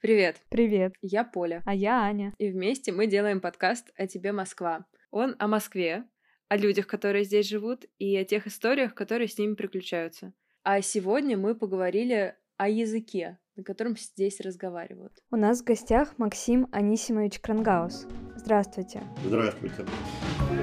Привет. 0.00 0.36
Привет. 0.48 0.94
Я 1.02 1.24
Поля. 1.24 1.60
А 1.66 1.74
я 1.74 2.02
Аня. 2.02 2.32
И 2.38 2.52
вместе 2.52 2.92
мы 2.92 3.08
делаем 3.08 3.40
подкаст 3.40 3.90
«О 3.96 4.06
тебе, 4.06 4.30
Москва». 4.30 4.86
Он 5.10 5.34
о 5.40 5.48
Москве, 5.48 6.04
о 6.48 6.56
людях, 6.56 6.86
которые 6.86 7.24
здесь 7.24 7.48
живут, 7.48 7.84
и 7.98 8.16
о 8.16 8.24
тех 8.24 8.46
историях, 8.46 8.94
которые 8.94 9.26
с 9.26 9.36
ними 9.36 9.54
приключаются. 9.54 10.32
А 10.62 10.82
сегодня 10.82 11.36
мы 11.36 11.56
поговорили 11.56 12.36
о 12.58 12.68
языке, 12.68 13.38
на 13.56 13.64
котором 13.64 13.96
здесь 13.96 14.38
разговаривают. 14.38 15.14
У 15.32 15.36
нас 15.36 15.62
в 15.62 15.64
гостях 15.64 16.16
Максим 16.16 16.68
Анисимович 16.70 17.40
Крангаус. 17.40 18.06
Здравствуйте. 18.36 19.02
Здравствуйте. 19.24 19.74
Здравствуйте, 19.74 20.57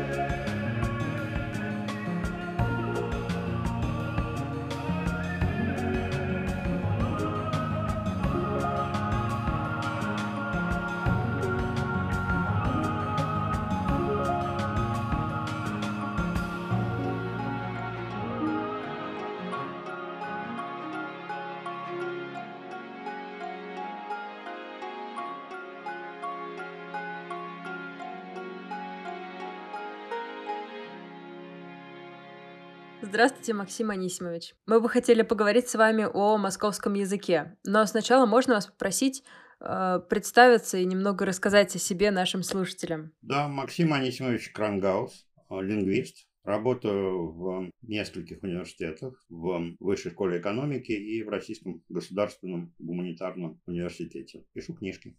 Максим 33.54 33.92
Анисимович. 33.92 34.56
Мы 34.66 34.82
бы 34.82 34.90
хотели 34.90 35.22
поговорить 35.22 35.70
с 35.70 35.76
вами 35.76 36.08
о 36.12 36.38
московском 36.38 36.94
языке, 36.96 37.58
но 37.66 37.86
сначала 37.86 38.26
можно 38.26 38.56
вас 38.56 38.68
попросить 38.68 39.24
э, 39.62 40.02
представиться 40.10 40.78
и 40.78 40.86
немного 40.86 41.26
рассказать 41.26 41.76
о 41.76 41.80
себе 41.80 42.12
нашим 42.12 42.44
слушателям. 42.44 43.14
Да, 43.22 43.48
Максим 43.48 43.94
Анисимович 43.94 44.52
Крангаус, 44.52 45.28
э, 45.50 45.62
лингвист. 45.62 46.28
Работаю 46.44 47.32
в 47.32 47.72
нескольких 47.82 48.44
университетах, 48.44 49.26
в 49.30 49.76
Высшей 49.80 50.12
школе 50.12 50.40
экономики 50.40 50.92
и 50.92 51.24
в 51.24 51.30
Российском 51.30 51.84
государственном 51.90 52.76
гуманитарном 52.80 53.62
университете. 53.66 54.46
Пишу 54.54 54.76
книжки 54.76 55.18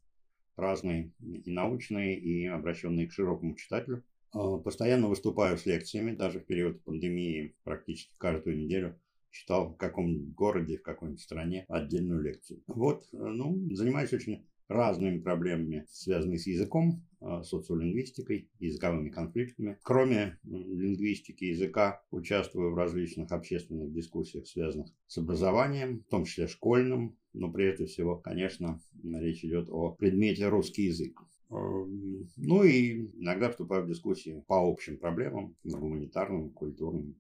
разные, 0.57 1.13
и 1.21 1.51
научные, 1.51 2.19
и 2.19 2.47
обращенные 2.47 3.07
к 3.07 3.13
широкому 3.13 3.55
читателю. 3.55 4.05
А, 4.33 4.59
постоянно 4.59 5.09
выступаю 5.09 5.59
с 5.59 5.67
лекциями, 5.67 6.15
даже 6.15 6.41
в 6.41 6.47
период 6.47 6.83
пандемии 6.85 7.55
практически 7.65 8.15
каждую 8.19 8.59
неделю 8.59 8.99
читал 9.31 9.71
в 9.71 9.77
каком-нибудь 9.77 10.35
городе, 10.35 10.79
в 10.79 10.83
какой-нибудь 10.83 11.21
стране 11.21 11.65
отдельную 11.69 12.23
лекцию. 12.23 12.63
Вот, 12.67 13.05
э, 13.13 13.17
ну, 13.17 13.69
занимаюсь 13.75 14.13
очень 14.13 14.47
разными 14.69 15.19
проблемами, 15.19 15.87
связанными 15.89 16.39
с 16.39 16.47
языком, 16.47 17.05
а, 17.21 17.43
социолингвистикой, 17.43 18.51
языковыми 18.59 19.11
конфликтами. 19.11 19.79
Кроме 19.83 20.39
лингвистики 20.45 21.45
языка, 21.45 22.03
участвую 22.11 22.73
в 22.73 22.77
различных 22.77 23.31
общественных 23.31 23.93
дискуссиях, 23.93 24.47
связанных 24.47 24.89
с 25.07 25.19
образованием, 25.19 26.01
в 26.01 26.11
том 26.11 26.25
числе 26.25 26.49
школьным, 26.49 27.17
но 27.33 27.51
прежде 27.53 27.87
всего, 27.87 28.17
конечно, 28.17 28.81
речь 29.05 29.45
идет 29.45 29.69
о 29.71 29.91
предмете 29.91 30.49
русский 30.49 30.85
язык. 30.85 31.21
Эм, 31.51 32.29
ну 32.37 32.65
и 32.65 33.07
иногда 33.21 33.51
вступаю 33.51 33.85
в 33.85 33.89
дискуссии 33.89 34.43
по 34.47 34.57
общим 34.57 34.99
проблемам, 34.99 35.55
гуманитарным, 35.65 36.51
культурным 36.51 37.17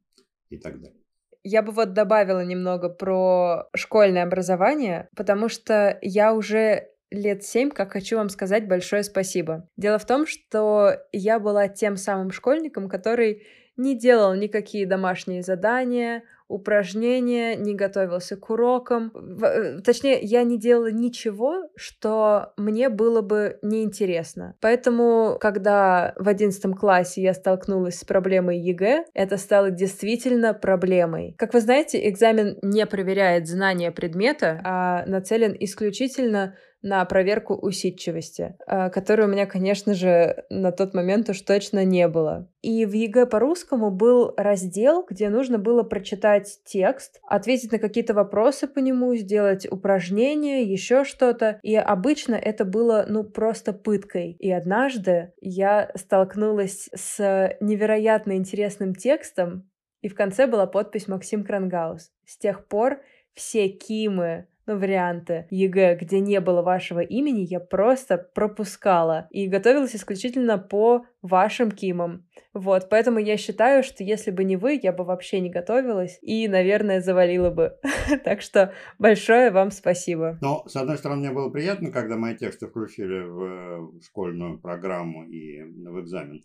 и 0.50 0.58
так 0.58 0.80
далее. 0.80 1.00
Я 1.44 1.62
бы 1.62 1.70
вот 1.70 1.92
добавила 1.92 2.44
немного 2.44 2.88
про 2.88 3.68
школьное 3.74 4.24
образование, 4.24 5.08
потому 5.14 5.48
что 5.48 5.96
я 6.02 6.34
уже 6.34 6.88
лет 7.10 7.44
семь, 7.44 7.70
как 7.70 7.92
хочу 7.92 8.16
вам 8.16 8.30
сказать 8.30 8.66
большое 8.66 9.04
спасибо. 9.04 9.68
Дело 9.76 9.98
в 9.98 10.06
том, 10.06 10.26
что 10.26 10.96
я 11.12 11.38
была 11.38 11.68
тем 11.68 11.96
самым 11.96 12.32
школьником, 12.32 12.88
который 12.88 13.46
не 13.76 13.96
делал 13.96 14.34
никакие 14.34 14.86
домашние 14.86 15.42
задания, 15.42 16.22
упражнения, 16.48 17.56
не 17.56 17.74
готовился 17.74 18.36
к 18.36 18.50
урокам. 18.50 19.12
Э, 19.42 19.80
точнее, 19.80 20.20
я 20.20 20.44
не 20.44 20.58
делала 20.58 20.90
ничего, 20.92 21.68
что 21.74 22.52
мне 22.56 22.88
было 22.88 23.20
бы 23.20 23.58
неинтересно. 23.62 24.54
Поэтому, 24.60 25.38
когда 25.40 26.14
в 26.16 26.28
одиннадцатом 26.28 26.74
классе 26.74 27.22
я 27.22 27.34
столкнулась 27.34 27.98
с 27.98 28.04
проблемой 28.04 28.58
ЕГЭ, 28.58 29.06
это 29.12 29.36
стало 29.38 29.70
действительно 29.70 30.54
проблемой. 30.54 31.34
Как 31.36 31.52
вы 31.52 31.60
знаете, 31.60 32.08
экзамен 32.08 32.58
не 32.62 32.86
проверяет 32.86 33.48
знания 33.48 33.90
предмета, 33.90 34.60
а 34.64 35.04
нацелен 35.06 35.56
исключительно 35.58 36.54
на 36.82 37.04
проверку 37.04 37.54
усидчивости, 37.54 38.56
э, 38.66 38.90
которой 38.90 39.22
у 39.22 39.30
меня, 39.30 39.46
конечно 39.46 39.94
же, 39.94 40.44
на 40.50 40.72
тот 40.72 40.94
момент 40.94 41.28
уж 41.28 41.40
точно 41.40 41.84
не 41.84 42.06
было. 42.08 42.48
И 42.62 42.84
в 42.84 42.92
ЕГЭ 42.92 43.26
по 43.26 43.39
русскому 43.39 43.90
был 43.90 44.34
раздел, 44.36 45.04
где 45.08 45.28
нужно 45.28 45.58
было 45.58 45.82
прочитать 45.82 46.60
текст, 46.64 47.20
ответить 47.26 47.72
на 47.72 47.78
какие-то 47.78 48.14
вопросы 48.14 48.66
по 48.66 48.78
нему, 48.78 49.14
сделать 49.16 49.70
упражнения, 49.70 50.62
еще 50.62 51.04
что-то. 51.04 51.58
И 51.62 51.74
обычно 51.74 52.34
это 52.34 52.64
было, 52.64 53.06
ну, 53.08 53.24
просто 53.24 53.72
пыткой. 53.72 54.32
И 54.32 54.50
однажды 54.50 55.32
я 55.40 55.90
столкнулась 55.94 56.88
с 56.94 57.56
невероятно 57.60 58.36
интересным 58.36 58.94
текстом, 58.94 59.70
и 60.02 60.08
в 60.08 60.14
конце 60.14 60.46
была 60.46 60.66
подпись 60.66 61.08
Максим 61.08 61.44
Кронгауз. 61.44 62.12
С 62.24 62.38
тех 62.38 62.68
пор 62.68 63.00
все 63.34 63.68
КИМы, 63.68 64.46
ну, 64.66 64.78
варианты 64.78 65.46
ЕГЭ, 65.50 65.96
где 66.00 66.20
не 66.20 66.40
было 66.40 66.62
вашего 66.62 67.00
имени, 67.00 67.46
я 67.48 67.60
просто 67.60 68.18
пропускала 68.18 69.28
и 69.30 69.46
готовилась 69.46 69.94
исключительно 69.94 70.58
по 70.58 71.06
вашим 71.22 71.70
КИМам. 71.70 72.26
Вот, 72.52 72.88
поэтому 72.90 73.18
я 73.18 73.36
считаю, 73.36 73.82
что 73.82 74.02
если 74.02 74.30
бы 74.30 74.44
не 74.44 74.56
вы, 74.56 74.78
я 74.82 74.92
бы 74.92 75.04
вообще 75.04 75.40
не 75.40 75.50
готовилась 75.50 76.18
и, 76.20 76.48
наверное, 76.48 77.00
завалила 77.00 77.50
бы. 77.50 77.78
так 78.24 78.42
что 78.42 78.72
большое 78.98 79.50
вам 79.50 79.70
спасибо. 79.70 80.38
Но, 80.40 80.64
с 80.66 80.76
одной 80.76 80.98
стороны, 80.98 81.20
мне 81.20 81.30
было 81.30 81.50
приятно, 81.50 81.90
когда 81.92 82.16
мои 82.16 82.36
тексты 82.36 82.66
включили 82.66 83.20
в 83.20 84.02
школьную 84.02 84.58
программу 84.58 85.24
и 85.28 85.62
в 85.62 86.00
экзамен. 86.00 86.42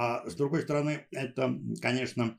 А 0.00 0.24
с 0.28 0.36
другой 0.36 0.62
стороны, 0.62 1.06
это, 1.10 1.58
конечно, 1.82 2.38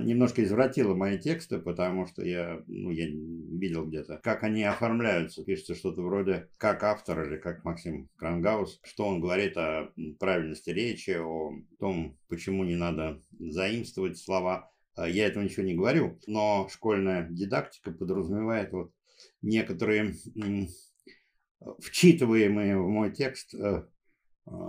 немножко 0.00 0.44
извратила 0.44 0.94
мои 0.94 1.18
тексты, 1.18 1.58
потому 1.58 2.06
что 2.06 2.24
я, 2.24 2.62
ну, 2.68 2.90
я 2.90 3.06
видел 3.08 3.84
где-то, 3.86 4.18
как 4.22 4.44
они 4.44 4.62
оформляются. 4.62 5.44
Пишется 5.44 5.74
что-то 5.74 6.02
вроде 6.02 6.48
как 6.56 6.84
автор 6.84 7.24
или 7.26 7.36
как 7.36 7.64
Максим 7.64 8.08
Крангаус, 8.16 8.80
что 8.84 9.06
он 9.06 9.20
говорит 9.20 9.56
о 9.56 9.90
правильности 10.20 10.70
речи, 10.70 11.10
о 11.18 11.52
том, 11.80 12.16
почему 12.28 12.62
не 12.64 12.76
надо 12.76 13.20
заимствовать 13.38 14.18
слова. 14.18 14.70
А, 14.94 15.08
я 15.08 15.26
этого 15.26 15.42
ничего 15.42 15.64
не 15.64 15.74
говорю, 15.74 16.18
но 16.26 16.68
школьная 16.70 17.28
дидактика 17.28 17.90
подразумевает 17.90 18.72
вот 18.72 18.92
некоторые 19.40 20.14
вчитываемые 21.78 22.78
в 22.78 22.88
мой 22.88 23.12
текст 23.12 23.54
э, 23.54 23.58
а, 23.58 23.88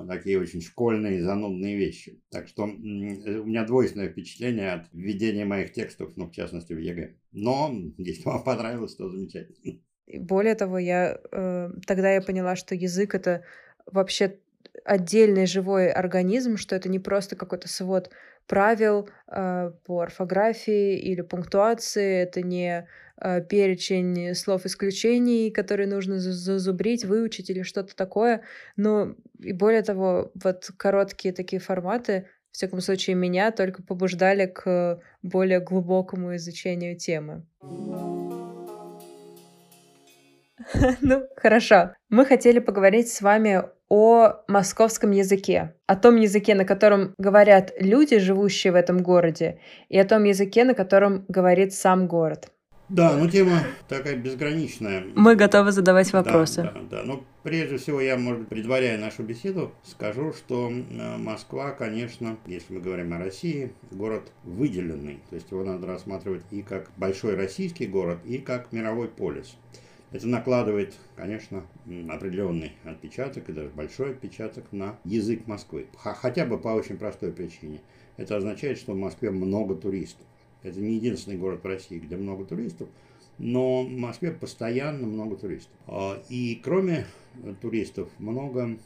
такие 0.07 0.39
очень 0.39 0.61
школьные, 0.61 1.23
занудные 1.23 1.77
вещи. 1.77 2.21
Так 2.29 2.47
что 2.47 2.63
у 2.63 2.67
меня 2.67 3.65
двойственное 3.65 4.09
впечатление 4.09 4.73
от 4.73 4.93
введения 4.93 5.45
моих 5.45 5.73
текстов, 5.73 6.13
ну, 6.15 6.27
в 6.27 6.31
частности, 6.31 6.73
в 6.73 6.79
ЕГЭ. 6.79 7.15
Но, 7.31 7.73
если 7.97 8.23
вам 8.23 8.43
понравилось, 8.43 8.95
то 8.95 9.09
замечательно. 9.09 9.79
Более 10.07 10.55
того, 10.55 10.77
я 10.77 11.19
э, 11.31 11.69
тогда 11.87 12.11
я 12.11 12.21
поняла, 12.21 12.55
что 12.55 12.75
язык 12.75 13.15
это 13.15 13.45
вообще 13.85 14.37
отдельный 14.85 15.45
живой 15.45 15.91
организм, 15.91 16.57
что 16.57 16.75
это 16.75 16.89
не 16.89 16.99
просто 16.99 17.35
какой-то 17.35 17.67
свод 17.67 18.11
правил 18.47 19.09
э, 19.27 19.71
по 19.85 20.01
орфографии 20.01 20.97
или 20.97 21.21
пунктуации, 21.21 22.23
это 22.23 22.41
не 22.41 22.87
э, 23.17 23.41
перечень 23.41 24.33
слов 24.35 24.65
исключений, 24.65 25.51
которые 25.51 25.87
нужно 25.87 26.19
зазубрить, 26.19 27.05
выучить 27.05 27.49
или 27.49 27.61
что-то 27.63 27.95
такое. 27.95 28.43
Но 28.75 29.15
и 29.39 29.53
более 29.53 29.81
того, 29.81 30.31
вот 30.43 30.69
короткие 30.77 31.33
такие 31.33 31.59
форматы, 31.59 32.27
в 32.51 32.55
всяком 32.55 32.81
случае, 32.81 33.15
меня 33.15 33.51
только 33.51 33.81
побуждали 33.81 34.45
к 34.45 35.01
более 35.23 35.59
глубокому 35.59 36.35
изучению 36.35 36.97
темы. 36.97 37.45
Ну, 41.01 41.27
хорошо. 41.35 41.93
Мы 42.09 42.25
хотели 42.25 42.59
поговорить 42.59 43.11
с 43.11 43.21
вами 43.21 43.63
о 43.93 44.43
московском 44.47 45.11
языке, 45.11 45.75
о 45.85 45.95
том 45.95 46.15
языке, 46.15 46.55
на 46.55 46.65
котором 46.65 47.13
говорят 47.19 47.71
люди, 47.79 48.17
живущие 48.17 48.73
в 48.73 48.75
этом 48.75 49.03
городе, 49.03 49.59
и 49.87 49.99
о 49.99 50.03
том 50.03 50.23
языке, 50.23 50.63
на 50.63 50.73
котором 50.73 51.25
говорит 51.27 51.75
сам 51.75 52.07
город. 52.07 52.49
Да, 52.89 53.15
ну 53.15 53.29
тема 53.29 53.59
такая 53.87 54.15
безграничная. 54.15 55.03
Мы 55.13 55.35
готовы 55.35 55.71
задавать 55.71 56.11
вопросы. 56.11 56.63
Да, 56.63 56.71
да, 56.71 56.81
да. 56.89 57.03
Ну, 57.05 57.23
прежде 57.43 57.77
всего, 57.77 58.01
я, 58.01 58.17
может 58.17 58.39
быть, 58.41 58.49
предваряя 58.49 58.97
нашу 58.97 59.21
беседу, 59.21 59.71
скажу, 59.83 60.33
что 60.33 60.71
э, 60.71 61.17
Москва, 61.17 61.69
конечно, 61.69 62.37
если 62.47 62.73
мы 62.73 62.79
говорим 62.79 63.13
о 63.13 63.19
России, 63.19 63.73
город 63.91 64.23
выделенный. 64.43 65.19
То 65.29 65.35
есть 65.35 65.51
его 65.51 65.63
надо 65.63 65.85
рассматривать 65.85 66.41
и 66.49 66.63
как 66.63 66.89
большой 66.97 67.35
российский 67.35 67.85
город, 67.85 68.17
и 68.25 68.39
как 68.39 68.71
мировой 68.71 69.07
полис. 69.07 69.55
Это 70.13 70.27
накладывает, 70.27 70.93
конечно, 71.15 71.65
определенный 72.07 72.73
отпечаток 72.83 73.49
и 73.49 73.51
даже 73.51 73.69
большой 73.69 74.11
отпечаток 74.11 74.71
на 74.71 74.99
язык 75.03 75.47
Москвы. 75.47 75.87
Хотя 75.97 76.45
бы 76.45 76.59
по 76.59 76.67
очень 76.67 76.97
простой 76.97 77.31
причине. 77.31 77.81
Это 78.17 78.37
означает, 78.37 78.77
что 78.77 78.93
в 78.93 78.97
Москве 78.97 79.31
много 79.31 79.73
туристов. 79.73 80.25
Это 80.61 80.79
не 80.79 80.95
единственный 80.95 81.37
город 81.37 81.63
в 81.63 81.67
России, 81.67 81.97
где 81.97 82.15
много 82.15 82.45
туристов, 82.45 82.89
но 83.39 83.83
в 83.83 83.89
Москве 83.89 84.31
постоянно 84.31 85.07
много 85.07 85.35
туристов. 85.35 85.75
А, 85.87 86.21
и 86.29 86.61
кроме 86.63 87.07
туристов 87.59 88.07
много 88.19 88.77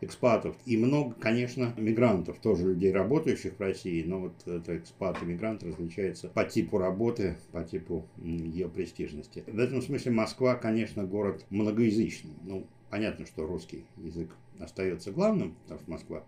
экспатов. 0.00 0.56
И 0.64 0.76
много, 0.76 1.14
конечно, 1.14 1.74
мигрантов, 1.76 2.38
тоже 2.38 2.68
людей, 2.68 2.92
работающих 2.92 3.54
в 3.54 3.60
России, 3.60 4.02
но 4.04 4.20
вот 4.20 4.46
это 4.46 4.76
экспат 4.76 5.22
и 5.22 5.26
мигрант 5.26 5.62
различается 5.62 6.28
по 6.28 6.44
типу 6.44 6.78
работы, 6.78 7.36
по 7.52 7.64
типу 7.64 8.06
ее 8.16 8.68
престижности. 8.68 9.44
В 9.46 9.58
этом 9.58 9.82
смысле 9.82 10.12
Москва, 10.12 10.54
конечно, 10.54 11.04
город 11.04 11.44
многоязычный. 11.50 12.34
Ну, 12.44 12.66
понятно, 12.90 13.26
что 13.26 13.46
русский 13.46 13.86
язык 13.96 14.30
остается 14.60 15.12
главным, 15.12 15.56
потому 15.62 15.80
что 15.80 15.90
Москва 15.90 16.24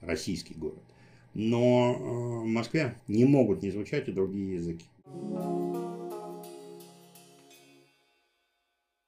российский 0.00 0.54
город. 0.54 0.82
Но 1.34 1.94
э, 1.94 2.44
в 2.44 2.46
Москве 2.46 2.96
не 3.08 3.24
могут 3.24 3.62
не 3.62 3.70
звучать 3.70 4.08
и 4.08 4.12
другие 4.12 4.54
языки. 4.54 4.86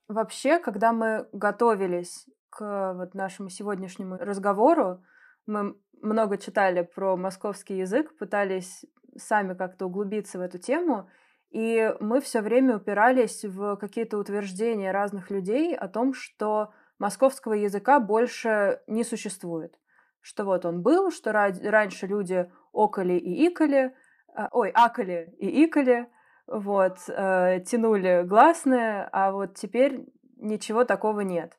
Вообще, 0.08 0.58
когда 0.58 0.92
мы 0.92 1.26
готовились 1.32 2.26
к 2.54 2.94
вот 2.94 3.14
нашему 3.14 3.48
сегодняшнему 3.48 4.16
разговору, 4.16 5.02
мы 5.46 5.76
много 6.00 6.38
читали 6.38 6.82
про 6.82 7.16
московский 7.16 7.78
язык, 7.78 8.16
пытались 8.16 8.84
сами 9.16 9.54
как-то 9.54 9.86
углубиться 9.86 10.38
в 10.38 10.40
эту 10.40 10.58
тему, 10.58 11.08
и 11.50 11.94
мы 12.00 12.20
все 12.20 12.40
время 12.40 12.76
упирались 12.76 13.44
в 13.44 13.76
какие-то 13.76 14.18
утверждения 14.18 14.92
разных 14.92 15.30
людей 15.30 15.74
о 15.74 15.88
том, 15.88 16.14
что 16.14 16.72
московского 16.98 17.54
языка 17.54 18.00
больше 18.00 18.80
не 18.86 19.04
существует. 19.04 19.74
Что 20.20 20.44
вот 20.44 20.64
он 20.64 20.82
был, 20.82 21.10
что 21.10 21.32
раньше 21.32 22.06
люди 22.06 22.50
окали 22.72 23.14
и 23.14 23.48
икали, 23.48 23.94
а, 24.34 24.48
ой, 24.52 24.70
акали 24.70 25.34
и 25.38 25.64
икали, 25.64 26.08
вот, 26.46 26.98
э, 27.08 27.60
тянули 27.66 28.22
гласные, 28.24 29.08
а 29.12 29.32
вот 29.32 29.54
теперь 29.54 30.06
ничего 30.36 30.84
такого 30.84 31.20
нет. 31.20 31.56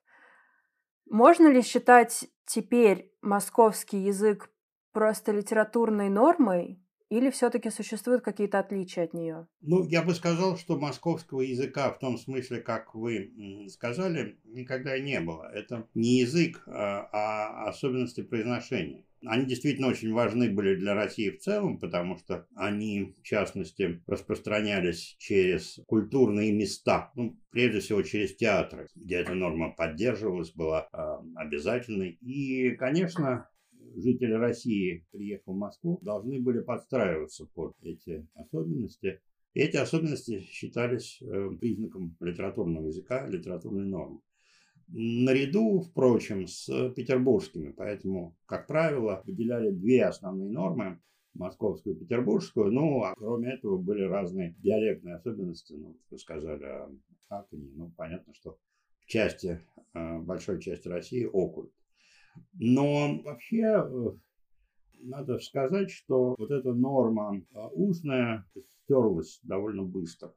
Можно 1.09 1.47
ли 1.47 1.61
считать 1.61 2.27
теперь 2.45 3.11
московский 3.21 3.97
язык 3.97 4.51
просто 4.91 5.31
литературной 5.31 6.09
нормой, 6.09 6.79
или 7.09 7.29
все-таки 7.29 7.69
существуют 7.69 8.23
какие-то 8.23 8.59
отличия 8.59 9.03
от 9.03 9.13
нее? 9.13 9.47
Ну, 9.61 9.85
я 9.85 10.01
бы 10.01 10.13
сказал, 10.15 10.57
что 10.57 10.77
московского 10.77 11.41
языка 11.41 11.91
в 11.91 11.99
том 11.99 12.17
смысле, 12.17 12.61
как 12.61 12.95
вы 12.95 13.67
сказали, 13.69 14.39
никогда 14.43 14.97
не 14.97 15.19
было. 15.19 15.51
Это 15.53 15.87
не 15.93 16.19
язык, 16.19 16.63
а, 16.67 17.07
а 17.11 17.69
особенности 17.69 18.21
произношения. 18.21 19.05
Они 19.27 19.45
действительно 19.45 19.87
очень 19.87 20.13
важны 20.13 20.51
были 20.51 20.75
для 20.75 20.93
России 20.93 21.29
в 21.29 21.39
целом, 21.39 21.79
потому 21.79 22.17
что 22.17 22.47
они, 22.55 23.13
в 23.17 23.23
частности, 23.23 24.01
распространялись 24.07 25.15
через 25.19 25.79
культурные 25.87 26.51
места, 26.53 27.11
ну, 27.15 27.37
прежде 27.51 27.79
всего 27.79 28.01
через 28.01 28.35
театры, 28.35 28.87
где 28.95 29.15
эта 29.15 29.33
норма 29.33 29.71
поддерживалась, 29.71 30.51
была 30.51 30.87
э, 30.91 30.97
обязательной. 31.35 32.11
И, 32.21 32.71
конечно, 32.71 33.49
жители 33.95 34.33
России, 34.33 35.05
приехав 35.11 35.47
в 35.47 35.57
Москву, 35.57 35.99
должны 36.01 36.41
были 36.41 36.61
подстраиваться 36.61 37.45
под 37.53 37.75
эти 37.83 38.27
особенности. 38.35 39.21
И 39.53 39.61
эти 39.61 39.77
особенности 39.77 40.41
считались 40.41 41.21
э, 41.21 41.49
признаком 41.59 42.15
литературного 42.19 42.87
языка, 42.87 43.27
литературной 43.27 43.85
нормы 43.85 44.19
наряду, 44.87 45.81
впрочем, 45.81 46.47
с 46.47 46.67
петербургскими. 46.91 47.71
Поэтому, 47.71 48.37
как 48.45 48.67
правило, 48.67 49.21
выделяли 49.25 49.71
две 49.71 50.05
основные 50.05 50.49
нормы 50.49 50.99
московскую 51.33 51.95
петербургскую. 51.95 52.71
Ну, 52.71 53.03
а 53.03 53.13
кроме 53.15 53.53
этого 53.53 53.77
были 53.77 54.03
разные 54.03 54.55
диалектные 54.59 55.15
особенности. 55.15 55.73
Ну, 55.73 55.97
вы 56.09 56.17
сказали 56.17 56.87
как 57.29 57.47
они. 57.51 57.71
Ну, 57.75 57.91
понятно, 57.97 58.33
что 58.33 58.57
в 58.99 59.05
части, 59.05 59.61
э, 59.93 60.19
большой 60.19 60.61
части 60.61 60.87
России 60.87 61.25
окульть. 61.25 61.73
Но 62.53 63.21
вообще 63.23 63.63
э, 63.63 64.11
надо 65.01 65.39
сказать, 65.39 65.91
что 65.91 66.35
вот 66.37 66.51
эта 66.51 66.73
норма 66.73 67.37
э, 67.37 67.67
устная 67.73 68.45
стерлась 68.83 69.39
довольно 69.43 69.83
быстро, 69.83 70.33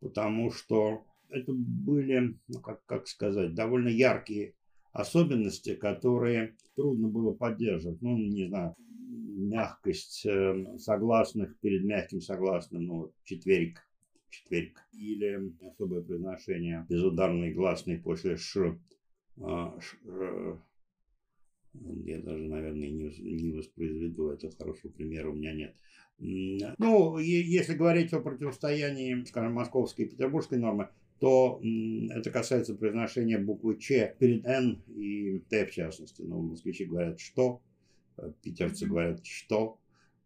потому 0.00 0.50
что 0.50 1.04
это 1.30 1.52
были, 1.52 2.36
ну, 2.48 2.60
как, 2.60 2.84
как 2.86 3.06
сказать, 3.08 3.54
довольно 3.54 3.88
яркие 3.88 4.54
особенности, 4.92 5.74
которые 5.74 6.56
трудно 6.74 7.08
было 7.08 7.32
поддерживать. 7.32 8.00
Ну, 8.00 8.16
не 8.16 8.48
знаю, 8.48 8.74
мягкость 8.78 10.24
э, 10.26 10.78
согласных 10.78 11.58
перед 11.60 11.84
мягким 11.84 12.20
согласным, 12.20 12.86
ну, 12.86 13.12
четверик, 13.24 13.86
четверик. 14.30 14.80
Или 14.92 15.52
особое 15.66 16.02
произношение 16.02 16.86
безударный 16.88 17.52
гласный 17.52 17.98
после 17.98 18.36
ш. 18.36 18.78
А, 19.40 19.78
ш 19.80 19.96
э, 20.04 20.56
я 22.04 22.20
даже, 22.22 22.44
наверное, 22.44 22.88
не, 22.88 23.10
не 23.18 23.52
воспроизведу, 23.52 24.30
это 24.30 24.50
хорошего 24.56 24.90
примера 24.92 25.28
у 25.28 25.34
меня 25.34 25.52
нет. 25.52 25.74
Ну, 26.18 27.18
если 27.18 27.74
говорить 27.74 28.12
о 28.14 28.20
противостоянии, 28.20 29.22
скажем, 29.24 29.52
московской 29.52 30.06
и 30.06 30.08
петербургской 30.08 30.58
нормы, 30.58 30.88
то 31.18 31.60
это 32.10 32.30
касается 32.30 32.74
произношения 32.74 33.38
буквы 33.38 33.78
Ч 33.78 34.14
перед 34.18 34.44
Н 34.44 34.82
и 34.88 35.38
Т 35.48 35.66
в 35.66 35.70
частности. 35.70 36.22
Ну, 36.22 36.42
москвичи 36.42 36.84
говорят 36.84 37.20
«что», 37.20 37.62
э, 38.18 38.32
питерцы 38.42 38.86
говорят 38.86 39.24
«что». 39.24 39.78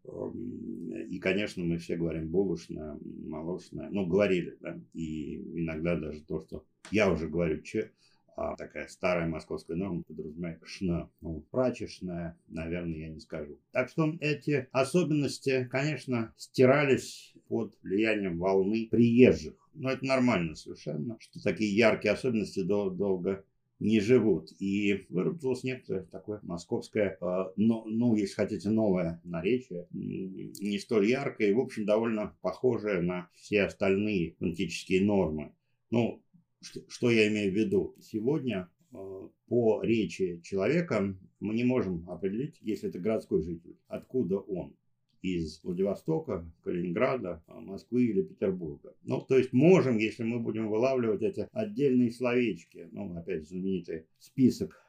Эм, 0.04 0.90
и, 0.92 1.18
конечно, 1.18 1.62
мы 1.62 1.78
все 1.78 1.96
говорим 1.96 2.28
булочная, 2.28 2.98
молочная. 3.26 3.88
Ну, 3.90 4.06
говорили, 4.06 4.56
да. 4.60 4.80
И 4.94 5.36
иногда 5.36 5.96
даже 5.96 6.22
то, 6.22 6.40
что 6.40 6.64
я 6.90 7.10
уже 7.10 7.28
говорю 7.28 7.62
«ч», 7.62 7.92
а 8.36 8.56
такая 8.56 8.88
старая 8.88 9.28
московская 9.28 9.76
норма 9.76 10.02
подразумевает 10.02 10.60
шна. 10.64 11.10
Ну, 11.20 11.44
прачечная, 11.50 12.38
наверное, 12.48 12.98
я 12.98 13.08
не 13.08 13.20
скажу. 13.20 13.58
Так 13.70 13.90
что 13.90 14.16
эти 14.20 14.66
особенности, 14.72 15.68
конечно, 15.70 16.32
стирались 16.38 17.34
под 17.48 17.76
влиянием 17.82 18.38
волны 18.38 18.88
приезжих. 18.90 19.54
Но 19.74 19.90
это 19.90 20.04
нормально 20.04 20.54
совершенно, 20.54 21.16
что 21.20 21.42
такие 21.42 21.74
яркие 21.74 22.14
особенности 22.14 22.62
дол- 22.62 22.90
долго 22.90 23.44
не 23.80 23.98
живут. 24.00 24.52
И 24.60 25.06
выработалось 25.08 25.64
некоторое 25.64 26.02
такое 26.02 26.38
московское, 26.42 27.16
э, 27.20 27.44
ну, 27.56 27.84
ну, 27.86 28.14
если 28.14 28.34
хотите, 28.34 28.68
новое 28.68 29.20
наречие, 29.24 29.86
не 29.90 30.78
столь 30.78 31.08
яркое 31.08 31.48
и, 31.48 31.54
в 31.54 31.60
общем, 31.60 31.86
довольно 31.86 32.36
похожее 32.42 33.00
на 33.00 33.30
все 33.34 33.62
остальные 33.62 34.36
фонетические 34.38 35.02
нормы. 35.02 35.54
Ну, 35.90 36.22
что, 36.60 36.80
что 36.88 37.10
я 37.10 37.28
имею 37.28 37.52
в 37.52 37.56
виду? 37.56 37.96
Сегодня 38.00 38.68
э, 38.92 39.28
по 39.48 39.82
речи 39.82 40.40
человека 40.44 41.16
мы 41.40 41.54
не 41.54 41.64
можем 41.64 42.08
определить, 42.08 42.58
если 42.60 42.90
это 42.90 42.98
городской 42.98 43.42
житель, 43.42 43.76
откуда 43.88 44.38
он 44.38 44.74
из 45.22 45.62
Владивостока, 45.62 46.44
Калининграда, 46.62 47.42
Москвы 47.46 48.04
или 48.04 48.22
Петербурга. 48.22 48.94
Ну, 49.02 49.20
то 49.20 49.36
есть 49.36 49.52
можем, 49.52 49.98
если 49.98 50.22
мы 50.22 50.40
будем 50.40 50.68
вылавливать 50.68 51.22
эти 51.22 51.48
отдельные 51.52 52.10
словечки, 52.10 52.88
ну, 52.92 53.16
опять 53.16 53.48
знаменитый 53.48 54.06
список 54.18 54.82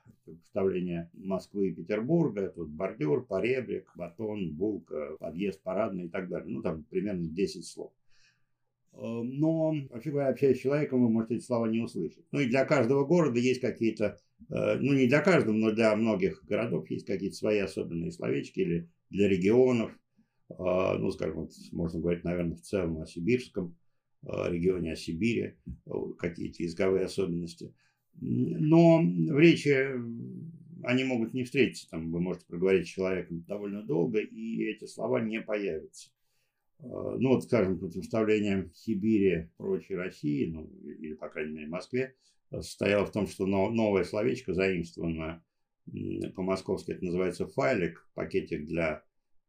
вставления 0.43 1.09
Москвы 1.13 1.69
и 1.69 1.73
Петербурга, 1.73 2.49
тут 2.49 2.69
бордюр, 2.69 3.25
поребрик, 3.25 3.91
батон, 3.95 4.53
булка, 4.53 5.17
подъезд 5.19 5.61
парадный 5.61 6.05
и 6.05 6.09
так 6.09 6.29
далее. 6.29 6.47
Ну, 6.49 6.61
там 6.61 6.83
примерно 6.89 7.27
10 7.27 7.65
слов. 7.65 7.91
Э, 8.93 8.97
но, 8.99 9.73
вообще 9.89 10.11
говоря, 10.11 10.29
общаясь 10.29 10.57
с 10.57 10.61
человеком, 10.61 11.01
вы 11.01 11.09
можете 11.09 11.35
эти 11.35 11.43
слова 11.43 11.65
не 11.67 11.79
услышать. 11.79 12.23
Ну 12.31 12.39
и 12.39 12.47
для 12.47 12.65
каждого 12.65 13.05
города 13.05 13.39
есть 13.39 13.61
какие-то, 13.61 14.19
э, 14.49 14.75
ну 14.79 14.93
не 14.93 15.07
для 15.07 15.21
каждого, 15.21 15.55
но 15.55 15.71
для 15.71 15.95
многих 15.95 16.43
городов 16.45 16.89
есть 16.89 17.05
какие-то 17.05 17.35
свои 17.35 17.59
особенные 17.59 18.11
словечки 18.11 18.59
или 18.59 18.89
для 19.09 19.27
регионов. 19.27 19.91
А, 20.57 20.97
ну, 20.97 21.11
скажем, 21.11 21.49
можно 21.71 21.99
говорить, 21.99 22.23
наверное, 22.23 22.55
в 22.55 22.61
целом 22.61 23.01
о 23.01 23.05
сибирском 23.05 23.77
а, 24.23 24.49
регионе, 24.49 24.93
о 24.93 24.95
Сибири, 24.95 25.55
какие-то 26.17 26.63
языковые 26.63 27.05
особенности. 27.05 27.73
Но 28.13 28.99
в 28.99 29.39
речи 29.39 29.69
они 30.83 31.03
могут 31.03 31.33
не 31.33 31.43
встретиться, 31.43 31.89
там 31.89 32.11
вы 32.11 32.19
можете 32.19 32.45
проговорить 32.47 32.87
с 32.87 32.91
человеком 32.91 33.43
довольно 33.47 33.83
долго, 33.83 34.19
и 34.19 34.63
эти 34.63 34.85
слова 34.85 35.21
не 35.21 35.41
появятся. 35.41 36.09
А, 36.79 37.17
ну, 37.17 37.29
вот, 37.29 37.43
скажем, 37.43 37.79
противоставление 37.79 38.71
Сибири 38.73 39.49
прочей 39.57 39.95
России, 39.95 40.45
ну, 40.51 40.69
или, 40.83 41.13
по 41.13 41.29
крайней 41.29 41.53
мере, 41.53 41.67
Москве, 41.67 42.15
состояло 42.51 43.05
в 43.05 43.11
том, 43.11 43.27
что 43.27 43.45
новое 43.45 44.03
словечко 44.03 44.53
заимствованное 44.53 45.43
по-московски 46.35 46.91
это 46.91 47.05
называется 47.05 47.47
файлик, 47.47 48.07
пакетик 48.13 48.67
для 48.67 49.03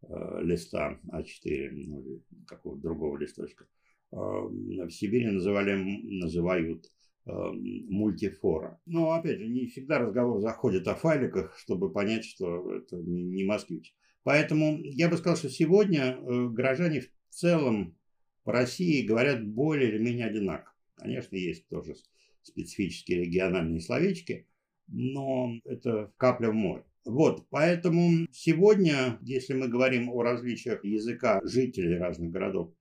листа 0.09 0.99
А4, 1.11 1.71
ну, 1.73 2.23
какого-то 2.47 2.83
другого 2.83 3.19
листочка. 3.19 3.67
Э, 4.13 4.17
в 4.17 4.91
Сибири 4.91 5.27
называли, 5.27 5.75
называют 5.75 6.87
мультифора. 7.25 8.81
Но, 8.85 9.13
опять 9.13 9.39
же, 9.39 9.47
не 9.47 9.69
всегда 9.69 10.01
разговор 10.01 10.41
заходит 10.41 10.89
о 10.89 10.97
файликах, 10.97 11.57
чтобы 11.57 11.93
понять, 11.93 12.25
что 12.25 12.75
это 12.75 12.97
не 12.97 13.45
москвич. 13.45 13.95
Поэтому 14.25 14.79
я 14.83 15.09
бы 15.09 15.17
сказал, 15.17 15.37
что 15.37 15.49
сегодня 15.49 16.17
э, 16.17 16.49
горожане 16.49 17.01
в 17.01 17.11
целом 17.31 17.97
по 18.45 18.53
России 18.53 19.07
говорят 19.07 19.47
более 19.47 19.89
или 19.89 19.99
менее 19.99 20.27
одинаково. 20.27 20.75
Конечно, 20.95 21.37
есть 21.37 21.69
тоже 21.69 21.95
специфические 22.43 23.25
региональные 23.25 23.81
словечки, 23.81 24.47
но 24.87 25.53
это 25.65 26.13
капля 26.17 26.51
в 26.51 26.55
море. 26.55 26.85
Вот, 27.05 27.47
поэтому 27.51 28.29
сегодня, 28.31 29.19
если 29.23 29.55
мы 29.55 29.69
говорим 29.69 30.09
о 30.09 30.23
различиях 30.23 30.85
языка 30.85 31.41
жителей 31.45 31.99
разных 31.99 32.31
городов, 32.31 32.73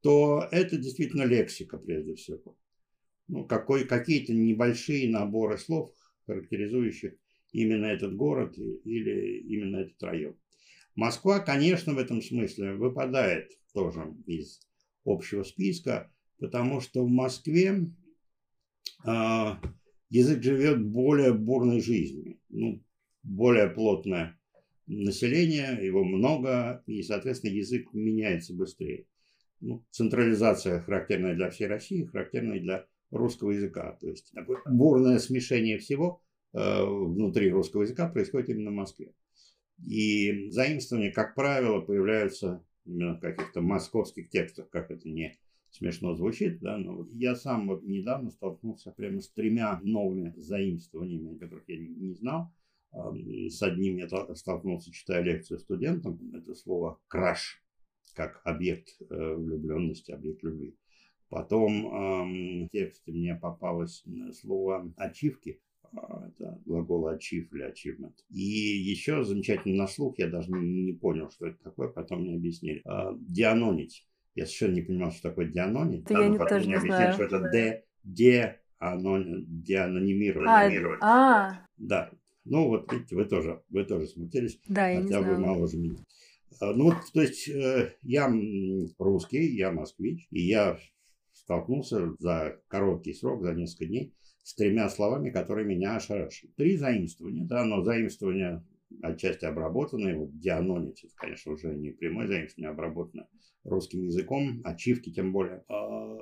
то 0.00 0.48
это 0.50 0.78
действительно 0.78 1.24
лексика 1.24 1.76
прежде 1.76 2.14
всего. 2.14 2.56
Ну, 3.28 3.44
какой, 3.44 3.84
какие-то 3.84 4.32
небольшие 4.32 5.10
наборы 5.10 5.58
слов, 5.58 5.90
характеризующих 6.26 7.14
именно 7.52 7.86
этот 7.86 8.16
город 8.16 8.56
или 8.56 9.40
именно 9.40 9.78
этот 9.78 10.02
район. 10.02 10.36
Москва, 10.94 11.40
конечно, 11.40 11.92
в 11.92 11.98
этом 11.98 12.22
смысле 12.22 12.74
выпадает 12.74 13.50
тоже 13.74 14.14
из 14.26 14.60
общего 15.04 15.42
списка, 15.42 16.10
потому 16.38 16.80
что 16.80 17.04
в 17.04 17.08
Москве 17.08 17.90
э, 19.04 19.46
язык 20.08 20.42
живет 20.42 20.82
более 20.82 21.34
бурной 21.34 21.80
жизнью, 21.80 22.38
ну, 22.48 22.82
более 23.26 23.68
плотное 23.68 24.38
население, 24.86 25.84
его 25.84 26.04
много, 26.04 26.82
и, 26.86 27.02
соответственно, 27.02 27.50
язык 27.52 27.92
меняется 27.92 28.54
быстрее. 28.54 29.06
Ну, 29.60 29.84
централизация 29.90 30.80
характерная 30.82 31.34
для 31.34 31.50
всей 31.50 31.66
России, 31.66 32.04
характерная 32.04 32.60
для 32.60 32.86
русского 33.10 33.50
языка. 33.50 33.96
То 34.00 34.08
есть 34.08 34.32
такое 34.32 34.58
бурное 34.66 35.18
смешение 35.18 35.78
всего 35.78 36.22
э, 36.52 36.84
внутри 36.84 37.50
русского 37.50 37.82
языка 37.82 38.08
происходит 38.08 38.50
именно 38.50 38.70
в 38.70 38.74
Москве. 38.74 39.12
И 39.84 40.50
заимствования, 40.50 41.12
как 41.12 41.34
правило, 41.34 41.80
появляются 41.80 42.64
именно 42.84 43.16
в 43.16 43.20
каких-то 43.20 43.60
московских 43.60 44.30
текстах, 44.30 44.70
как 44.70 44.90
это 44.90 45.08
не 45.08 45.36
смешно 45.70 46.14
звучит, 46.14 46.60
да, 46.60 46.78
но 46.78 47.06
я 47.12 47.34
сам 47.34 47.68
вот 47.68 47.82
недавно 47.82 48.30
столкнулся 48.30 48.92
прямо 48.92 49.20
с 49.20 49.28
тремя 49.28 49.80
новыми 49.82 50.32
заимствованиями, 50.36 51.36
которых 51.36 51.64
я 51.68 51.78
не 51.78 52.14
знал. 52.14 52.52
С 53.48 53.62
одним 53.62 53.98
я 53.98 54.08
столкнулся, 54.34 54.92
читая 54.92 55.22
лекцию 55.22 55.58
студентам, 55.58 56.18
это 56.34 56.54
слово 56.54 56.98
«краш», 57.08 57.62
как 58.14 58.40
объект 58.44 58.88
э, 59.00 59.34
влюбленности, 59.34 60.12
объект 60.12 60.42
любви. 60.42 60.76
Потом 61.28 62.66
в 62.66 62.68
тексте 62.70 63.12
мне 63.12 63.34
попалось 63.34 64.04
слово 64.32 64.92
«ачивки», 64.96 65.60
а, 65.96 66.28
это 66.28 66.58
глагол 66.64 67.08
achieve 67.08 67.48
или 67.52 67.70
achievement. 67.70 68.14
И 68.30 68.40
еще 68.40 69.24
замечательно 69.24 69.76
на 69.76 69.86
слух, 69.86 70.18
я 70.18 70.28
даже 70.28 70.50
не, 70.52 70.92
понял, 70.92 71.30
что 71.30 71.46
это 71.46 71.62
такое, 71.62 71.88
потом 71.88 72.22
мне 72.22 72.36
объяснили. 72.36 72.82
А, 72.84 73.14
дианонить. 73.18 74.06
Я 74.34 74.44
совершенно 74.44 74.74
не 74.74 74.82
понимал, 74.82 75.12
что 75.12 75.30
такое 75.30 75.46
дианонить. 75.46 76.04
Это 76.04 76.20
я 76.20 76.28
не 76.28 76.38
тоже 76.38 76.68
не 76.68 76.80
знаю. 76.80 77.12
что 77.14 77.24
это 77.24 77.50
де, 77.50 77.84
де, 78.04 78.60
деанонимировать. 78.80 80.48
А, 81.00 81.48
а. 81.48 81.66
Да. 81.78 82.10
Ну 82.46 82.68
вот, 82.68 82.90
видите, 82.92 83.16
вы 83.16 83.24
тоже, 83.24 83.62
вы 83.68 83.84
тоже 83.84 84.06
смутились. 84.06 84.58
Да, 84.68 84.88
я 84.88 85.02
хотя 85.02 85.18
не 85.20 85.24
вы 85.24 85.38
моложе 85.38 85.76
меня. 85.76 85.96
А, 86.60 86.72
ну 86.72 86.86
вот, 86.86 86.96
то 87.12 87.20
есть, 87.20 87.48
э, 87.48 87.94
я 88.02 88.32
русский, 88.98 89.56
я 89.56 89.72
москвич, 89.72 90.26
и 90.30 90.40
я 90.42 90.78
столкнулся 91.32 92.14
за 92.18 92.60
короткий 92.68 93.12
срок, 93.14 93.42
за 93.42 93.52
несколько 93.52 93.86
дней, 93.86 94.14
с 94.42 94.54
тремя 94.54 94.88
словами, 94.88 95.30
которые 95.30 95.66
меня 95.66 95.96
ошарашили. 95.96 96.50
Три 96.56 96.76
заимствования, 96.76 97.44
да, 97.44 97.64
но 97.64 97.82
заимствования 97.82 98.64
отчасти 99.02 99.44
обработанные. 99.44 100.16
Вот 100.16 100.38
дианонить, 100.38 101.04
это, 101.04 101.14
конечно, 101.16 101.52
уже 101.52 101.74
не 101.74 101.90
прямое 101.90 102.26
заимствование, 102.26 102.70
а 102.70 102.72
обработанное 102.72 103.28
русским 103.64 104.04
языком, 104.04 104.60
ачивки 104.64 105.12
тем 105.12 105.32
более. 105.32 105.64
А, 105.68 106.16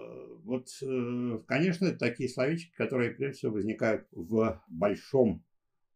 вот, 0.45 0.69
э, 0.83 1.39
конечно, 1.47 1.87
это 1.87 1.99
такие 1.99 2.29
словечки, 2.29 2.73
которые, 2.77 3.11
прежде 3.11 3.39
всего, 3.39 3.53
возникают 3.53 4.07
в 4.13 4.63
большом 4.69 5.45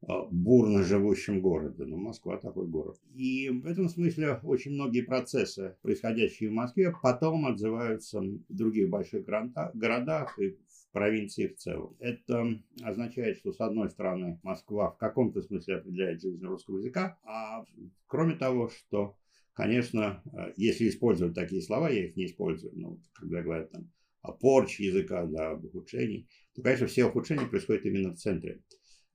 бурно 0.00 0.84
живущем 0.84 1.40
городе. 1.40 1.84
Но 1.84 1.96
Москва 1.96 2.36
такой 2.38 2.66
город. 2.66 3.00
И 3.14 3.48
в 3.50 3.66
этом 3.66 3.88
смысле 3.88 4.40
очень 4.42 4.72
многие 4.72 5.02
процессы, 5.02 5.76
происходящие 5.82 6.50
в 6.50 6.52
Москве, 6.54 6.94
потом 7.02 7.46
отзываются 7.46 8.20
в 8.20 8.42
других 8.48 8.88
больших 8.88 9.24
городах 9.26 10.38
и 10.38 10.50
в 10.50 10.58
провинции 10.92 11.48
в 11.48 11.56
целом. 11.56 11.96
Это 12.00 12.46
означает, 12.82 13.38
что 13.38 13.52
с 13.52 13.60
одной 13.60 13.90
стороны 13.90 14.40
Москва 14.42 14.90
в 14.90 14.98
каком-то 14.98 15.42
смысле 15.42 15.76
определяет 15.76 16.22
жизнь 16.22 16.42
русского 16.44 16.78
языка, 16.78 17.18
а 17.24 17.64
кроме 18.06 18.36
того, 18.36 18.70
что, 18.70 19.16
конечно, 19.52 20.22
если 20.56 20.88
использовать 20.88 21.34
такие 21.34 21.60
слова, 21.60 21.90
я 21.90 22.06
их 22.06 22.16
не 22.16 22.26
использую, 22.26 22.72
но 22.74 22.98
когда 23.12 23.42
говорят 23.42 23.70
там 23.70 23.90
о 24.22 24.32
порче 24.32 24.86
языка, 24.86 25.26
да, 25.26 25.50
об 25.50 25.64
ухудшении, 25.64 26.26
то, 26.54 26.62
конечно, 26.62 26.86
все 26.86 27.04
ухудшения 27.04 27.46
происходят 27.46 27.84
именно 27.84 28.12
в 28.12 28.16
центре 28.16 28.62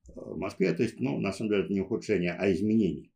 в 0.08 0.38
Москве. 0.38 0.74
То 0.74 0.84
есть, 0.84 1.00
ну, 1.00 1.20
на 1.20 1.32
самом 1.34 1.52
деле, 1.52 1.64
это 1.64 1.74
не 1.74 1.82
ухудшение, 1.82 2.34
а 2.34 2.52
изменение. 2.52 3.10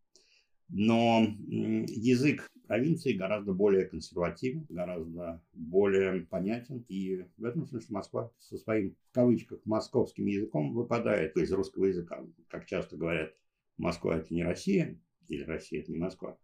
Но 0.69 1.25
язык 1.47 2.49
провинции 2.67 3.13
гораздо 3.13 3.53
более 3.53 3.85
консервативен, 3.85 4.65
гораздо 4.67 5.41
более 5.53 6.25
понятен. 6.25 6.83
И 6.89 7.25
в 7.37 7.45
этом 7.45 7.65
смысле 7.65 7.87
Москва 7.93 8.31
со 8.39 8.57
своим, 8.57 8.95
в 9.09 9.13
кавычках, 9.13 9.61
московским 9.65 10.25
языком 10.25 10.73
выпадает 10.73 11.37
из 11.37 11.51
русского 11.53 11.85
языка. 11.85 12.25
Как 12.49 12.65
часто 12.65 12.97
говорят, 12.97 13.33
Москва 13.77 14.17
это 14.17 14.33
не 14.33 14.43
Россия, 14.43 14.99
или 15.29 15.43
Россия 15.43 15.81
это 15.81 15.91
не 15.91 15.97
Москва. 15.99 16.37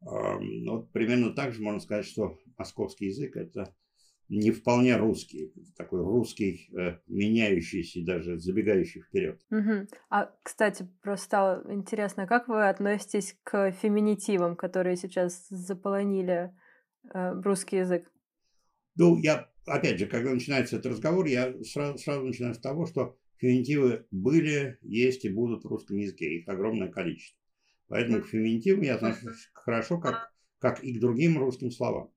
Вот 0.00 0.90
примерно 0.92 1.34
так 1.34 1.52
же 1.52 1.60
можно 1.60 1.80
сказать, 1.80 2.06
что 2.06 2.38
московский 2.56 3.06
язык 3.06 3.36
это 3.36 3.74
не 4.28 4.50
вполне 4.50 4.96
русский, 4.96 5.52
такой 5.76 6.02
русский, 6.02 6.68
э, 6.78 6.98
меняющийся, 7.06 8.04
даже 8.04 8.38
забегающий 8.38 9.02
вперед. 9.02 9.40
Угу. 9.50 9.88
А, 10.10 10.30
кстати, 10.42 10.86
просто 11.02 11.24
стало 11.24 11.64
интересно, 11.72 12.26
как 12.26 12.48
вы 12.48 12.68
относитесь 12.68 13.36
к 13.42 13.72
феминитивам, 13.72 14.56
которые 14.56 14.96
сейчас 14.96 15.46
заполонили 15.48 16.54
э, 17.12 17.40
русский 17.40 17.76
язык? 17.76 18.10
Ну, 18.96 19.16
я, 19.18 19.48
опять 19.66 19.98
же, 19.98 20.06
когда 20.06 20.32
начинается 20.32 20.76
этот 20.76 20.92
разговор, 20.92 21.26
я 21.26 21.54
сразу, 21.62 21.98
сразу 21.98 22.26
начинаю 22.26 22.54
с 22.54 22.58
того, 22.58 22.84
что 22.84 23.16
феминитивы 23.38 24.06
были, 24.10 24.78
есть 24.82 25.24
и 25.24 25.30
будут 25.30 25.64
в 25.64 25.68
русском 25.68 25.96
языке, 25.96 26.26
их 26.26 26.48
огромное 26.48 26.88
количество. 26.88 27.38
Поэтому 27.88 28.20
к 28.20 28.28
феминитивам 28.28 28.82
я 28.82 28.96
отношусь 28.96 29.48
хорошо, 29.54 29.98
как, 29.98 30.30
как 30.58 30.84
и 30.84 30.94
к 30.94 31.00
другим 31.00 31.38
русским 31.38 31.70
словам. 31.70 32.12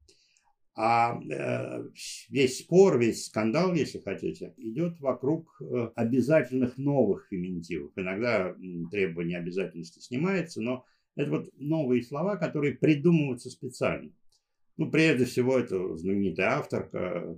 А 0.74 1.20
э, 1.22 1.84
весь 2.30 2.60
спор, 2.60 2.98
весь 2.98 3.25
скандал, 3.25 3.74
если 3.74 4.00
хотите, 4.00 4.54
идет 4.58 5.01
вокруг 5.01 5.62
э, 5.62 5.90
обязательных 5.96 6.78
новых 6.78 7.28
феминитивов. 7.30 7.92
Иногда 7.98 8.56
требование 8.90 9.40
обязательности 9.40 10.00
снимается, 10.00 10.62
но 10.62 10.86
это 11.16 11.30
вот 11.30 11.50
новые 11.58 12.04
слова, 12.04 12.38
которые 12.38 12.75
придумываются 12.75 13.50
специально. 13.50 14.12
Ну, 14.78 14.90
прежде 14.90 15.25
всего, 15.25 15.60
это 15.60 15.98
знаменитая 15.98 16.51
авторка, 16.51 17.38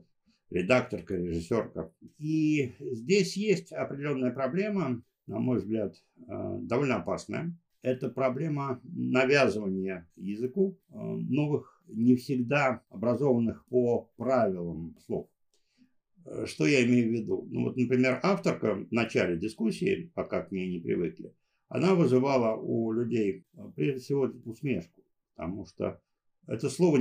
редакторка, 0.51 1.15
режиссерка. 1.15 1.91
И 2.19 2.73
здесь 2.79 3.35
есть 3.35 3.71
определенная 3.73 4.31
проблема, 4.31 5.01
на 5.25 5.39
мой 5.39 5.57
взгляд, 5.57 5.95
э, 6.17 6.57
довольно 6.61 6.97
опасная. 6.97 7.57
Это 7.81 8.09
проблема 8.09 8.79
навязывания 8.83 10.07
языку 10.15 10.79
новых 10.89 11.72
не 11.87 12.15
всегда 12.15 12.81
образованных 12.89 13.65
по 13.67 14.09
правилам 14.17 14.95
слов. 15.05 15.27
Э, 16.25 16.45
что 16.45 16.65
я 16.65 16.83
имею 16.85 17.09
в 17.09 17.11
виду? 17.11 17.47
Ну 17.49 17.63
вот, 17.65 17.77
например, 17.77 18.19
авторка 18.23 18.75
в 18.75 18.91
начале 18.91 19.37
дискуссии, 19.37 20.11
пока 20.13 20.43
к 20.43 20.51
ней 20.51 20.69
не 20.69 20.79
привыкли, 20.79 21.33
она 21.67 21.95
вызывала 21.95 22.55
у 22.55 22.91
людей 22.91 23.45
э, 23.53 23.71
прежде 23.75 23.99
всего 24.01 24.31
усмешку, 24.45 25.03
потому 25.35 25.65
что 25.65 26.01
это 26.47 26.69
слово 26.69 26.99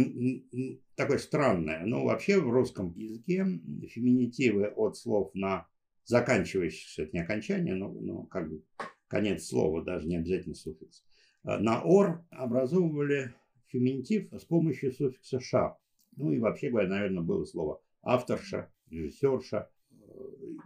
такое 0.94 1.18
странное. 1.18 1.84
Но 1.84 2.04
вообще 2.04 2.40
в 2.40 2.48
русском 2.48 2.94
языке 2.96 3.44
феминитивы 3.88 4.68
от 4.68 4.96
слов 4.96 5.30
на 5.34 5.66
заканчивающихся, 6.04 7.02
это 7.02 7.16
не 7.16 7.22
окончание, 7.22 7.74
но, 7.74 7.88
но 7.88 8.22
как 8.24 8.50
бы 8.50 8.62
конец 9.08 9.46
слова, 9.46 9.82
даже 9.82 10.06
не 10.06 10.16
обязательно 10.16 10.54
суффикс, 10.54 11.04
э, 11.44 11.58
на 11.58 11.82
«ор» 11.82 12.24
образовывали 12.30 13.34
феминитив 13.72 14.28
с 14.32 14.44
помощью 14.44 14.92
суффикса 14.92 15.40
«ша». 15.40 15.76
Ну 16.16 16.30
и 16.30 16.38
вообще 16.38 16.70
говоря, 16.70 16.88
наверное, 16.88 17.22
было 17.22 17.44
слово 17.44 17.80
авторша, 18.02 18.70
режиссерша. 18.90 19.70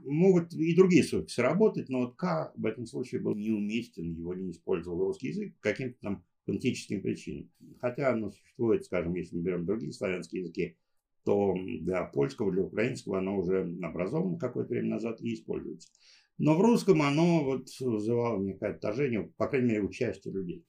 Могут 0.05 0.53
и 0.53 0.75
другие 0.75 1.05
суффиксы 1.05 1.41
работать, 1.43 1.89
но 1.89 2.01
вот 2.01 2.17
«к» 2.17 2.53
в 2.57 2.67
этом 2.67 2.87
случае 2.87 3.21
был 3.21 3.35
неуместен, 3.35 4.13
его 4.13 4.35
не 4.35 4.51
использовал 4.51 4.99
русский 5.01 5.29
язык 5.29 5.55
по 5.57 5.63
каким-то 5.63 5.99
там 6.01 6.25
фонетическим 6.45 7.01
причинам. 7.03 7.51
Хотя 7.81 8.11
оно 8.11 8.31
существует, 8.31 8.85
скажем, 8.85 9.15
если 9.15 9.37
мы 9.37 9.43
берем 9.43 9.67
другие 9.67 9.93
славянские 9.93 10.43
языки, 10.43 10.77
то 11.25 11.55
для 11.81 12.05
польского, 12.05 12.53
для 12.53 12.63
украинского 12.63 13.19
оно 13.19 13.39
уже 13.39 13.77
образовано 13.83 14.39
какое-то 14.39 14.71
время 14.71 14.91
назад 14.91 15.21
и 15.21 15.35
используется. 15.35 15.91
Но 16.39 16.57
в 16.57 16.61
русском 16.61 17.03
оно 17.03 17.45
вот 17.45 17.69
вызывало 17.81 18.41
некое 18.41 18.73
отторжение, 18.73 19.33
по 19.37 19.49
крайней 19.49 19.71
мере, 19.71 19.83
у 19.83 19.89
части 19.89 20.29
людей. 20.29 20.65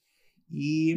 И 0.50 0.96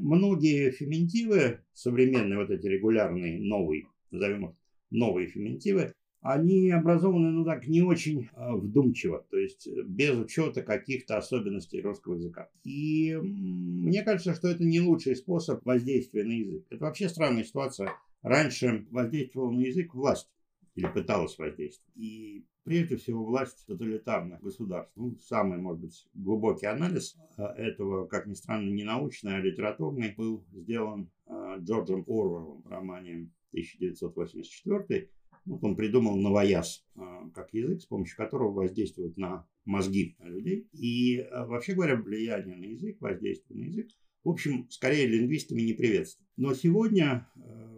многие 0.00 0.70
феминитивы, 0.70 1.60
современные 1.72 2.38
вот 2.38 2.50
эти 2.50 2.66
регулярные, 2.66 3.40
новые, 3.40 3.86
назовем 4.10 4.50
их 4.50 4.54
новые 4.90 5.28
феминитивы, 5.28 5.94
они 6.22 6.70
образованы, 6.70 7.30
ну 7.30 7.44
так, 7.44 7.66
не 7.66 7.80
очень 7.80 8.28
э, 8.34 8.52
вдумчиво, 8.52 9.24
то 9.30 9.38
есть 9.38 9.66
э, 9.66 9.82
без 9.86 10.18
учета 10.18 10.60
каких-то 10.60 11.16
особенностей 11.16 11.80
русского 11.80 12.16
языка. 12.16 12.50
И 12.62 13.16
мне 13.16 14.02
кажется, 14.02 14.34
что 14.34 14.48
это 14.48 14.62
не 14.62 14.80
лучший 14.82 15.16
способ 15.16 15.64
воздействия 15.64 16.24
на 16.24 16.32
язык. 16.32 16.66
Это 16.68 16.84
вообще 16.84 17.08
странная 17.08 17.44
ситуация. 17.44 17.92
Раньше 18.22 18.86
воздействовал 18.90 19.50
на 19.50 19.60
язык 19.60 19.94
власть 19.94 20.28
или 20.74 20.86
пыталась 20.88 21.38
воздействовать. 21.38 21.96
И 21.96 22.44
прежде 22.64 22.96
всего 22.96 23.24
власть 23.24 23.66
тоталитарных 23.66 24.40
государств. 24.40 24.92
Ну, 24.96 25.16
самый, 25.18 25.58
может 25.58 25.80
быть, 25.80 26.08
глубокий 26.14 26.66
анализ 26.66 27.16
э, 27.36 27.42
этого, 27.42 28.06
как 28.06 28.26
ни 28.26 28.34
странно, 28.34 28.70
не 28.70 28.84
научный, 28.84 29.36
а 29.36 29.40
литературный, 29.40 30.14
был 30.14 30.44
сделан 30.52 31.10
Джорджем 31.58 32.04
Орвеллом 32.06 32.62
в 32.62 32.68
романе 32.68 33.30
1984 33.52 35.10
вот 35.46 35.64
он 35.64 35.76
придумал 35.76 36.16
новояз 36.16 36.84
а, 36.96 37.28
как 37.30 37.52
язык, 37.52 37.80
с 37.80 37.86
помощью 37.86 38.16
которого 38.16 38.52
воздействует 38.52 39.16
на 39.16 39.46
мозги 39.64 40.16
людей. 40.20 40.68
И 40.72 41.26
вообще 41.32 41.74
говоря, 41.74 41.96
влияние 41.96 42.56
на 42.56 42.64
язык, 42.64 43.00
воздействие 43.00 43.58
на 43.58 43.64
язык, 43.64 43.88
в 44.22 44.28
общем, 44.28 44.68
скорее 44.70 45.06
лингвистами 45.06 45.62
не 45.62 45.72
приветствует. 45.72 46.28
Но 46.36 46.54
сегодня, 46.54 47.28
э, 47.36 47.69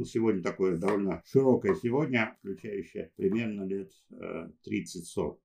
ну, 0.00 0.06
сегодня 0.06 0.42
такое 0.42 0.78
довольно 0.78 1.22
широкое 1.26 1.74
сегодня, 1.74 2.34
включающее 2.38 3.12
примерно 3.16 3.64
лет 3.64 3.92
30-40. 4.10 5.36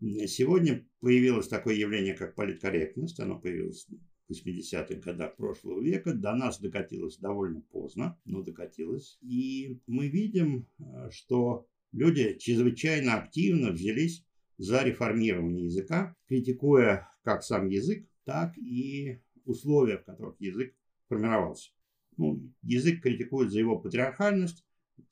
Э, 0.00 0.26
сегодня 0.26 0.84
появилось 0.98 1.46
такое 1.46 1.76
явление, 1.76 2.14
как 2.14 2.34
политкорректность. 2.34 3.20
Оно 3.20 3.38
появилось 3.38 3.86
80-х 4.28 4.96
годах 4.96 5.36
прошлого 5.36 5.80
века. 5.80 6.12
До 6.12 6.34
нас 6.34 6.58
докатилось 6.58 7.18
довольно 7.18 7.60
поздно, 7.60 8.18
но 8.24 8.42
докатилось. 8.42 9.16
И 9.20 9.78
мы 9.86 10.08
видим, 10.08 10.66
э, 10.80 11.10
что 11.12 11.68
люди 11.92 12.36
чрезвычайно 12.36 13.14
активно 13.14 13.70
взялись 13.70 14.26
за 14.58 14.82
реформирование 14.82 15.66
языка, 15.66 16.16
критикуя 16.26 17.08
как 17.22 17.44
сам 17.44 17.68
язык, 17.68 18.08
так 18.24 18.58
и 18.58 19.20
условия, 19.44 19.98
в 19.98 20.04
которых 20.04 20.34
язык 20.40 20.74
формировался. 21.06 21.70
Ну, 22.16 22.42
язык 22.62 23.02
критикует 23.02 23.50
за 23.50 23.58
его 23.58 23.78
патриархальность. 23.78 24.64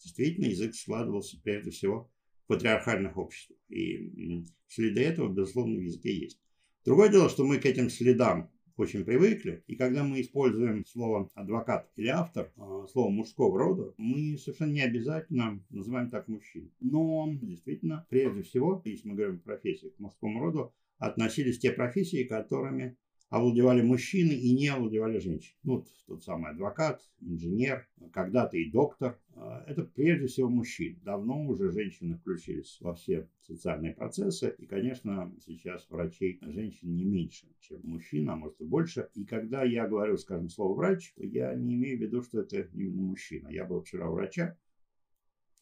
Действительно, 0.03 0.47
язык 0.47 0.75
складывался 0.75 1.41
прежде 1.43 1.71
всего 1.71 2.11
в 2.45 2.47
патриархальных 2.49 3.17
обществах. 3.17 3.59
И 3.69 4.45
следы 4.69 5.03
этого, 5.03 5.33
безусловно, 5.33 5.79
в 5.79 5.83
языке 5.83 6.17
есть. 6.17 6.41
Другое 6.85 7.09
дело, 7.09 7.29
что 7.29 7.45
мы 7.45 7.59
к 7.59 7.67
этим 7.67 7.91
следам 7.91 8.51
очень 8.77 9.05
привыкли. 9.05 9.63
И 9.67 9.77
когда 9.77 10.03
мы 10.05 10.21
используем 10.21 10.85
слово 10.87 11.31
адвокат 11.35 11.91
или 11.97 12.09
автор, 12.09 12.53
а, 12.57 12.87
слово 12.89 13.11
мужского 13.11 13.59
рода, 13.59 13.95
мы 13.97 14.37
совершенно 14.39 14.73
не 14.73 14.83
обязательно 14.83 15.63
называем 15.71 16.11
так 16.11 16.29
мужчин. 16.29 16.73
Но 16.81 17.29
действительно, 17.41 18.07
прежде 18.09 18.43
всего, 18.43 18.81
если 18.85 19.09
мы 19.09 19.15
говорим 19.15 19.37
о 19.37 19.41
профессии 19.41 19.89
к 19.89 19.99
мужскому 19.99 20.41
роду, 20.41 20.75
относились 20.99 21.59
те 21.59 21.73
профессии, 21.73 22.25
которыми 22.25 22.97
овладевали 23.33 23.81
мужчины 23.81 24.33
и 24.33 24.53
не 24.53 24.69
овладевали 24.69 25.19
женщины. 25.19 25.57
Ну, 25.63 25.87
тот 26.07 26.23
самый 26.23 26.51
адвокат, 26.51 27.01
инженер, 27.21 27.89
когда-то 28.13 28.59
и 28.59 28.71
доктор. 28.71 29.19
А, 29.35 29.65
это 29.67 29.85
прежде 29.85 30.27
всего 30.27 30.51
мужчины. 30.51 31.01
Давно 31.03 31.47
уже 31.47 31.71
женщины 31.71 32.19
включились 32.19 32.77
во 32.83 32.95
все 32.95 33.27
социальные 33.41 33.95
процессы. 33.95 34.55
И, 34.59 34.67
конечно, 34.67 35.35
сейчас 35.47 35.89
врачей 35.89 36.41
женщин 36.43 36.95
не 36.95 37.05
меньше, 37.05 37.47
чем 37.61 37.81
мужчин, 37.85 38.29
а 38.29 38.37
может 38.37 38.61
и 38.61 38.65
больше. 38.65 39.09
И 39.15 39.25
когда 39.25 39.65
я 39.65 39.89
говорю, 39.89 40.19
скажем, 40.19 40.51
слово 40.51 40.75
врач, 40.75 41.15
то 41.17 41.25
я 41.25 41.55
не 41.55 41.77
имею 41.77 41.97
в 41.97 42.03
виду, 42.03 42.21
что 42.23 42.41
это 42.41 42.69
именно 42.75 43.01
мужчина. 43.01 43.49
Я 43.49 43.65
был 43.65 43.81
вчера 43.81 44.11
у 44.11 44.13
врача, 44.13 44.59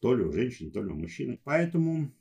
то 0.01 0.13
ли 0.13 0.25
у 0.25 0.33
женщин, 0.33 0.71
то 0.71 0.83
ли 0.83 0.89
у 0.91 0.95
мужчины. 0.95 1.39
Поэтому 1.45 2.11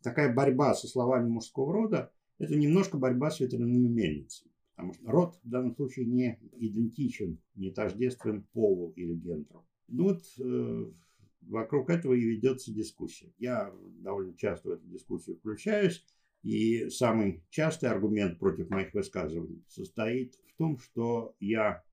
такая 0.00 0.34
борьба 0.34 0.72
со 0.72 0.88
словами 0.88 1.28
мужского 1.28 1.70
рода– 1.70 2.10
это 2.38 2.56
немножко 2.56 2.96
борьба 2.96 3.30
с 3.30 3.40
ветряными 3.40 3.88
мельницами. 3.88 4.49
Потому 4.80 4.94
что 4.94 5.10
род 5.10 5.40
в 5.42 5.48
данном 5.48 5.74
случае 5.74 6.06
не 6.06 6.38
идентичен, 6.52 7.38
не 7.54 7.70
тождествен 7.70 8.46
полу 8.52 8.92
или 8.96 9.14
гендеру. 9.14 9.66
Ну 9.88 10.04
вот 10.04 10.22
э, 10.38 10.92
вокруг 11.42 11.90
этого 11.90 12.14
и 12.14 12.24
ведется 12.24 12.72
дискуссия. 12.72 13.32
Я 13.38 13.72
довольно 13.98 14.34
часто 14.36 14.68
в 14.68 14.72
эту 14.72 14.86
дискуссию 14.86 15.36
включаюсь. 15.36 16.04
И 16.42 16.88
самый 16.88 17.44
частый 17.50 17.90
аргумент 17.90 18.38
против 18.38 18.70
моих 18.70 18.94
высказываний 18.94 19.62
состоит 19.68 20.36
в 20.46 20.56
том, 20.56 20.78
что 20.78 21.34
я 21.38 21.84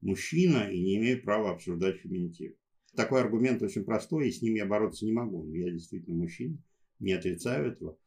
мужчина 0.00 0.70
и 0.70 0.80
не 0.80 0.96
имею 0.96 1.22
права 1.22 1.50
обсуждать 1.50 1.96
феминитив. 1.96 2.54
Такой 2.94 3.20
аргумент 3.20 3.62
очень 3.62 3.84
простой, 3.84 4.28
и 4.28 4.32
с 4.32 4.42
ним 4.42 4.54
я 4.54 4.64
бороться 4.64 5.04
не 5.04 5.12
могу. 5.12 5.52
Я 5.52 5.70
действительно 5.70 6.16
мужчина, 6.16 6.56
не 7.00 7.12
отрицаю 7.12 7.72
этого. 7.72 7.98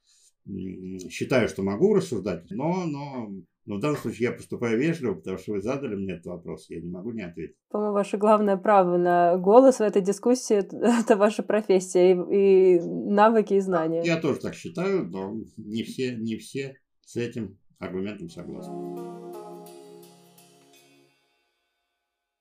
Считаю, 1.10 1.49
что 1.49 1.63
могу 1.63 1.93
рассуждать, 1.93 2.49
но, 2.49 2.86
но 2.86 3.43
но 3.65 3.76
в 3.76 3.80
данном 3.80 3.98
случае 3.98 4.30
я 4.30 4.36
поступаю 4.36 4.80
вежливо, 4.80 5.15
потому 5.15 5.38
что 5.38 5.54
вы 5.54 5.62
задали 5.62 5.95
мне 5.95 6.13
этот 6.13 6.26
вопрос, 6.26 6.69
я 6.69 6.82
не 6.82 6.89
могу 6.89 7.12
не 7.12 7.22
ответить. 7.22 7.56
По-моему, 7.69 7.93
ваше 7.93 8.17
главное 8.17 8.58
право 8.58 8.98
на 8.98 9.38
голос 9.38 9.78
в 9.78 9.82
этой 9.82 10.02
дискуссии– 10.02 10.58
это 11.02 11.15
ваша 11.15 11.43
профессия 11.43 12.12
и, 12.12 12.76
и 12.78 12.80
навыки 12.80 13.54
и 13.54 13.60
знания. 13.60 14.02
Я 14.04 14.19
тоже 14.19 14.39
так 14.39 14.56
считаю, 14.56 15.08
но 15.08 15.36
не 15.58 15.84
все, 15.84 16.15
не 16.15 16.38
все 16.38 16.76
с 17.06 17.15
этим 17.15 17.58
аргументом 17.80 18.30
согласны. 18.30 19.19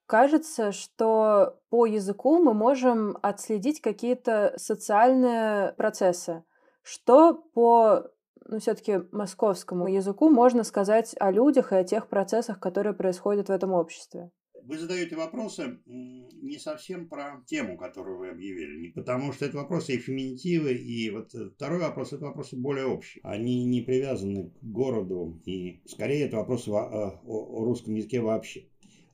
Кажется, 0.07 0.73
что 0.73 1.61
по 1.69 1.85
языку 1.85 2.43
мы 2.43 2.55
можем 2.55 3.19
отследить 3.21 3.83
какие-то 3.83 4.55
социальные 4.57 5.75
процессы. 5.75 6.45
Что 6.83 7.35
по 7.35 8.11
ну, 8.49 8.59
все-таки 8.59 9.01
московскому 9.13 9.87
языку 9.89 10.31
можно 10.31 10.65
сказать 10.65 11.15
о 11.21 11.31
людях 11.31 11.73
и 11.73 11.77
о 11.77 11.85
тех 11.85 12.09
процессах, 12.09 12.59
которые 12.59 12.95
происходят 12.95 13.49
в 13.49 13.53
этом 13.53 13.73
обществе? 13.73 14.31
Вы 14.65 14.77
задаете 14.77 15.17
вопросы 15.17 15.79
не 15.87 16.59
совсем 16.59 17.09
про 17.09 17.43
тему, 17.47 17.79
которую 17.79 18.19
вы 18.19 18.29
объявили, 18.29 18.91
потому 18.91 19.33
что 19.33 19.47
это 19.47 19.57
вопросы 19.57 19.95
и 19.95 19.99
феминитивы, 19.99 20.75
и 20.75 21.11
вот 21.11 21.33
второй 21.55 21.79
вопрос, 21.79 22.13
это 22.13 22.27
вопросы 22.27 22.57
более 22.57 22.87
общие. 22.87 23.21
Они 23.25 23.65
не 23.65 23.81
привязаны 23.81 24.51
к 24.51 24.63
городу, 24.63 25.41
и 25.47 25.81
скорее 25.87 26.27
это 26.27 26.37
вопросы 26.37 26.69
о, 26.71 27.21
о, 27.25 27.61
о 27.61 27.65
русском 27.65 27.95
языке 27.95 28.21
вообще. 28.21 28.67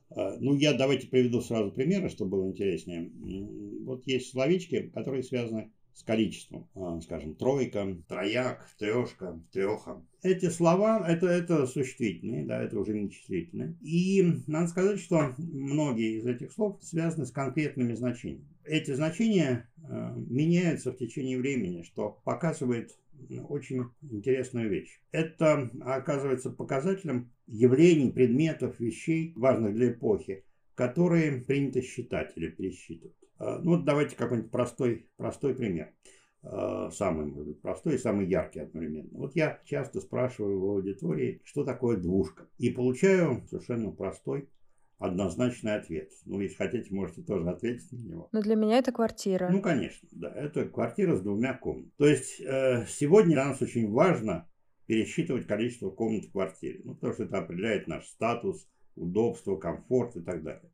А, 0.09 0.37
ну, 0.39 0.55
я 0.55 0.73
давайте 0.73 1.07
приведу 1.07 1.41
сразу 1.41 1.71
примеры, 1.71 2.09
чтобы 2.09 2.31
было 2.31 2.47
интереснее. 2.47 3.11
Вот 3.85 4.05
есть 4.07 4.31
словечки, 4.31 4.91
которые 4.93 5.23
связаны 5.23 5.71
с 5.95 6.03
количеством. 6.03 6.67
А, 6.75 6.99
скажем, 7.01 7.35
тройка, 7.35 7.97
трояк, 8.07 8.69
трешка, 8.77 9.41
треха. 9.51 10.05
Эти 10.21 10.49
слова, 10.49 11.05
это, 11.07 11.27
это 11.27 11.65
существительные, 11.65 12.45
да, 12.45 12.61
это 12.61 12.77
уже 12.77 12.93
не 12.93 13.09
числительные. 13.09 13.77
И 13.81 14.41
надо 14.45 14.67
сказать, 14.67 14.99
что 14.99 15.33
многие 15.37 16.17
из 16.19 16.27
этих 16.27 16.51
слов 16.51 16.83
связаны 16.83 17.25
с 17.25 17.31
конкретными 17.31 17.93
значениями. 17.93 18.45
Эти 18.65 18.93
значения 18.93 19.69
э, 19.77 20.13
меняются 20.17 20.91
в 20.91 20.97
течение 20.97 21.37
времени, 21.37 21.83
что 21.83 22.19
показывает 22.25 22.97
очень 23.47 23.85
интересную 24.01 24.69
вещь. 24.69 24.99
Это 25.11 25.71
оказывается 25.81 26.49
показателем 26.49 27.31
явлений, 27.47 28.11
предметов, 28.11 28.79
вещей, 28.79 29.31
важных 29.37 29.73
для 29.73 29.91
эпохи, 29.91 30.43
которые 30.73 31.41
принято 31.41 31.81
считать 31.81 32.33
или 32.35 32.49
пересчитывать. 32.49 33.15
А, 33.37 33.59
ну, 33.59 33.71
вот 33.71 33.85
давайте 33.85 34.15
какой-нибудь 34.15 34.51
простой, 34.51 35.09
простой 35.17 35.55
пример. 35.55 35.93
А, 36.43 36.89
самый, 36.91 37.25
может 37.25 37.47
быть, 37.47 37.61
простой 37.61 37.95
и 37.95 37.99
самый 37.99 38.27
яркий 38.27 38.59
одновременно. 38.59 39.09
Вот 39.13 39.35
я 39.35 39.59
часто 39.65 39.99
спрашиваю 40.01 40.59
в 40.59 40.65
аудитории, 40.65 41.41
что 41.43 41.63
такое 41.63 41.97
двушка. 41.97 42.47
И 42.57 42.69
получаю 42.69 43.43
совершенно 43.49 43.91
простой, 43.91 44.47
однозначный 44.97 45.75
ответ. 45.75 46.11
Ну, 46.25 46.39
если 46.39 46.55
хотите, 46.55 46.93
можете 46.93 47.21
тоже 47.21 47.49
ответить 47.49 47.91
на 47.91 47.97
него. 47.97 48.29
Но 48.31 48.41
для 48.41 48.55
меня 48.55 48.77
это 48.77 48.91
квартира. 48.91 49.49
Ну, 49.49 49.61
конечно, 49.61 50.07
да. 50.11 50.31
Это 50.31 50.65
квартира 50.65 51.15
с 51.15 51.21
двумя 51.21 51.53
комнатами. 51.53 51.91
То 51.97 52.07
есть, 52.07 52.39
э, 52.41 52.85
сегодня 52.87 53.33
для 53.33 53.45
нас 53.45 53.61
очень 53.61 53.91
важно 53.91 54.47
пересчитывать 54.85 55.47
количество 55.47 55.89
комнат 55.89 56.25
в 56.25 56.31
квартире. 56.31 56.81
Ну, 56.83 56.95
потому 56.95 57.13
что 57.13 57.23
это 57.23 57.39
определяет 57.39 57.87
наш 57.87 58.05
статус, 58.05 58.67
удобство, 58.95 59.57
комфорт 59.57 60.15
и 60.15 60.21
так 60.21 60.43
далее. 60.43 60.71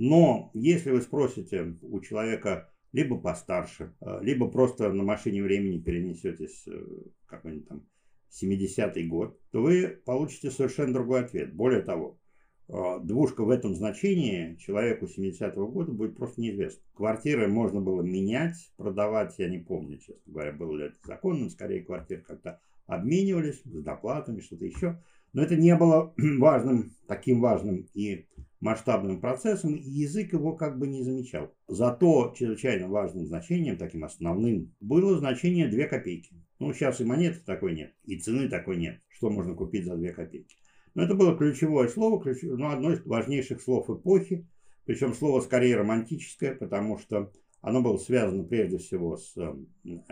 Но 0.00 0.52
если 0.54 0.92
вы 0.92 1.02
спросите 1.02 1.76
у 1.82 2.00
человека 2.00 2.70
либо 2.92 3.18
постарше, 3.18 3.96
э, 4.00 4.20
либо 4.22 4.48
просто 4.48 4.92
на 4.92 5.02
машине 5.02 5.42
времени 5.42 5.80
перенесетесь 5.80 6.68
э, 6.68 6.86
какой-нибудь 7.26 7.66
там 7.66 7.82
70-й 8.30 9.08
год, 9.08 9.40
то 9.50 9.60
вы 9.60 10.00
получите 10.04 10.52
совершенно 10.52 10.94
другой 10.94 11.24
ответ. 11.24 11.52
Более 11.52 11.82
того, 11.82 12.20
а, 12.68 13.00
двушка 13.00 13.42
в 13.42 13.50
этом 13.50 13.74
значении 13.74 14.54
человеку 14.54 15.06
70-го 15.06 15.66
года 15.66 15.90
будет 15.90 16.16
просто 16.16 16.42
неизвестно. 16.42 16.80
Квартиры 16.94 17.48
можно 17.48 17.80
было 17.80 18.02
менять, 18.02 18.72
продавать, 18.76 19.34
я 19.38 19.48
не 19.48 19.58
помню, 19.58 19.98
честно 19.98 20.22
говоря, 20.26 20.52
было 20.52 20.76
ли 20.76 20.84
это 20.84 20.96
законным, 21.04 21.50
скорее 21.50 21.82
квартиры 21.82 22.22
как-то 22.22 22.60
обменивались 22.86 23.62
с 23.64 23.82
доплатами, 23.82 24.40
что-то 24.40 24.64
еще. 24.64 25.02
Но 25.32 25.42
это 25.42 25.56
не 25.56 25.74
было 25.74 26.14
важным, 26.38 26.92
таким 27.08 27.40
важным 27.40 27.88
и 27.94 28.28
масштабным 28.60 29.20
процессом, 29.20 29.74
и 29.74 29.88
язык 29.88 30.32
его 30.32 30.54
как 30.56 30.78
бы 30.78 30.86
не 30.86 31.02
замечал. 31.02 31.54
Зато 31.68 32.34
чрезвычайно 32.36 32.88
важным 32.88 33.26
значением, 33.26 33.76
таким 33.76 34.04
основным, 34.04 34.74
было 34.80 35.18
значение 35.18 35.68
2 35.68 35.84
копейки. 35.84 36.34
Ну, 36.58 36.72
сейчас 36.72 37.00
и 37.00 37.04
монеты 37.04 37.40
такой 37.44 37.74
нет, 37.74 37.94
и 38.04 38.18
цены 38.18 38.48
такой 38.48 38.78
нет, 38.78 39.00
что 39.08 39.30
можно 39.30 39.54
купить 39.54 39.84
за 39.84 39.96
2 39.96 40.08
копейки. 40.08 40.56
Но 40.94 41.04
это 41.04 41.14
было 41.14 41.36
ключевое 41.36 41.88
слово, 41.88 42.20
ключ... 42.20 42.38
ну, 42.42 42.68
одно 42.68 42.92
из 42.92 43.04
важнейших 43.04 43.62
слов 43.62 43.88
эпохи, 43.88 44.48
причем 44.84 45.14
слово 45.14 45.40
скорее 45.40 45.76
романтическое, 45.76 46.54
потому 46.54 46.98
что 46.98 47.30
оно 47.60 47.82
было 47.82 47.98
связано 47.98 48.44
прежде 48.44 48.78
всего 48.78 49.16
с 49.16 49.36
э, 49.36 49.54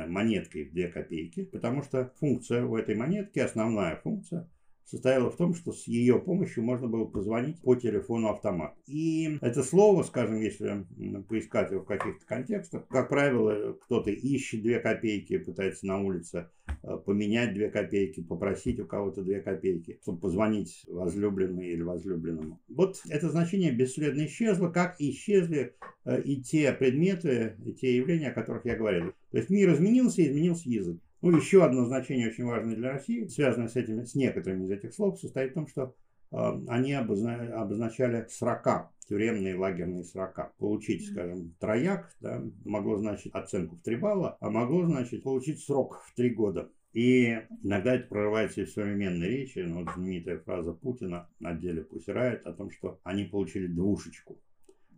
монеткой 0.06 0.68
в 0.68 0.72
2 0.72 0.88
копейки, 0.88 1.44
потому 1.44 1.82
что 1.82 2.12
функция 2.20 2.64
у 2.64 2.76
этой 2.76 2.94
монетки, 2.94 3.38
основная 3.38 3.96
функция, 3.96 4.48
состояла 4.86 5.30
в 5.30 5.36
том, 5.36 5.54
что 5.54 5.72
с 5.72 5.86
ее 5.86 6.18
помощью 6.18 6.62
можно 6.62 6.86
было 6.86 7.04
позвонить 7.04 7.60
по 7.60 7.74
телефону 7.74 8.28
автомат. 8.28 8.74
И 8.86 9.38
это 9.40 9.62
слово, 9.62 10.02
скажем, 10.04 10.40
если 10.40 10.86
поискать 11.28 11.72
его 11.72 11.82
в 11.82 11.86
каких-то 11.86 12.24
контекстах, 12.24 12.86
как 12.88 13.08
правило, 13.08 13.72
кто-то 13.72 14.10
ищет 14.10 14.62
две 14.62 14.78
копейки, 14.78 15.38
пытается 15.38 15.86
на 15.86 16.00
улице 16.00 16.50
э, 16.82 16.96
поменять 17.04 17.52
две 17.54 17.68
копейки, 17.68 18.22
попросить 18.22 18.78
у 18.78 18.86
кого-то 18.86 19.22
две 19.22 19.40
копейки, 19.40 19.98
чтобы 20.02 20.20
позвонить 20.20 20.84
возлюбленной 20.86 21.68
или 21.68 21.82
возлюбленному. 21.82 22.60
Вот 22.68 23.02
это 23.08 23.28
значение 23.28 23.72
бесследно 23.72 24.26
исчезло, 24.26 24.68
как 24.68 24.96
исчезли 25.00 25.74
э, 26.04 26.22
и 26.22 26.40
те 26.40 26.72
предметы, 26.72 27.56
и 27.64 27.72
те 27.72 27.96
явления, 27.96 28.28
о 28.28 28.34
которых 28.34 28.64
я 28.64 28.76
говорил. 28.76 29.12
То 29.32 29.38
есть 29.38 29.50
мир 29.50 29.72
изменился, 29.72 30.24
изменился 30.24 30.68
язык. 30.68 31.00
Ну, 31.22 31.36
еще 31.36 31.64
одно 31.64 31.84
значение 31.86 32.28
очень 32.28 32.44
важное 32.44 32.76
для 32.76 32.92
России, 32.92 33.26
связанное 33.26 33.68
с, 33.68 33.76
этими, 33.76 34.04
с 34.04 34.14
некоторыми 34.14 34.64
из 34.64 34.70
этих 34.70 34.94
слов, 34.94 35.18
состоит 35.18 35.52
в 35.52 35.54
том, 35.54 35.66
что 35.66 35.94
э, 36.30 36.36
они 36.68 36.92
обозна, 36.92 37.60
обозначали 37.60 38.26
срока, 38.28 38.90
тюремные 39.08 39.56
лагерные 39.56 40.04
срока. 40.04 40.52
Получить, 40.58 41.08
скажем, 41.08 41.54
трояк 41.58 42.14
да, 42.20 42.42
могло 42.64 42.98
значить 42.98 43.32
оценку 43.32 43.76
в 43.76 43.82
три 43.82 43.96
балла, 43.96 44.36
а 44.40 44.50
могло 44.50 44.84
значить 44.84 45.22
получить 45.22 45.60
срок 45.60 46.02
в 46.06 46.14
три 46.14 46.30
года. 46.30 46.70
И 46.92 47.42
иногда 47.62 47.94
это 47.94 48.08
прорывается 48.08 48.62
из 48.62 48.72
современной 48.72 49.28
речи. 49.28 49.58
Ну, 49.58 49.84
вот 49.84 49.92
знаменитая 49.94 50.38
фраза 50.38 50.72
Путина 50.72 51.28
на 51.40 51.52
деле 51.52 51.82
Пусирает 51.82 52.46
о 52.46 52.52
том, 52.52 52.70
что 52.70 53.00
они 53.04 53.24
получили 53.24 53.66
двушечку. 53.66 54.40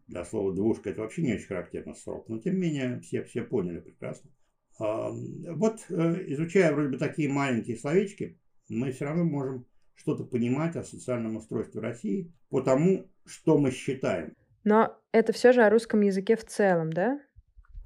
Для 0.06 0.24
слова 0.24 0.54
двушка 0.54 0.90
это 0.90 1.02
вообще 1.02 1.22
не 1.22 1.34
очень 1.34 1.46
характерно 1.46 1.94
срок, 1.94 2.28
но 2.28 2.38
тем 2.38 2.54
не 2.54 2.60
менее 2.60 3.00
все, 3.00 3.24
все 3.24 3.42
поняли 3.42 3.80
прекрасно. 3.80 4.30
Вот 4.78 5.80
э, 5.88 6.24
изучая 6.28 6.72
вроде 6.72 6.90
бы 6.90 6.98
такие 6.98 7.28
маленькие 7.28 7.76
словечки, 7.76 8.38
мы 8.68 8.92
все 8.92 9.06
равно 9.06 9.24
можем 9.24 9.66
что-то 9.96 10.24
понимать 10.24 10.76
о 10.76 10.84
социальном 10.84 11.36
устройстве 11.36 11.80
России 11.80 12.32
по 12.48 12.60
тому, 12.60 13.10
что 13.26 13.58
мы 13.58 13.72
считаем. 13.72 14.34
Но 14.62 14.96
это 15.12 15.32
все 15.32 15.52
же 15.52 15.62
о 15.62 15.70
русском 15.70 16.00
языке 16.02 16.36
в 16.36 16.44
целом, 16.44 16.92
да? 16.92 17.20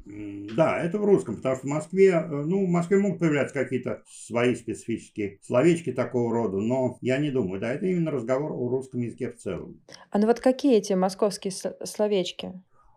Да, 0.04 0.82
это 0.82 0.98
в 0.98 1.04
русском, 1.04 1.36
потому 1.36 1.56
что 1.56 1.66
в 1.66 1.70
Москве, 1.70 2.08
э, 2.10 2.26
ну, 2.28 2.66
в 2.66 2.68
Москве 2.68 2.98
могут 2.98 3.20
появляться 3.20 3.54
какие-то 3.54 4.02
свои 4.06 4.54
специфические 4.54 5.38
словечки 5.42 5.92
такого 5.92 6.34
рода, 6.34 6.58
но 6.58 6.98
я 7.00 7.18
не 7.18 7.30
думаю, 7.30 7.60
да, 7.60 7.72
это 7.72 7.86
именно 7.86 8.10
разговор 8.10 8.52
о 8.52 8.68
русском 8.68 9.00
языке 9.00 9.30
в 9.30 9.36
целом. 9.36 9.80
А 10.10 10.18
ну 10.18 10.26
вот 10.26 10.40
какие 10.40 10.76
эти 10.76 10.92
московские 10.92 11.52
словечки? 11.84 12.52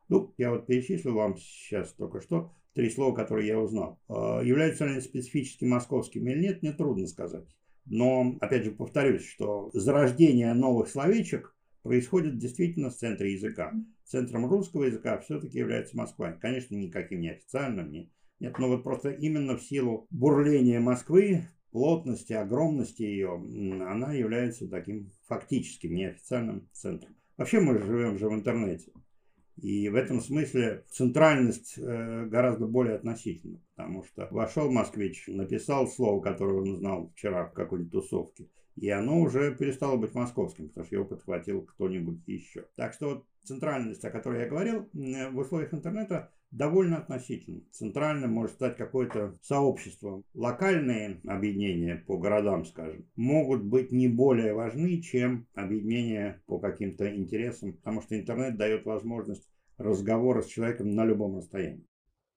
Ну, 0.10 0.34
я 0.38 0.50
вот 0.52 0.66
перечислил 0.66 1.14
вам 1.14 1.38
сейчас 1.38 1.94
только 1.94 2.22
что 2.22 2.52
три 2.76 2.90
слова, 2.90 3.16
которые 3.16 3.48
я 3.48 3.60
узнал. 3.60 4.00
А, 4.08 4.42
являются 4.42 4.86
они 4.86 5.02
специфически 5.02 5.66
московскими 5.66 6.32
или 6.32 6.42
нет, 6.42 6.62
мне 6.62 6.74
трудно 6.74 7.08
сказать. 7.08 7.48
Но, 7.86 8.36
опять 8.42 8.66
же, 8.66 8.72
повторюсь, 8.72 9.26
что 9.26 9.70
зарождение 9.74 10.54
новых 10.54 10.90
словечек 10.90 11.56
происходит 11.82 12.38
действительно 12.38 12.90
в 12.90 12.96
центре 12.96 13.34
языка. 13.34 13.74
Центром 14.04 14.48
русского 14.48 14.84
языка 14.84 15.18
все-таки 15.20 15.58
является 15.58 15.96
Москва. 15.98 16.34
Конечно, 16.34 16.76
никаким 16.76 17.22
не 17.22 17.30
официальным, 17.30 17.92
не, 17.92 18.12
нет, 18.40 18.58
но 18.60 18.68
вот 18.68 18.84
просто 18.84 19.12
именно 19.12 19.56
в 19.56 19.64
силу 19.64 20.08
бурления 20.10 20.80
Москвы, 20.80 21.48
плотности, 21.72 22.34
огромности 22.34 23.04
ее, 23.04 23.34
она 23.88 24.14
является 24.14 24.68
таким 24.68 25.12
фактическим, 25.28 25.94
неофициальным 25.94 26.68
центром. 26.74 27.16
Вообще 27.38 27.60
мы 27.60 27.78
живем 27.80 28.18
же 28.18 28.30
в 28.30 28.34
интернете. 28.34 28.92
И 29.58 29.88
в 29.88 29.96
этом 29.96 30.20
смысле 30.20 30.84
центральность 30.90 31.76
э, 31.78 32.26
гораздо 32.26 32.68
более 32.68 32.96
относительна, 32.96 33.62
потому 33.76 34.04
что 34.04 34.28
вошел 34.32 34.70
москвич, 34.70 35.26
написал 35.28 35.88
слово, 35.88 36.22
которое 36.22 36.60
он 36.60 36.76
знал 36.76 37.12
вчера 37.16 37.46
в 37.46 37.54
какой-нибудь 37.54 37.92
тусовке, 37.92 38.50
и 38.76 38.90
оно 38.90 39.22
уже 39.22 39.56
перестало 39.56 39.96
быть 39.96 40.14
московским, 40.14 40.68
потому 40.68 40.86
что 40.86 40.96
его 40.96 41.06
подхватил 41.06 41.62
кто-нибудь 41.62 42.20
еще. 42.28 42.66
Так 42.76 42.94
что 42.94 43.10
вот 43.10 43.26
центральность, 43.44 44.04
о 44.04 44.12
которой 44.12 44.42
я 44.42 44.50
говорил, 44.50 44.90
в 44.94 45.38
условиях 45.38 45.74
интернета 45.74 46.32
довольно 46.56 46.98
относительно. 46.98 47.62
Центральным 47.72 48.32
может 48.32 48.56
стать 48.56 48.78
какое-то 48.78 49.38
сообщество. 49.42 50.24
Локальные 50.34 51.20
объединения 51.28 52.04
по 52.08 52.18
городам, 52.18 52.66
скажем, 52.66 53.06
могут 53.16 53.64
быть 53.64 53.92
не 53.92 54.08
более 54.08 54.54
важны, 54.54 55.02
чем 55.02 55.48
объединения 55.54 56.42
по 56.46 56.60
каким-то 56.60 57.14
интересам, 57.14 57.74
потому 57.74 58.02
что 58.02 58.18
интернет 58.18 58.58
дает 58.58 58.86
возможность 58.86 59.48
разговора 59.78 60.42
с 60.42 60.48
человеком 60.48 60.96
на 60.96 61.06
любом 61.06 61.38
расстоянии. 61.38 61.86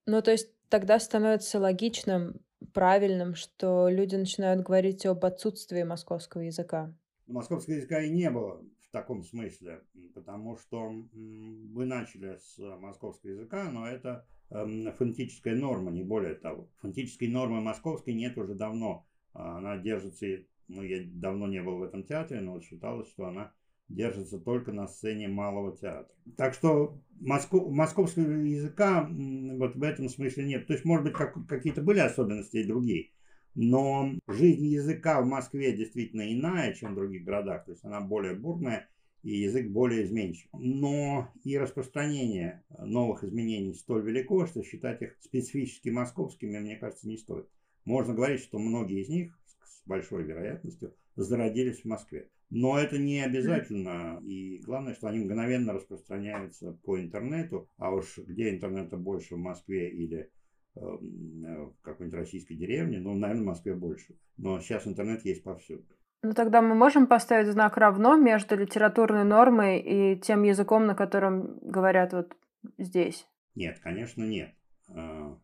Ну, 0.06 0.20
то 0.20 0.32
есть 0.32 0.50
тогда 0.68 0.98
становится 0.98 1.60
логичным, 1.60 2.40
правильным, 2.74 3.34
что 3.36 3.88
люди 3.88 4.16
начинают 4.16 4.62
говорить 4.62 5.06
об 5.06 5.24
отсутствии 5.24 5.84
московского 5.84 6.42
языка. 6.42 6.92
Московского 7.28 7.74
языка 7.74 8.00
и 8.00 8.10
не 8.10 8.30
было 8.30 8.64
в 8.88 8.92
таком 8.92 9.22
смысле, 9.22 9.82
потому 10.14 10.56
что 10.56 10.90
вы 11.12 11.84
начали 11.84 12.38
с 12.38 12.58
московского 12.58 13.30
языка, 13.30 13.70
но 13.70 13.86
это 13.86 14.26
эм, 14.50 14.90
фонетическая 14.92 15.54
норма, 15.54 15.90
не 15.90 16.02
более 16.02 16.34
того. 16.34 16.70
Фонетической 16.80 17.28
нормы 17.28 17.60
московской 17.60 18.14
нет 18.14 18.38
уже 18.38 18.54
давно. 18.54 19.06
Она 19.34 19.76
держится, 19.76 20.26
ну, 20.68 20.82
я 20.82 21.02
давно 21.06 21.48
не 21.48 21.62
был 21.62 21.78
в 21.78 21.82
этом 21.82 22.02
театре, 22.02 22.40
но 22.40 22.60
считалось, 22.60 23.08
что 23.08 23.26
она 23.26 23.52
держится 23.90 24.38
только 24.38 24.72
на 24.72 24.86
сцене 24.86 25.28
малого 25.28 25.76
театра. 25.76 26.14
Так 26.36 26.54
что 26.54 26.98
москов, 27.20 27.70
московского 27.70 28.22
языка 28.22 29.06
вот 29.10 29.76
в 29.76 29.82
этом 29.82 30.08
смысле 30.08 30.44
нет. 30.44 30.66
То 30.66 30.72
есть, 30.72 30.84
может 30.84 31.04
быть, 31.04 31.14
как, 31.14 31.46
какие-то 31.46 31.82
были 31.82 31.98
особенности 31.98 32.58
и 32.58 32.66
другие. 32.66 33.10
Но 33.54 34.12
жизнь 34.26 34.66
языка 34.66 35.20
в 35.20 35.26
Москве 35.26 35.76
действительно 35.76 36.32
иная, 36.32 36.74
чем 36.74 36.92
в 36.92 36.96
других 36.96 37.24
городах. 37.24 37.64
То 37.64 37.72
есть 37.72 37.84
она 37.84 38.00
более 38.00 38.34
бурная 38.34 38.88
и 39.22 39.30
язык 39.30 39.68
более 39.68 40.04
изменчив. 40.04 40.48
Но 40.52 41.30
и 41.44 41.58
распространение 41.58 42.64
новых 42.78 43.24
изменений 43.24 43.74
столь 43.74 44.04
велико, 44.04 44.46
что 44.46 44.62
считать 44.62 45.02
их 45.02 45.16
специфически 45.20 45.88
московскими, 45.88 46.58
мне 46.58 46.76
кажется, 46.76 47.08
не 47.08 47.16
стоит. 47.16 47.48
Можно 47.84 48.14
говорить, 48.14 48.40
что 48.40 48.58
многие 48.58 49.02
из 49.02 49.08
них 49.08 49.38
с 49.64 49.86
большой 49.86 50.22
вероятностью 50.24 50.94
зародились 51.16 51.80
в 51.80 51.86
Москве. 51.86 52.28
Но 52.50 52.78
это 52.78 52.98
не 52.98 53.20
обязательно. 53.20 54.22
И 54.24 54.58
главное, 54.58 54.94
что 54.94 55.08
они 55.08 55.18
мгновенно 55.18 55.72
распространяются 55.72 56.72
по 56.84 56.98
интернету. 56.98 57.68
А 57.76 57.92
уж 57.92 58.18
где 58.18 58.50
интернета 58.50 58.96
больше 58.96 59.34
в 59.34 59.38
Москве 59.38 59.90
или 59.90 60.30
в 60.74 61.72
какой-нибудь 61.82 62.18
российской 62.18 62.54
деревне, 62.54 63.00
ну, 63.00 63.14
наверное, 63.14 63.42
в 63.42 63.46
Москве 63.46 63.74
больше. 63.74 64.16
Но 64.36 64.60
сейчас 64.60 64.86
интернет 64.86 65.24
есть 65.24 65.42
повсюду. 65.42 65.84
Ну, 66.22 66.32
тогда 66.32 66.62
мы 66.62 66.74
можем 66.74 67.06
поставить 67.06 67.48
знак 67.48 67.76
равно 67.76 68.16
между 68.16 68.56
литературной 68.56 69.24
нормой 69.24 69.78
и 69.78 70.20
тем 70.20 70.42
языком, 70.42 70.86
на 70.86 70.94
котором 70.94 71.58
говорят 71.60 72.12
вот 72.12 72.36
здесь? 72.76 73.26
Нет, 73.54 73.78
конечно, 73.78 74.24
нет. 74.24 74.52
Э, 74.88 75.36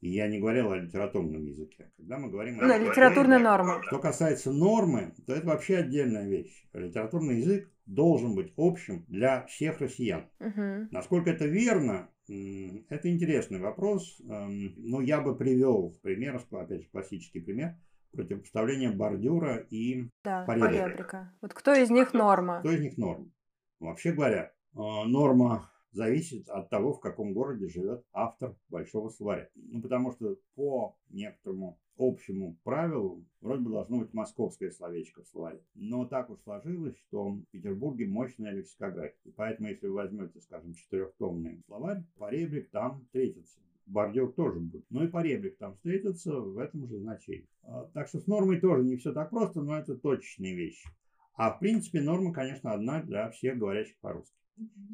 и 0.00 0.08
я 0.08 0.26
не 0.26 0.40
говорил 0.40 0.72
о 0.72 0.78
литературном 0.78 1.44
языке. 1.44 1.92
Когда 1.96 2.18
мы 2.18 2.30
говорим 2.30 2.60
о... 2.60 2.66
Да, 2.66 2.76
литературной 2.76 3.38
норме. 3.38 3.82
Что 3.82 3.98
касается 4.00 4.52
нормы, 4.52 5.14
то 5.26 5.32
это 5.32 5.46
вообще 5.46 5.78
отдельная 5.78 6.28
вещь. 6.28 6.66
Литературный 6.72 7.38
язык 7.38 7.70
должен 7.86 8.34
быть 8.34 8.52
общим 8.56 9.04
для 9.06 9.46
всех 9.46 9.80
россиян. 9.80 10.28
Угу. 10.40 10.88
Насколько 10.90 11.30
это 11.30 11.46
верно, 11.46 12.10
это 12.28 13.10
интересный 13.10 13.60
вопрос. 13.60 14.20
Эм, 14.28 14.74
но 14.76 15.00
я 15.00 15.20
бы 15.20 15.36
привел 15.36 15.96
пример, 16.02 16.40
опять 16.50 16.82
же, 16.82 16.88
классический 16.88 17.40
пример, 17.40 17.76
противопоставления 18.12 18.92
бордюра 18.92 19.56
и 19.70 20.08
да, 20.24 20.44
поребрика. 20.44 21.32
Вот 21.40 21.54
кто 21.54 21.74
из 21.74 21.90
них 21.90 22.14
норма? 22.14 22.60
Кто 22.60 22.72
из 22.72 22.80
них 22.80 22.96
норма? 22.96 23.30
Вообще 23.78 24.12
говоря, 24.12 24.52
э, 24.74 24.78
норма 24.78 25.70
зависит 25.96 26.48
от 26.50 26.68
того, 26.68 26.92
в 26.92 27.00
каком 27.00 27.32
городе 27.32 27.68
живет 27.68 28.04
автор 28.12 28.54
большого 28.68 29.08
словаря. 29.08 29.48
Ну, 29.54 29.80
потому 29.80 30.12
что 30.12 30.36
по 30.54 30.96
некоторому 31.08 31.78
общему 31.96 32.58
правилу 32.62 33.24
вроде 33.40 33.62
бы 33.62 33.70
должно 33.70 34.00
быть 34.00 34.12
московское 34.12 34.70
словечко 34.70 35.22
в 35.22 35.28
словаре. 35.28 35.62
Но 35.74 36.04
так 36.04 36.28
уж 36.28 36.38
сложилось, 36.42 36.96
что 37.08 37.30
в 37.30 37.44
Петербурге 37.50 38.06
мощная 38.06 38.52
лексикография. 38.52 39.16
И 39.24 39.30
поэтому, 39.30 39.68
если 39.68 39.86
вы 39.86 39.94
возьмете, 39.94 40.40
скажем, 40.40 40.74
четырехтомный 40.74 41.62
словарь, 41.66 42.04
поребрик 42.18 42.70
там 42.70 43.00
встретится. 43.00 43.58
Бордюр 43.86 44.32
тоже 44.32 44.60
будет. 44.60 44.84
Но 44.90 45.04
и 45.04 45.08
поребрик 45.08 45.56
там 45.56 45.74
встретится 45.76 46.38
в 46.38 46.58
этом 46.58 46.86
же 46.86 46.98
значении. 46.98 47.48
А, 47.62 47.84
так 47.94 48.08
что 48.08 48.20
с 48.20 48.26
нормой 48.26 48.60
тоже 48.60 48.84
не 48.84 48.96
все 48.96 49.12
так 49.14 49.30
просто, 49.30 49.62
но 49.62 49.78
это 49.78 49.96
точечные 49.96 50.54
вещи. 50.54 50.88
А 51.34 51.52
в 51.52 51.60
принципе 51.60 52.02
норма, 52.02 52.32
конечно, 52.32 52.72
одна 52.72 53.02
для 53.02 53.30
всех 53.30 53.58
говорящих 53.58 53.96
по-русски. 54.00 54.36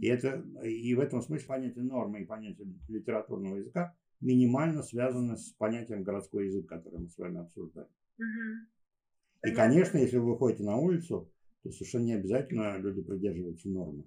И, 0.01 0.07
это, 0.09 0.45
и 0.65 0.95
в 0.95 1.01
этом 1.01 1.23
смысле 1.23 1.47
понятие 1.47 1.85
нормы 1.85 2.23
и 2.23 2.25
понятие 2.25 2.67
литературного 2.89 3.57
языка 3.57 3.95
минимально 4.21 4.83
связаны 4.83 5.37
с 5.37 5.51
понятием 5.53 6.03
городской 6.03 6.47
язык, 6.47 6.69
который 6.69 7.01
мы 7.01 7.09
с 7.09 7.19
вами 7.19 7.41
обсуждаем. 7.41 7.89
И, 9.45 9.51
конечно, 9.53 9.99
если 9.99 10.19
вы 10.19 10.33
выходите 10.33 10.65
на 10.65 10.77
улицу, 10.77 11.31
то 11.63 11.71
совершенно 11.71 12.05
не 12.05 12.15
обязательно 12.15 12.79
люди 12.79 13.03
придерживаются 13.03 13.69
нормы, 13.69 14.05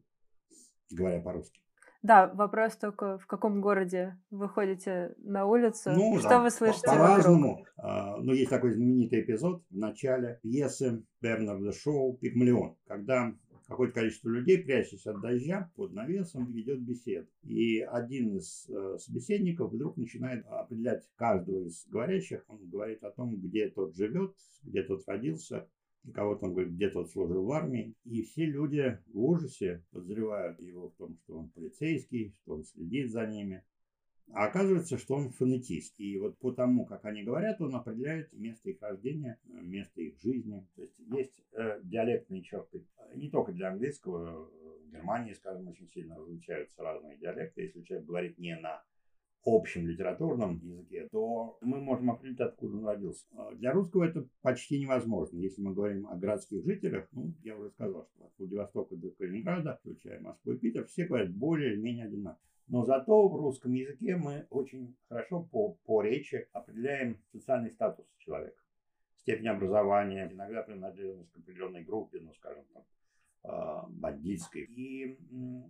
говоря 0.91 1.21
по-русски. 1.21 1.59
Да, 2.01 2.27
вопрос 2.27 2.77
только, 2.77 3.17
в 3.17 3.25
каком 3.25 3.61
городе 3.61 4.15
вы 4.29 4.47
ходите 4.47 5.15
на 5.17 5.47
улицу, 5.47 5.91
ну, 5.91 6.19
что 6.19 6.29
да, 6.29 6.39
вы 6.39 6.51
слышите 6.51 6.85
По-разному. 6.85 7.65
А, 7.77 8.17
ну, 8.17 8.31
есть 8.31 8.51
такой 8.51 8.73
знаменитый 8.73 9.21
эпизод 9.21 9.63
в 9.71 9.75
начале 9.75 10.39
пьесы 10.43 11.03
Бернарда 11.19 11.71
Шоу 11.71 12.15
«Пигмалион», 12.17 12.77
когда 12.85 13.33
какое-то 13.67 13.93
количество 13.93 14.29
людей, 14.29 14.63
прячась 14.63 15.05
от 15.05 15.21
дождя 15.21 15.71
под 15.75 15.93
навесом, 15.93 16.51
ведет 16.51 16.81
бесед. 16.81 17.27
И 17.43 17.79
один 17.79 18.37
из 18.37 18.69
э, 18.69 18.97
собеседников 18.99 19.71
вдруг 19.71 19.97
начинает 19.97 20.45
определять 20.47 21.07
каждого 21.15 21.65
из 21.65 21.85
говорящих. 21.87 22.43
Он 22.47 22.67
говорит 22.69 23.03
о 23.03 23.11
том, 23.11 23.35
где 23.35 23.69
тот 23.69 23.95
живет, 23.95 24.35
где 24.63 24.83
тот 24.83 25.03
родился, 25.07 25.67
кого-то 26.13 26.45
он 26.45 26.53
говорит, 26.53 26.73
где 26.73 26.89
тот 26.89 27.09
служил 27.09 27.43
в 27.43 27.51
армии. 27.51 27.95
И 28.03 28.21
все 28.23 28.45
люди 28.45 28.99
в 29.07 29.23
ужасе 29.23 29.83
подозревают 29.91 30.59
его 30.59 30.89
в 30.89 30.95
том, 30.95 31.17
что 31.23 31.39
он 31.39 31.49
полицейский, 31.49 32.35
что 32.41 32.55
он 32.55 32.63
следит 32.63 33.11
за 33.11 33.25
ними. 33.25 33.63
А 34.33 34.47
оказывается, 34.47 34.97
что 34.97 35.15
он 35.15 35.29
фонетист. 35.29 35.99
И 35.99 36.17
вот 36.17 36.37
по 36.39 36.51
тому, 36.51 36.85
как 36.85 37.05
они 37.05 37.23
говорят, 37.23 37.61
он 37.61 37.75
определяет 37.75 38.33
место 38.33 38.69
их 38.69 38.81
рождения, 38.81 39.39
место 39.45 40.01
их 40.01 40.19
жизни. 40.19 40.67
То 40.75 40.81
есть 40.81 40.99
есть 40.99 41.43
э, 41.53 41.79
диалектные 41.83 42.41
черты. 42.41 42.85
Не 43.15 43.29
только 43.29 43.51
для 43.51 43.69
английского. 43.69 44.49
В 44.85 44.91
Германии, 44.91 45.33
скажем, 45.33 45.67
очень 45.67 45.89
сильно 45.89 46.15
различаются 46.17 46.81
разные 46.81 47.17
диалекты. 47.17 47.63
Если 47.63 47.81
человек 47.83 48.07
говорит 48.07 48.37
не 48.37 48.55
на 48.57 48.83
общем 49.45 49.87
литературном 49.87 50.59
языке, 50.63 51.07
то 51.11 51.57
мы 51.61 51.79
можем 51.79 52.11
определить, 52.11 52.39
откуда 52.39 52.77
он 52.77 52.85
родился. 52.85 53.25
А 53.33 53.53
для 53.53 53.73
русского 53.73 54.03
это 54.03 54.27
почти 54.41 54.79
невозможно. 54.79 55.37
Если 55.37 55.61
мы 55.61 55.73
говорим 55.73 56.07
о 56.07 56.15
городских 56.15 56.63
жителях, 56.63 57.07
ну, 57.11 57.33
я 57.43 57.55
уже 57.55 57.69
сказал, 57.69 58.07
что 58.07 58.25
от 58.25 58.33
Владивостока 58.37 58.95
до 58.95 59.11
Калининграда, 59.11 59.79
включая 59.79 60.19
Москву 60.19 60.53
и 60.53 60.57
Питер, 60.57 60.85
все 60.85 61.05
говорят 61.05 61.31
более 61.31 61.73
или 61.73 61.81
менее 61.81 62.05
одинаково. 62.05 62.41
Но 62.67 62.83
зато 62.83 63.27
в 63.27 63.35
русском 63.35 63.73
языке 63.73 64.15
мы 64.15 64.47
очень 64.49 64.95
хорошо 65.07 65.43
по, 65.43 65.73
по 65.85 66.01
речи 66.01 66.47
определяем 66.51 67.21
социальный 67.31 67.71
статус 67.71 68.05
человека. 68.17 68.61
Степень 69.17 69.47
образования, 69.47 70.29
иногда 70.31 70.63
принадлежность 70.63 71.31
к 71.31 71.37
определенной 71.37 71.83
группе, 71.83 72.19
ну, 72.21 72.33
скажем, 72.33 72.63
там, 72.73 72.83
а, 73.43 73.85
бандитской. 73.89 74.63
И 74.63 75.17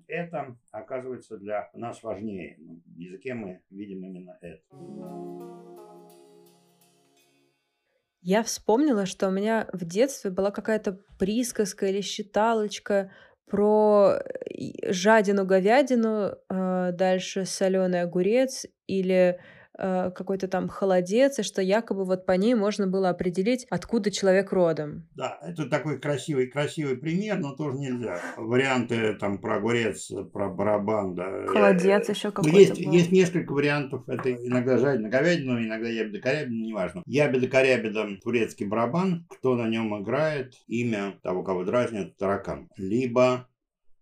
это 0.08 0.58
оказывается 0.72 1.38
для 1.38 1.70
нас 1.74 2.02
важнее. 2.04 2.56
Ну, 2.60 2.82
в 2.86 2.98
языке 2.98 3.34
мы 3.34 3.62
видим 3.70 4.06
именно 4.06 4.38
это. 4.42 4.64
Я 8.22 8.42
вспомнила, 8.42 9.06
что 9.06 9.28
у 9.28 9.32
меня 9.32 9.70
в 9.72 9.86
детстве 9.86 10.32
была 10.32 10.52
какая-то 10.52 11.00
присказка 11.20 11.88
или 11.88 12.02
считалочка 12.02 13.12
про 13.46 14.20
жадину-говядину, 14.84 16.36
э, 16.50 16.92
дальше 16.94 17.46
соленый 17.46 18.02
огурец 18.02 18.66
или 18.88 19.14
э, 19.14 19.38
какой-то 19.78 20.48
там 20.48 20.68
холодец, 20.68 21.40
и 21.40 21.44
что 21.44 21.62
якобы 21.62 22.06
вот 22.06 22.26
по 22.26 22.34
ней 22.34 22.56
можно 22.56 22.88
было 22.88 23.10
определить, 23.10 23.66
откуда 23.70 24.12
человек 24.12 24.52
родом. 24.52 25.08
Да, 25.16 25.38
это 25.42 25.70
такой 25.70 26.00
красивый, 26.00 26.48
красивый 26.48 26.98
пример, 26.98 27.40
но 27.40 27.56
тоже 27.56 27.78
нельзя. 27.78 28.20
Варианты 28.38 29.14
там 29.16 29.40
про 29.40 29.58
огурец, 29.58 30.12
про 30.32 30.50
барабан, 30.50 31.16
да. 31.16 31.46
Холодец 31.48 32.10
еще 32.10 32.30
ну, 32.30 32.34
какой-то 32.34 32.58
есть, 32.58 32.86
был. 32.86 32.92
есть 32.92 33.12
несколько 33.12 33.52
вариантов. 33.54 34.08
Это 34.08 34.32
иногда 34.34 34.78
жадина 34.78 35.10
говядина, 35.10 35.66
иногда 35.66 35.90
ябеда 35.90 36.20
корябина, 36.20 36.66
неважно. 36.66 37.04
Ябеда 37.06 37.48
корябида 37.48 38.08
турецкий 38.24 38.66
барабан, 38.66 39.26
кто 39.30 39.56
на 39.56 39.68
нем 39.68 40.02
играет, 40.02 40.54
имя 40.68 41.20
того, 41.24 41.44
кого 41.44 41.64
дразнят, 41.64 42.18
таракан. 42.18 42.70
Либо 42.78 43.48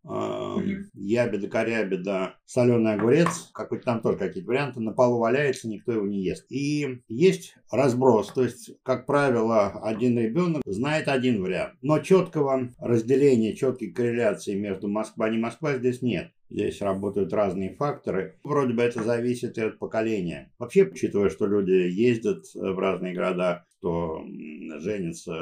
ябеда, 0.06 1.48
корябеда, 1.48 2.36
соленый 2.46 2.94
огурец, 2.94 3.50
какой-то 3.54 3.86
там 3.86 4.02
тоже 4.02 4.18
какие-то 4.18 4.50
варианты, 4.50 4.80
на 4.80 4.92
полу 4.92 5.20
валяется, 5.20 5.68
никто 5.68 5.94
его 5.94 6.06
не 6.06 6.24
ест. 6.24 6.46
И 6.50 7.02
есть 7.08 7.56
разброс, 7.72 8.32
то 8.34 8.44
есть, 8.44 8.72
как 8.84 9.06
правило, 9.06 9.82
один 9.84 10.18
ребенок 10.18 10.62
знает 10.66 11.08
один 11.08 11.42
вариант, 11.42 11.76
но 11.82 12.00
четкого 12.00 12.70
разделения, 12.80 13.56
четкой 13.56 13.92
корреляции 13.92 14.56
между 14.56 14.88
Москва 14.88 15.30
и 15.30 15.32
не 15.32 15.38
Москва 15.38 15.78
здесь 15.78 16.02
нет. 16.02 16.32
Здесь 16.54 16.82
работают 16.82 17.34
разные 17.34 17.74
факторы. 17.74 18.38
Вроде 18.44 18.74
бы 18.76 18.84
это 18.84 19.02
зависит 19.02 19.58
и 19.58 19.62
от 19.62 19.80
поколения. 19.80 20.54
Вообще, 20.60 20.84
учитывая, 20.84 21.30
что 21.30 21.48
люди 21.48 21.72
ездят 21.72 22.46
в 22.54 22.78
разные 22.78 23.16
города, 23.16 23.66
что 23.80 24.24
женятся 24.78 25.34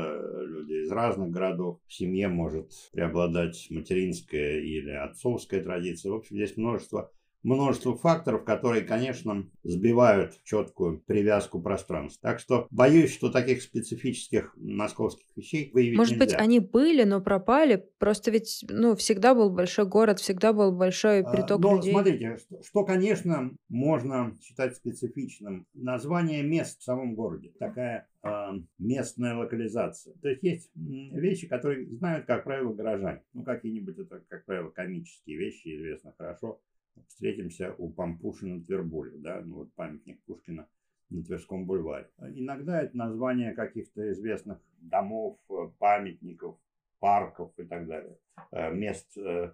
люди 0.45 0.85
из 0.85 0.91
разных 0.91 1.29
городов, 1.29 1.79
в 1.85 1.93
семье 1.93 2.29
может 2.29 2.71
преобладать 2.93 3.67
материнская 3.69 4.61
или 4.61 4.91
отцовская 4.91 5.61
традиция. 5.61 6.13
В 6.13 6.15
общем, 6.15 6.37
здесь 6.37 6.55
множество 6.55 7.11
множество 7.43 7.95
факторов, 7.95 8.43
которые, 8.43 8.83
конечно, 8.83 9.49
сбивают 9.63 10.39
четкую 10.43 10.99
привязку 10.99 11.61
пространства. 11.61 12.29
Так 12.29 12.39
что 12.39 12.67
боюсь, 12.69 13.13
что 13.13 13.31
таких 13.31 13.61
специфических 13.61 14.55
московских 14.57 15.25
вещей 15.35 15.71
выявить 15.73 15.97
Может 15.97 16.13
нельзя. 16.13 16.25
быть, 16.25 16.35
они 16.35 16.59
были, 16.59 17.03
но 17.03 17.21
пропали. 17.21 17.87
Просто 17.97 18.31
ведь, 18.31 18.65
ну, 18.69 18.95
всегда 18.95 19.33
был 19.33 19.49
большой 19.49 19.85
город, 19.85 20.19
всегда 20.19 20.53
был 20.53 20.71
большой 20.71 21.21
а, 21.21 21.31
приток 21.31 21.59
а, 21.59 21.61
но, 21.61 21.75
людей. 21.77 21.91
Смотрите, 21.91 22.37
что, 22.37 22.63
что, 22.63 22.83
конечно, 22.83 23.51
можно 23.69 24.37
считать 24.41 24.75
специфичным. 24.75 25.65
Название 25.73 26.43
мест 26.43 26.79
в 26.79 26.83
самом 26.83 27.15
городе. 27.15 27.51
Такая 27.59 28.07
а, 28.21 28.53
местная 28.77 29.35
локализация. 29.35 30.13
То 30.21 30.29
есть 30.29 30.43
есть 30.43 30.71
вещи, 30.75 31.47
которые 31.47 31.87
знают, 31.87 32.25
как 32.25 32.43
правило, 32.43 32.73
горожане. 32.73 33.23
Ну, 33.33 33.43
какие-нибудь 33.43 33.97
это, 33.97 34.23
как 34.27 34.45
правило, 34.45 34.69
комические 34.69 35.37
вещи, 35.37 35.75
известно 35.75 36.13
хорошо 36.17 36.59
встретимся 37.07 37.75
у 37.77 37.89
Пампушина 37.89 38.57
в 38.57 38.65
Твербуле, 38.65 39.17
да, 39.17 39.41
ну 39.41 39.57
вот 39.57 39.73
памятник 39.73 40.21
Пушкина 40.23 40.67
на 41.09 41.23
Тверском 41.23 41.65
бульваре. 41.65 42.09
Иногда 42.19 42.81
это 42.81 42.95
название 42.97 43.53
каких-то 43.53 44.11
известных 44.11 44.59
домов, 44.79 45.37
э, 45.49 45.69
памятников, 45.77 46.57
парков 46.99 47.51
и 47.57 47.63
так 47.63 47.87
далее, 47.87 48.17
э, 48.51 48.73
мест 48.73 49.17
э, 49.17 49.53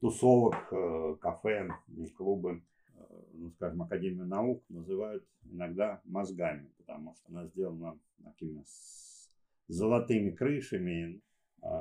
тусовок, 0.00 1.20
кафе, 1.20 1.68
клубы, 2.16 2.62
ну, 3.32 3.50
скажем, 3.52 3.82
Академию 3.82 4.26
наук 4.26 4.62
называют 4.68 5.24
иногда 5.44 6.00
мозгами, 6.04 6.70
потому 6.78 7.14
что 7.14 7.24
она 7.28 7.46
сделана 7.46 7.98
такими 8.22 8.64
золотыми 9.68 10.30
крышами, 10.30 11.20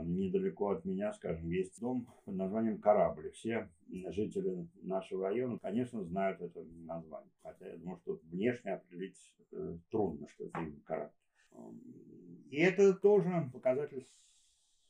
недалеко 0.03 0.69
от 0.69 0.85
меня, 0.85 1.13
скажем, 1.13 1.49
есть 1.49 1.79
дом 1.79 2.07
под 2.25 2.35
названием 2.35 2.79
«Корабль». 2.79 3.31
Все 3.31 3.69
жители 3.89 4.67
нашего 4.81 5.29
района, 5.29 5.59
конечно, 5.59 6.03
знают 6.03 6.41
это 6.41 6.63
название. 6.85 7.31
Хотя 7.41 7.67
я 7.69 7.77
думаю, 7.77 7.97
что 7.97 8.19
внешне 8.31 8.73
определить 8.73 9.17
э, 9.51 9.77
трудно, 9.91 10.27
что 10.29 10.45
это 10.45 10.59
именно 10.59 10.81
«Корабль». 10.85 11.13
И 12.49 12.57
это 12.57 12.93
тоже 12.93 13.49
показатель 13.51 14.07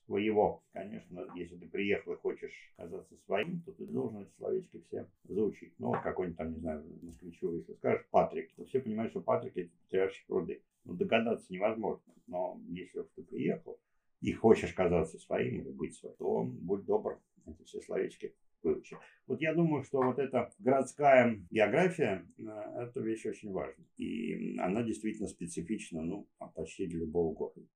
своего. 0.06 0.64
Конечно, 0.74 1.26
если 1.36 1.56
ты 1.56 1.68
приехал 1.68 2.14
и 2.14 2.18
хочешь 2.18 2.74
казаться 2.78 3.16
своим, 3.26 3.62
то 3.62 3.72
ты 3.72 3.86
должен 3.86 4.22
эти 4.22 4.32
словечки 4.38 4.82
все 4.88 5.08
заучить. 5.24 5.74
Ну, 5.80 5.88
вот 5.88 6.02
какой-нибудь 6.02 6.38
там, 6.38 6.54
не 6.54 6.60
знаю, 6.60 6.86
москвичу, 7.02 7.54
если 7.54 7.74
скажешь 7.74 8.06
Патрик, 8.12 8.54
то 8.56 8.66
все 8.66 8.80
понимают, 8.82 9.12
что 9.12 9.22
Патрик 9.22 9.58
это 9.58 9.70
потерявший 9.86 10.26
пруды. 10.28 10.62
Ну, 10.84 10.94
догадаться 10.94 11.46
невозможно. 11.50 12.14
Но 12.28 12.60
если 12.68 13.04
ты 13.16 13.24
приехал, 13.24 13.80
и 14.24 14.32
хочешь 14.32 14.74
казаться 14.74 15.20
своим 15.20 15.60
или 15.60 15.70
быть 15.70 15.96
своим, 15.96 16.16
то 16.16 16.44
будь 16.44 16.86
добр, 16.86 17.20
эти 17.46 17.64
все 17.64 17.82
словечки 17.82 18.34
выучи. 18.64 18.98
Вот 19.28 19.42
я 19.42 19.54
думаю, 19.54 19.84
что 19.84 20.02
вот 20.02 20.18
эта 20.18 20.50
городская 20.60 21.42
география, 21.52 22.26
э, 22.38 22.44
это 22.84 23.02
вещь 23.02 23.26
очень 23.26 23.52
важная. 23.52 23.86
И 23.98 24.58
она 24.60 24.82
действительно 24.82 25.28
специфична, 25.28 26.02
ну, 26.02 26.28
почти 26.56 26.88
для 26.88 27.00
любого 27.00 27.34
города. 27.34 27.68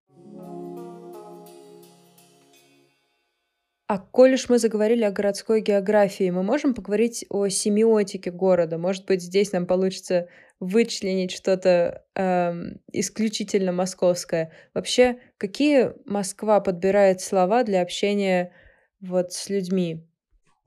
А 3.90 4.00
коль 4.00 4.34
уж 4.34 4.50
мы 4.50 4.58
заговорили 4.58 5.04
о 5.04 5.12
городской 5.12 5.62
географии, 5.62 6.30
мы 6.30 6.44
можем 6.44 6.74
поговорить 6.74 7.26
о 7.30 7.48
семиотике 7.48 8.32
города? 8.32 8.78
Может 8.78 9.06
быть, 9.06 9.22
здесь 9.22 9.52
нам 9.52 9.66
получится 9.66 10.28
вычленить 10.60 11.32
что-то 11.32 12.04
эм, 12.16 12.82
исключительно 12.92 13.72
московское. 13.72 14.52
Вообще, 14.74 15.20
какие 15.38 15.94
Москва 16.06 16.60
подбирает 16.60 17.22
слова 17.22 17.64
для 17.64 17.82
общения 17.82 18.52
вот 19.00 19.34
с 19.34 19.50
людьми? 19.50 20.08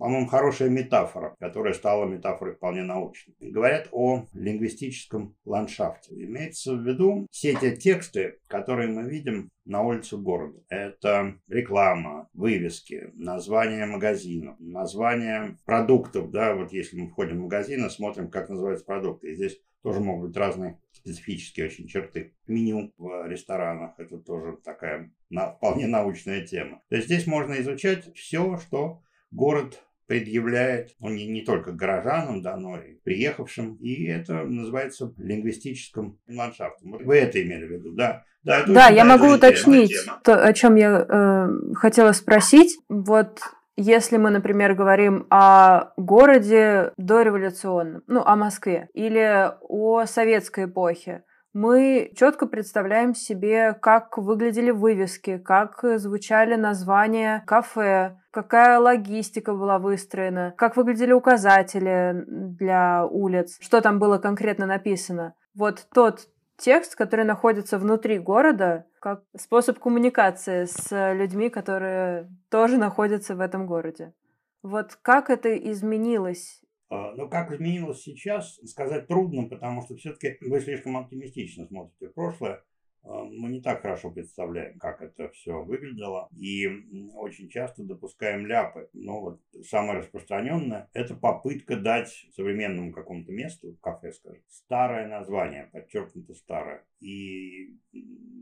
по-моему, 0.01 0.29
хорошая 0.29 0.71
метафора, 0.71 1.37
которая 1.39 1.75
стала 1.75 2.07
метафорой 2.07 2.55
вполне 2.55 2.83
научной. 2.83 3.35
Говорят 3.39 3.89
о 3.93 4.25
лингвистическом 4.33 5.37
ландшафте. 5.45 6.15
Имеется 6.15 6.75
в 6.75 6.83
виду 6.83 7.27
все 7.31 7.55
те 7.55 7.77
тексты, 7.77 8.39
которые 8.47 8.89
мы 8.89 9.03
видим 9.03 9.51
на 9.67 9.83
улице 9.83 10.17
города. 10.17 10.59
Это 10.71 11.35
реклама, 11.49 12.31
вывески, 12.33 13.11
название 13.13 13.85
магазинов, 13.85 14.57
название 14.59 15.59
продуктов. 15.67 16.31
Да, 16.31 16.55
вот 16.55 16.73
если 16.73 16.99
мы 16.99 17.11
входим 17.11 17.37
в 17.37 17.43
магазин 17.43 17.85
и 17.85 17.91
смотрим, 17.91 18.31
как 18.31 18.49
называются 18.49 18.87
продукты. 18.87 19.33
И 19.33 19.35
здесь 19.35 19.61
тоже 19.83 20.01
могут 20.01 20.29
быть 20.29 20.37
разные 20.37 20.79
специфические 20.93 21.67
очень 21.67 21.87
черты. 21.87 22.35
Меню 22.47 22.93
в 22.99 23.27
ресторанах– 23.27 23.93
это 23.99 24.19
тоже 24.19 24.59
такая 24.63 25.11
на, 25.31 25.53
вполне 25.53 25.87
научная 25.87 26.45
тема. 26.47 26.83
То 26.89 26.97
есть 26.97 27.07
здесь 27.07 27.27
можно 27.27 27.61
изучать 27.61 28.15
все, 28.15 28.59
что 28.59 29.03
город 29.31 29.83
предъявляет, 30.07 30.97
ну, 30.99 31.09
не, 31.09 31.29
не 31.29 31.43
только 31.43 31.71
горожанам, 31.71 32.43
да, 32.43 32.57
но 32.57 32.77
и 32.81 32.95
приехавшим. 33.05 33.77
И 33.77 34.07
это 34.07 34.43
называется 34.43 35.15
лингвистическим 35.17 36.19
ландшафтом. 36.29 36.99
Вы 37.05 37.19
это 37.19 37.41
имели 37.41 37.65
в 37.65 37.71
виду, 37.71 37.93
да? 37.93 38.25
Да, 38.43 38.65
да 38.67 38.89
я 38.89 39.05
могу 39.05 39.29
уточнить 39.29 39.91
тема. 39.91 40.21
то, 40.25 40.43
о 40.43 40.53
чем 40.53 40.75
я 40.75 41.07
э, 41.09 41.75
хотела 41.75 42.11
спросить. 42.11 42.77
Вот 42.89 43.39
если 43.77 44.17
мы, 44.17 44.31
например, 44.31 44.75
говорим 44.75 45.27
о 45.31 45.93
городе 45.97 46.93
дореволюционном, 46.97 48.03
ну, 48.07 48.23
о 48.25 48.37
Москве, 48.37 48.89
или 48.95 49.53
о 49.61 50.05
советской 50.07 50.65
эпохе, 50.65 51.25
мы 51.53 52.13
четко 52.15 52.47
представляем 52.47 53.15
себе, 53.15 53.75
как 53.75 54.17
выглядели 54.19 54.71
вывески, 54.71 55.39
как 55.39 55.81
звучали 55.97 56.55
названия 56.55 57.43
кафе, 57.47 58.19
какая 58.31 58.79
логистика 58.79 59.53
была 59.53 59.81
выстроена, 59.81 60.55
как 60.57 60.77
выглядели 60.77 61.13
указатели 61.13 62.25
для 62.27 63.05
улиц, 63.05 63.59
что 63.61 63.81
там 63.81 63.99
было 63.99 64.19
конкретно 64.19 64.67
написано. 64.67 65.35
Вот 65.55 65.89
тот 65.93 66.29
текст, 66.57 66.95
который 66.95 67.25
находится 67.25 67.79
внутри 67.79 68.19
города, 68.19 68.85
как 69.01 69.25
способ 69.37 69.79
коммуникации 69.79 70.67
с 70.67 71.13
людьми, 71.15 71.51
которые 71.51 72.31
тоже 72.51 72.77
находятся 72.79 73.35
в 73.35 73.41
этом 73.41 73.67
городе. 73.67 74.15
Вот 74.63 74.97
как 75.03 75.31
это 75.31 75.57
изменилось 75.57 76.63
а, 76.91 77.15
но 77.15 77.29
как 77.29 77.53
изменилось 77.53 78.03
сейчас, 78.03 78.57
сказать 78.67 79.07
трудно, 79.07 79.49
потому 79.49 79.83
что 79.83 79.97
все-таки 79.97 80.37
вы 80.41 80.61
слишком 80.61 80.97
оптимистично 80.97 81.67
смотрите 81.67 82.09
в 82.09 82.15
прошлое. 82.15 82.65
А, 83.03 83.25
мы 83.25 83.51
не 83.51 83.61
так 83.61 83.83
хорошо 83.83 84.11
представляем, 84.11 84.79
как 84.79 85.03
это 85.03 85.29
все 85.31 85.63
выглядело, 85.63 86.29
и 86.37 86.69
очень 87.15 87.49
часто 87.49 87.83
допускаем 87.83 88.47
ляпы. 88.47 88.89
Но 88.93 89.21
вот 89.21 89.41
самое 89.65 90.01
распространенное– 90.01 90.89
это 90.93 91.15
попытка 91.15 91.77
дать 91.77 92.27
современному 92.35 92.93
какому-то 92.93 93.33
месту, 93.33 93.77
кафе, 93.81 94.13
скажем, 94.13 94.43
старое 94.49 95.09
название, 95.09 95.71
подчеркнуто 95.73 96.35
старое. 96.35 96.85
И 97.01 97.79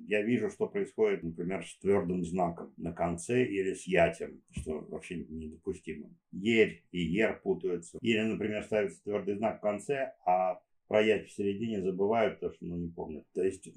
я 0.08 0.22
вижу, 0.22 0.50
что 0.50 0.66
происходит, 0.66 1.22
например, 1.22 1.64
с 1.64 1.78
твердым 1.78 2.24
знаком 2.24 2.72
на 2.76 2.92
конце 2.92 3.44
или 3.44 3.74
с 3.74 3.86
ятем, 3.86 4.42
что 4.50 4.80
вообще 4.80 5.16
недопустимо. 5.16 6.10
Ерь 6.32 6.84
и 6.90 7.00
ер 7.00 7.40
путаются. 7.40 7.98
Или, 8.00 8.20
например, 8.20 8.64
ставится 8.64 9.02
твердый 9.04 9.36
знак 9.36 9.58
в 9.58 9.60
конце, 9.60 10.14
а 10.24 10.60
про 10.88 11.02
ять 11.02 11.28
в 11.28 11.32
середине 11.32 11.82
забывают, 11.82 12.36
потому 12.36 12.54
что 12.54 12.64
ну, 12.64 12.76
не 12.76 12.88
помнят. 12.88 13.24
То 13.34 13.42
есть 13.42 13.68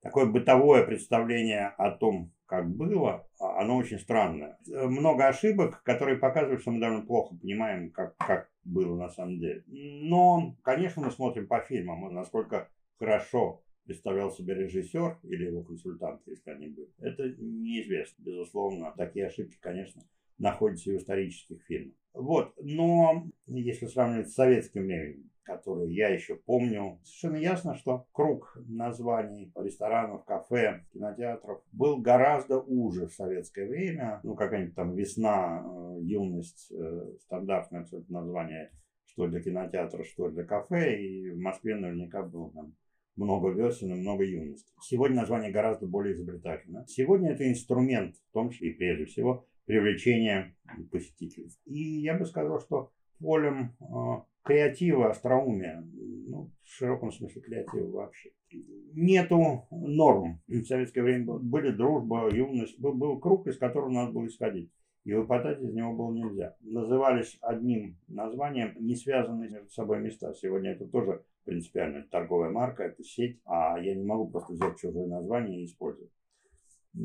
такое 0.00 0.26
бытовое 0.26 0.84
представление 0.84 1.68
о 1.76 1.90
том, 1.90 2.32
как 2.46 2.68
было, 2.74 3.28
а, 3.38 3.60
оно 3.60 3.76
очень 3.76 3.98
странное. 3.98 4.58
Много 4.66 5.28
ошибок, 5.28 5.82
которые 5.82 6.16
показывают, 6.16 6.62
что 6.62 6.70
мы 6.70 6.80
довольно 6.80 7.04
плохо 7.04 7.36
понимаем, 7.36 7.90
как, 7.90 8.16
как 8.16 8.50
было 8.64 8.96
на 8.96 9.10
самом 9.10 9.38
деле. 9.38 9.64
Но, 9.66 10.56
конечно, 10.62 11.02
мы 11.02 11.10
смотрим 11.10 11.46
по 11.46 11.60
фильмам, 11.60 12.12
насколько 12.14 12.68
хорошо 12.98 13.62
представлял 13.84 14.30
себе 14.30 14.54
режиссер 14.54 15.18
или 15.22 15.46
его 15.46 15.62
консультант, 15.62 16.20
если 16.26 16.50
они 16.50 16.68
были. 16.68 16.90
Это 16.98 17.28
неизвестно. 17.38 18.22
Безусловно, 18.22 18.92
такие 18.96 19.26
ошибки, 19.26 19.56
конечно, 19.60 20.02
находятся 20.36 20.90
и 20.90 20.94
в 20.94 20.98
исторических 20.98 21.62
фильмах. 21.64 21.94
Вот. 22.12 22.52
Но 22.62 23.26
если 23.46 23.86
сравнивать 23.86 24.28
с 24.28 24.34
советским 24.34 24.82
временем, 24.82 25.30
которые 25.48 25.94
я 25.94 26.10
еще 26.10 26.36
помню. 26.36 27.00
Совершенно 27.02 27.36
ясно, 27.36 27.74
что 27.74 28.06
круг 28.12 28.58
названий 28.66 29.50
ресторанов, 29.56 30.24
кафе, 30.26 30.84
кинотеатров 30.92 31.62
был 31.72 31.96
гораздо 31.96 32.60
уже 32.60 33.06
в 33.06 33.14
советское 33.14 33.66
время. 33.66 34.20
Ну, 34.24 34.34
какая-нибудь 34.34 34.74
там 34.74 34.94
весна, 34.94 35.64
э, 35.64 36.00
юность, 36.02 36.70
э, 36.70 37.16
стандартное 37.22 37.80
абсолютно 37.80 38.20
название, 38.20 38.72
что 39.06 39.26
для 39.26 39.40
кинотеатра, 39.40 40.04
что 40.04 40.28
для 40.28 40.44
кафе. 40.44 41.00
И 41.00 41.30
в 41.30 41.38
Москве 41.38 41.76
наверняка 41.76 42.22
было 42.22 42.52
там 42.52 42.74
много 43.16 43.48
весен 43.48 43.90
и 43.94 44.00
много 44.00 44.24
юности. 44.24 44.70
Сегодня 44.82 45.16
название 45.16 45.50
гораздо 45.50 45.86
более 45.86 46.14
изобретательно. 46.14 46.84
Сегодня 46.86 47.32
это 47.32 47.50
инструмент, 47.50 48.16
в 48.16 48.32
том 48.32 48.50
числе 48.50 48.68
и 48.68 48.74
прежде 48.74 49.06
всего, 49.06 49.46
привлечения 49.64 50.54
посетителей. 50.92 51.50
И 51.64 52.00
я 52.02 52.18
бы 52.18 52.26
сказал, 52.26 52.60
что 52.60 52.92
полем 53.18 53.74
э, 53.80 54.22
креатива, 54.48 55.10
остроумия, 55.10 55.86
ну, 56.26 56.50
в 56.64 56.68
широком 56.68 57.12
смысле 57.12 57.42
креатива 57.42 57.90
вообще. 57.90 58.30
Нету 58.94 59.66
норм. 59.70 60.40
В 60.48 60.64
советское 60.64 61.02
время 61.02 61.34
были 61.34 61.70
дружба, 61.70 62.34
юность, 62.34 62.80
был, 62.80 62.94
был 62.94 63.18
круг, 63.20 63.46
из 63.46 63.58
которого 63.58 63.90
надо 63.90 64.12
было 64.12 64.26
исходить. 64.26 64.72
И 65.04 65.12
выпадать 65.12 65.62
из 65.62 65.74
него 65.74 65.92
было 65.92 66.12
нельзя. 66.12 66.56
Назывались 66.60 67.38
одним 67.42 67.98
названием, 68.08 68.74
не 68.80 68.96
связанные 68.96 69.50
между 69.50 69.70
собой 69.70 70.00
места. 70.00 70.34
Сегодня 70.34 70.72
это 70.72 70.86
тоже 70.86 71.22
принципиально 71.44 72.06
торговая 72.10 72.50
марка, 72.50 72.84
это 72.84 73.02
сеть, 73.04 73.40
а 73.44 73.78
я 73.78 73.94
не 73.94 74.04
могу 74.04 74.28
просто 74.28 74.54
взять 74.54 74.78
чужое 74.78 75.06
название 75.06 75.60
и 75.60 75.66
использовать. 75.66 76.10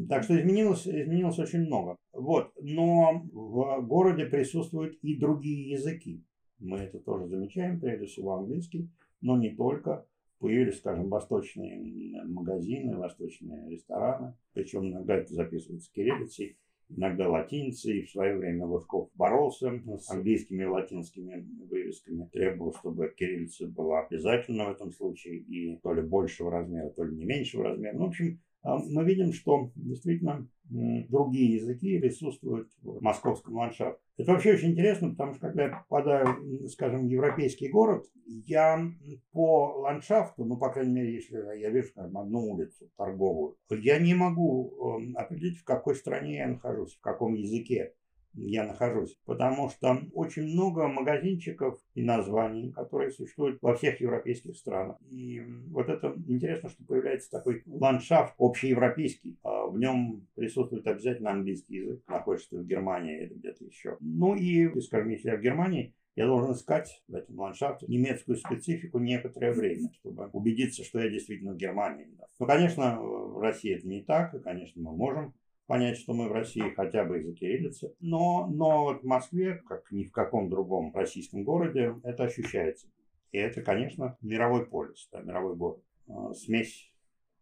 Так 0.10 0.24
что 0.24 0.40
изменилось, 0.40 0.88
изменилось 0.88 1.40
очень 1.40 1.66
много. 1.66 1.98
Вот. 2.14 2.54
Но 2.62 3.22
в 3.32 3.82
городе 3.82 4.26
присутствуют 4.26 4.98
и 5.02 5.18
другие 5.18 5.72
языки. 5.72 6.24
Мы 6.64 6.78
это 6.80 7.00
тоже 7.00 7.28
замечаем, 7.28 7.80
прежде 7.80 8.06
всего 8.06 8.36
английский, 8.36 8.90
но 9.22 9.38
не 9.38 9.52
только. 9.52 10.06
Появились, 10.40 10.80
скажем, 10.80 11.08
восточные 11.08 12.22
магазины, 12.26 12.98
восточные 12.98 13.70
рестораны, 13.70 14.36
причем 14.52 14.90
иногда 14.90 15.16
это 15.16 15.34
записывается 15.34 15.90
кириллицей, 15.94 16.58
иногда 16.90 17.30
латиницей. 17.30 18.00
И 18.00 18.06
в 18.06 18.12
свое 18.12 18.36
время 18.36 18.66
Лужков 18.66 19.10
боролся 19.16 19.72
с 20.00 20.10
английскими 20.10 20.64
и 20.64 20.66
латинскими 20.66 21.48
вывесками, 21.70 22.28
требовал, 22.34 22.74
чтобы 22.74 23.14
кириллица 23.16 23.68
была 23.68 24.02
обязательна 24.02 24.66
в 24.66 24.72
этом 24.72 24.92
случае 24.92 25.38
и 25.38 25.78
то 25.78 25.94
ли 25.94 26.02
большего 26.02 26.52
размера, 26.52 26.90
то 26.90 27.06
ли 27.06 27.16
не 27.16 27.24
меньшего 27.24 27.64
размера. 27.64 27.96
Ну, 27.96 28.06
в 28.06 28.10
общем, 28.10 28.42
а 28.64 28.80
мы 28.80 29.06
видим, 29.06 29.32
что 29.32 29.72
действительно 29.76 30.48
другие 30.74 31.56
языки 31.56 32.00
присутствуют 32.00 32.70
в 32.82 33.02
московском 33.02 33.56
ландшафте. 33.56 34.02
Это 34.18 34.32
вообще 34.32 34.54
очень 34.54 34.72
интересно, 34.72 35.10
потому 35.10 35.34
что 35.34 35.42
когда 35.42 35.64
я 35.64 35.70
попадаю, 35.70 36.68
скажем, 36.70 37.08
в 37.08 37.10
европейский 37.10 37.70
город, 37.70 38.06
я 38.26 38.84
по 39.32 39.82
ландшафту, 39.82 40.46
ну, 40.46 40.58
по 40.58 40.70
крайней 40.70 40.94
мере, 40.94 41.14
если 41.16 41.36
я 41.60 41.70
вижу 41.70 41.90
скажем, 41.90 42.18
одну 42.18 42.52
улицу 42.52 42.90
торговую, 42.98 43.56
я 43.70 44.00
не 44.00 44.14
могу 44.14 44.98
эм, 44.98 45.18
определить, 45.18 45.60
в 45.60 45.64
какой 45.64 45.96
стране 45.96 46.38
я 46.38 46.48
нахожусь, 46.48 46.96
в 46.96 47.02
каком 47.02 47.34
языке 47.34 47.94
я 48.36 48.66
нахожусь. 48.66 49.18
Потому 49.26 49.70
что 49.70 50.02
очень 50.14 50.44
много 50.44 50.88
магазинчиков 50.88 51.80
и 51.94 52.04
названий, 52.04 52.72
которые 52.72 53.12
существуют 53.12 53.60
во 53.62 53.76
всех 53.76 54.02
европейских 54.02 54.58
странах. 54.58 54.98
И 55.10 55.42
вот 55.70 55.90
это 55.90 56.16
интересно, 56.28 56.70
что 56.70 56.84
появляется 56.86 57.32
такой 57.32 57.64
ландшафт 57.66 58.34
общеевропейский. 58.38 59.38
А 59.44 59.68
в 59.68 59.78
нем 59.78 60.28
присутствует 60.36 60.88
обязательно 60.88 61.32
английский 61.32 61.76
язык, 61.76 62.04
находишься 62.08 62.58
в 62.58 62.66
Германии 62.66 63.24
или 63.24 63.34
где-то 63.34 63.66
еще. 63.66 63.98
Ну 64.00 64.36
и, 64.36 64.80
скажем, 64.82 65.10
если 65.10 65.30
я 65.30 65.38
в 65.38 65.42
Германии, 65.42 65.94
я 66.16 66.28
должен 66.28 66.54
искать 66.54 67.02
в 67.08 67.16
этом 67.16 67.40
ландшафте 67.40 67.88
немецкую 67.88 68.38
специфику 68.38 69.00
некоторое 69.00 69.52
время, 69.52 69.90
чтобы 69.94 70.28
убедиться, 70.28 70.84
что 70.84 71.00
я 71.00 71.10
действительно 71.10 71.54
в 71.54 71.58
Германии. 71.58 72.08
Ну, 72.40 72.46
конечно, 72.46 73.02
в 73.02 73.40
России 73.42 73.76
это 73.76 73.88
не 73.88 74.04
так, 74.04 74.34
и, 74.36 74.40
конечно, 74.40 74.80
мы 74.82 74.96
можем 74.96 75.34
понять, 75.68 75.98
что 75.98 76.14
мы 76.14 76.30
в 76.30 76.32
России 76.32 76.74
хотя 76.76 77.04
бы 77.06 77.20
из-за 77.20 77.34
кириллицы. 77.34 77.96
Но, 78.00 78.48
но 78.48 79.00
в 79.00 79.04
Москве, 79.04 79.62
как 79.68 79.92
ни 79.92 80.04
в 80.04 80.12
каком 80.12 80.50
другом 80.50 80.94
российском 80.94 81.44
городе, 81.44 81.96
это 82.04 82.26
ощущается. 82.26 82.88
И 83.32 83.38
это, 83.38 83.62
конечно, 83.62 84.18
мировой 84.22 84.66
полис, 84.66 85.08
да, 85.12 85.22
мировой 85.22 85.56
город. 85.56 85.84
А, 86.08 86.34
смесь 86.34 86.92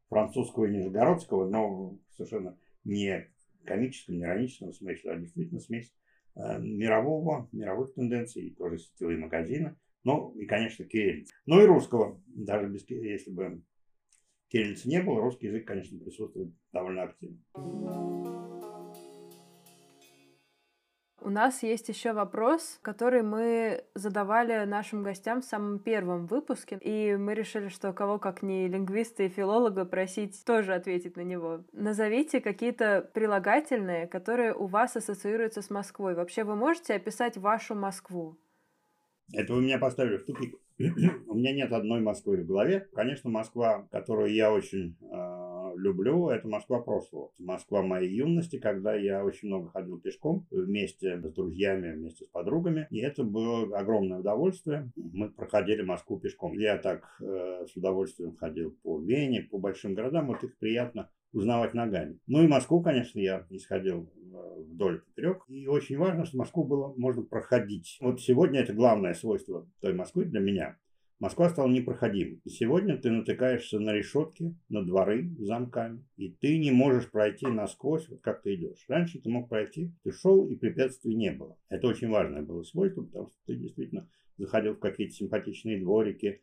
французского 0.10 0.66
и 0.66 0.72
нижегородского, 0.72 1.50
но 1.50 1.98
совершенно 2.16 2.58
не 2.84 3.28
комическом, 3.66 4.16
не 4.16 4.24
ироническом 4.24 4.74
смысле, 4.74 5.12
а 5.12 5.18
действительно 5.18 5.60
смесь 5.60 5.94
э, 6.36 6.60
мирового, 6.60 7.48
мировых 7.52 7.94
тенденций, 7.94 8.56
тоже 8.58 8.80
сетевые 8.80 9.18
магазины, 9.18 9.78
ну 10.04 10.32
и, 10.32 10.46
конечно, 10.46 10.84
кириллицы. 10.86 11.34
Ну 11.46 11.62
и 11.62 11.66
русского, 11.66 12.22
даже 12.28 12.68
без, 12.68 12.90
если 12.90 13.32
бы 13.32 13.62
кириллицы 14.52 14.90
не 14.90 15.02
было, 15.02 15.22
русский 15.22 15.48
язык, 15.48 15.66
конечно, 15.66 15.98
присутствует 15.98 16.54
довольно 16.72 17.04
активно. 17.04 17.38
У 21.24 21.30
нас 21.30 21.62
есть 21.62 21.88
еще 21.88 22.14
вопрос, 22.14 22.80
который 22.82 23.22
мы 23.22 23.86
задавали 23.94 24.66
нашим 24.66 25.04
гостям 25.04 25.42
в 25.42 25.46
самом 25.46 25.78
первом 25.78 26.26
выпуске, 26.26 26.80
и 26.82 27.16
мы 27.16 27.36
решили, 27.36 27.68
что 27.68 27.94
кого 27.94 28.18
как 28.18 28.42
не 28.42 28.68
лингвиста 28.68 29.24
и 29.24 29.30
филолога 29.30 29.86
просить 29.86 30.44
тоже 30.44 30.74
ответить 30.74 31.18
на 31.18 31.22
него. 31.22 31.64
Назовите 31.74 32.42
какие-то 32.42 33.08
прилагательные, 33.14 34.08
которые 34.08 34.56
у 34.56 34.66
вас 34.66 34.98
ассоциируются 34.98 35.62
с 35.62 35.70
Москвой. 35.70 36.16
Вообще 36.16 36.44
вы 36.44 36.56
можете 36.56 36.96
описать 36.96 37.38
вашу 37.38 37.76
Москву? 37.76 38.38
Это 39.32 39.54
вы 39.54 39.62
меня 39.62 39.78
поставили 39.78 40.18
в 40.18 40.26
тупик. 40.26 40.56
У 41.28 41.36
меня 41.36 41.54
нет 41.54 41.72
одной 41.72 42.02
Москвы 42.02 42.38
в 42.38 42.46
голове. 42.46 42.88
Конечно, 42.94 43.30
Москва, 43.30 43.88
которую 43.92 44.34
я 44.34 44.52
очень 44.52 44.96
э, 45.02 45.74
люблю, 45.78 46.30
это 46.30 46.48
Москва 46.48 46.80
прошлого. 46.80 47.32
Москва 47.40 47.82
моей 47.82 48.14
юности, 48.14 48.58
когда 48.58 48.96
я 48.96 49.24
очень 49.24 49.48
много 49.48 49.70
ходил 49.70 50.00
пешком 50.00 50.48
вместе 50.50 51.20
с 51.20 51.34
друзьями, 51.34 51.94
вместе 51.94 52.26
с 52.26 52.28
подругами. 52.30 52.88
И 52.90 53.00
это 53.00 53.24
было 53.24 53.78
огромное 53.78 54.20
удовольствие. 54.20 54.92
Мы 54.96 55.30
проходили 55.30 55.82
Москву 55.82 56.20
пешком. 56.20 56.54
Я 56.54 56.78
так 56.78 57.04
э, 57.22 57.66
с 57.68 57.76
удовольствием 57.76 58.36
ходил 58.36 58.76
по 58.84 59.00
Вене, 59.00 59.48
по 59.50 59.58
большим 59.58 59.94
городам. 59.94 60.28
Вот 60.28 60.44
их 60.44 60.58
приятно 60.58 61.10
узнавать 61.34 61.74
ногами. 61.74 62.20
Ну 62.28 62.44
и 62.44 62.48
Москву, 62.48 62.82
конечно, 62.82 63.20
я 63.20 63.46
не 63.50 63.60
э, 64.34 64.62
вдоль 64.62 65.02
поперек. 65.02 65.44
И 65.48 65.68
очень 65.68 65.98
важно, 65.98 66.26
что 66.26 66.38
Москву 66.38 66.64
было 66.64 66.94
можно 66.98 67.24
проходить. 67.24 67.98
Вот 68.02 68.22
сегодня 68.22 68.62
это 68.62 68.74
главное 68.74 69.14
свойство 69.14 69.70
той 69.80 69.94
Москвы 69.94 70.26
для 70.26 70.40
меня. 70.40 70.78
Москва 71.22 71.50
стала 71.50 71.70
непроходимой. 71.70 72.42
И 72.46 72.50
сегодня 72.50 72.98
ты 72.98 73.12
натыкаешься 73.12 73.78
на 73.78 73.94
решетки, 73.94 74.58
на 74.70 74.84
дворы 74.84 75.30
с 75.38 75.46
замками, 75.46 76.04
и 76.18 76.30
ты 76.30 76.58
не 76.58 76.72
можешь 76.72 77.12
пройти 77.12 77.46
насквозь, 77.46 78.10
вот 78.10 78.22
как 78.22 78.42
ты 78.42 78.56
идешь. 78.56 78.84
Раньше 78.88 79.22
ты 79.22 79.30
мог 79.30 79.48
пройти, 79.48 79.94
ты 80.04 80.12
шел, 80.12 80.48
и 80.48 80.56
препятствий 80.56 81.14
не 81.14 81.32
было. 81.32 81.60
Это 81.70 81.86
очень 81.86 82.10
важное 82.10 82.42
было 82.42 82.64
свойство, 82.64 83.04
потому 83.04 83.28
что 83.28 83.38
ты 83.46 83.56
действительно 83.56 84.10
заходил 84.38 84.74
в 84.74 84.80
какие-то 84.80 85.14
симпатичные 85.14 85.80
дворики, 85.80 86.42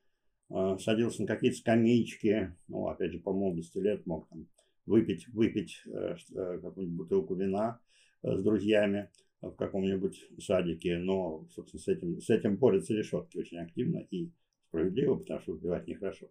э, 0.48 0.76
садился 0.78 1.22
на 1.22 1.26
какие-то 1.26 1.56
скамеечки, 1.56 2.54
ну, 2.68 2.86
опять 2.86 3.10
же, 3.10 3.18
по 3.18 3.32
молодости 3.32 3.78
лет 3.78 4.06
мог 4.06 4.28
там 4.28 4.46
выпить, 4.88 5.28
выпить 5.28 5.82
э, 5.86 6.16
э, 6.34 6.58
какую-нибудь 6.60 6.96
бутылку 6.96 7.34
вина 7.34 7.80
э, 8.22 8.36
с 8.36 8.42
друзьями 8.42 9.10
в 9.40 9.52
каком-нибудь 9.52 10.30
садике, 10.40 10.98
но, 10.98 11.46
собственно, 11.54 11.80
с 11.80 11.86
этим, 11.86 12.20
с 12.20 12.28
этим 12.28 12.56
борются 12.56 12.94
решетки 12.94 13.38
очень 13.38 13.58
активно 13.58 13.98
и 14.10 14.32
справедливо, 14.68 15.16
потому 15.16 15.40
что 15.40 15.52
выпивать 15.52 15.86
нехорошо. 15.86 16.28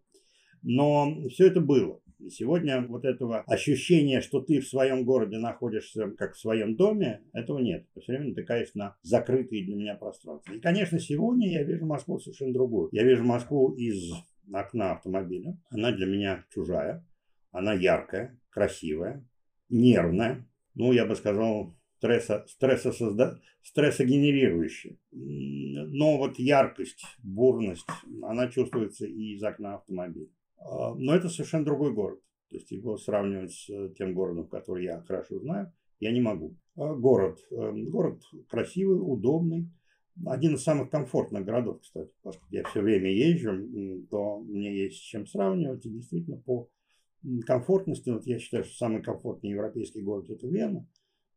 Но 0.63 1.29
все 1.29 1.47
это 1.47 1.61
было. 1.61 2.01
Сегодня 2.29 2.85
вот 2.87 3.05
этого 3.05 3.41
ощущения, 3.41 4.21
что 4.21 4.41
ты 4.41 4.59
в 4.59 4.67
своем 4.67 5.05
городе 5.05 5.37
находишься 5.37 6.09
как 6.17 6.33
в 6.33 6.39
своем 6.39 6.75
доме, 6.75 7.21
этого 7.31 7.59
нет. 7.59 7.85
Ты 7.93 8.01
все 8.01 8.13
время 8.13 8.29
натыкаешься 8.29 8.77
на 8.77 8.97
закрытые 9.03 9.65
для 9.65 9.75
меня 9.75 9.95
пространства. 9.95 10.51
И, 10.53 10.59
конечно, 10.59 10.99
сегодня 10.99 11.49
я 11.49 11.63
вижу 11.63 11.85
Москву 11.85 12.19
совершенно 12.19 12.53
другую. 12.53 12.89
Я 12.91 13.03
вижу 13.03 13.23
Москву 13.23 13.71
из 13.75 14.11
окна 14.51 14.93
автомобиля. 14.93 15.57
Она 15.69 15.91
для 15.91 16.07
меня 16.07 16.43
чужая. 16.49 17.05
Она 17.51 17.73
яркая, 17.73 18.37
красивая, 18.57 19.23
нервная. 19.69 20.47
Ну, 20.73 20.91
я 20.91 21.05
бы 21.05 21.15
сказал, 21.15 21.75
стресса, 21.97 22.43
стресса 22.47 22.91
созда... 22.91 23.39
стрессогенерирующая. 23.61 24.97
Но 25.11 26.17
вот 26.17 26.39
яркость, 26.39 27.05
бурность, 27.21 27.85
она 28.23 28.47
чувствуется 28.47 29.05
и 29.05 29.35
из 29.35 29.43
окна 29.43 29.75
автомобиля. 29.75 30.29
А, 30.57 30.95
но 30.95 31.15
это 31.15 31.29
совершенно 31.29 31.65
другой 31.65 31.93
город. 31.93 32.19
То 32.49 32.55
есть 32.57 32.71
его 32.71 32.97
сравнивать 32.97 33.51
с 33.51 33.89
тем 33.95 34.15
городом, 34.15 34.47
который 34.47 34.85
я 34.85 35.01
хорошо 35.01 35.39
знаю, 35.39 35.71
я 35.99 36.11
не 36.11 36.21
могу. 36.21 36.55
А 36.75 36.95
город, 36.95 37.39
э, 37.51 37.71
город 37.91 38.23
красивый, 38.49 38.97
удобный, 38.99 39.69
один 40.25 40.55
из 40.55 40.63
самых 40.63 40.89
комфортных 40.89 41.45
городов, 41.45 41.81
кстати, 41.81 42.11
поскольку 42.23 42.55
я 42.55 42.63
все 42.63 42.81
время 42.81 43.11
езжу, 43.13 44.07
то 44.09 44.39
мне 44.39 44.85
есть 44.85 44.97
с 44.97 45.01
чем 45.01 45.27
сравнивать. 45.27 45.85
И 45.85 45.89
действительно, 45.89 46.37
по 46.37 46.69
комфортности, 47.45 48.09
вот 48.09 48.26
я 48.26 48.39
считаю, 48.39 48.63
что 48.63 48.76
самый 48.76 49.01
комфортный 49.01 49.51
европейский 49.51 50.01
город 50.01 50.30
это 50.30 50.47
Вена, 50.47 50.88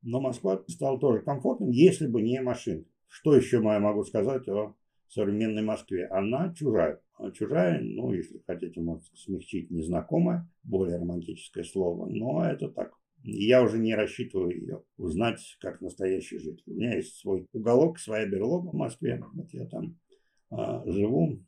но 0.03 0.21
Москва 0.21 0.63
стала 0.69 0.99
тоже 0.99 1.23
комфортным, 1.23 1.71
если 1.71 2.07
бы 2.07 2.23
не 2.23 2.41
машина. 2.41 2.85
Что 3.09 3.35
еще 3.35 3.61
я 3.63 3.81
могу 3.81 4.05
сказать 4.05 4.49
о 4.49 4.75
современной 5.09 5.63
Москве? 5.63 6.07
Она 6.07 6.55
чужая. 6.55 7.01
Она 7.19 7.33
чужая, 7.33 7.81
ну, 7.83 8.13
если 8.13 8.41
хотите, 8.47 8.81
может 8.81 9.05
смягчить 9.15 9.71
незнакомое, 9.71 10.49
более 10.63 10.99
романтическое 10.99 11.65
слово, 11.65 12.07
но 12.07 12.45
это 12.45 12.69
так. 12.69 12.93
Я 13.23 13.63
уже 13.63 13.79
не 13.79 13.95
рассчитываю 13.95 14.59
ее 14.59 14.83
узнать 14.97 15.41
как 15.61 15.83
настоящий 15.83 16.39
житель. 16.39 16.63
У 16.67 16.75
меня 16.75 16.97
есть 16.97 17.19
свой 17.19 17.47
уголок, 17.53 17.99
своя 17.99 18.27
берлога 18.27 18.71
в 18.71 18.75
Москве. 18.75 19.23
Вот 19.35 19.53
я 19.53 19.67
там 19.67 19.99
живу. 20.51 21.39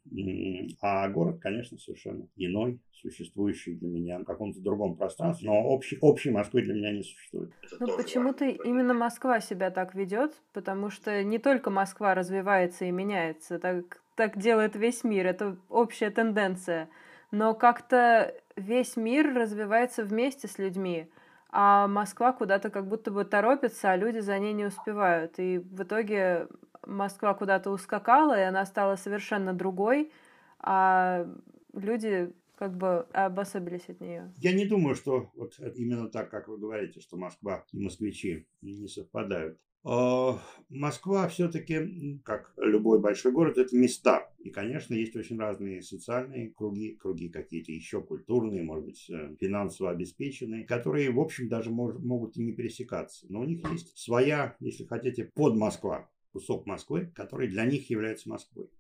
А 0.81 1.09
город, 1.09 1.41
конечно, 1.41 1.79
совершенно 1.79 2.29
иной, 2.37 2.81
существующий 2.93 3.75
для 3.75 3.89
меня 3.89 4.19
в 4.21 4.25
каком-то 4.25 4.61
другом 4.61 4.97
пространстве, 4.97 5.51
но 5.51 5.61
общей, 5.63 5.99
общей 6.01 6.31
Москвы 6.31 6.63
для 6.63 6.75
меня 6.75 6.93
не 6.93 7.03
существует. 7.03 7.53
Ну, 7.81 7.97
почему-то 7.97 8.45
именно 8.45 8.95
Москва 8.95 9.41
себя 9.41 9.71
так 9.71 9.95
ведет, 9.95 10.41
потому 10.53 10.91
что 10.91 11.23
не 11.25 11.39
только 11.39 11.71
Москва 11.71 12.15
развивается 12.15 12.85
и 12.85 12.93
меняется, 12.93 13.59
так, 13.59 14.01
так 14.15 14.39
делает 14.39 14.77
весь 14.77 15.03
мир, 15.03 15.27
это 15.27 15.57
общая 15.69 16.11
тенденция. 16.11 16.89
Но 17.33 17.55
как-то 17.55 18.35
весь 18.57 18.97
мир 18.97 19.35
развивается 19.35 20.05
вместе 20.05 20.47
с 20.47 20.59
людьми, 20.59 21.09
а 21.51 21.89
Москва 21.89 22.33
куда-то 22.33 22.71
как 22.71 22.87
будто 22.87 23.11
бы 23.11 23.25
торопится, 23.25 23.91
а 23.91 23.97
люди 23.97 24.19
за 24.19 24.39
ней 24.39 24.53
не 24.53 24.67
успевают. 24.67 25.39
И 25.39 25.59
в 25.59 25.83
итоге 25.83 26.47
Москва 26.87 27.35
куда-то 27.35 27.71
ускакала, 27.71 28.39
и 28.39 28.43
она 28.43 28.65
стала 28.67 28.97
совершенно 28.97 29.53
другой, 29.53 30.13
а 30.59 31.27
люди 31.73 32.33
как 32.57 32.77
бы 32.77 33.07
обособились 33.13 33.89
от 33.89 34.01
нее. 34.01 34.33
Я 34.37 34.53
не 34.53 34.67
думаю, 34.67 34.95
что 34.95 35.31
вот 35.35 35.59
именно 35.75 36.09
так, 36.09 36.31
как 36.31 36.49
вы 36.49 36.59
говорите, 36.59 37.01
что 37.01 37.17
Москва 37.17 37.65
и 37.73 37.79
москвичи 37.79 38.47
не 38.61 38.87
совпадают. 38.87 39.59
А, 39.85 40.39
Москва 40.69 41.27
все-таки, 41.27 42.21
как 42.25 42.55
любой 42.57 43.01
большой 43.01 43.33
город, 43.33 43.59
это 43.59 43.77
места. 43.77 44.31
И, 44.39 44.51
конечно, 44.51 44.95
есть 44.95 45.17
очень 45.17 45.39
разные 45.39 45.83
социальные 45.83 46.51
круги, 46.51 46.95
круги 46.95 47.29
какие-то 47.29 47.73
еще 47.73 48.01
культурные, 48.01 48.63
может 48.63 48.85
быть, 48.85 49.11
э, 49.11 49.35
финансово 49.41 49.91
обеспеченные, 49.91 50.65
которые, 50.65 51.11
в 51.11 51.19
общем, 51.19 51.49
даже 51.49 51.71
мож, 51.71 51.97
могут 51.99 52.37
и 52.37 52.43
не 52.43 52.53
пересекаться. 52.53 53.27
Но 53.29 53.41
у 53.41 53.45
них 53.45 53.69
есть 53.73 53.99
своя, 53.99 54.57
если 54.61 54.85
хотите, 54.85 55.25
под 55.35 55.57
Москва 55.57 56.09
кусок 56.33 56.67
Москвы, 56.67 57.13
который 57.15 57.49
для 57.49 57.65
них 57.65 57.89
является 57.91 58.29
Москвой. 58.29 58.71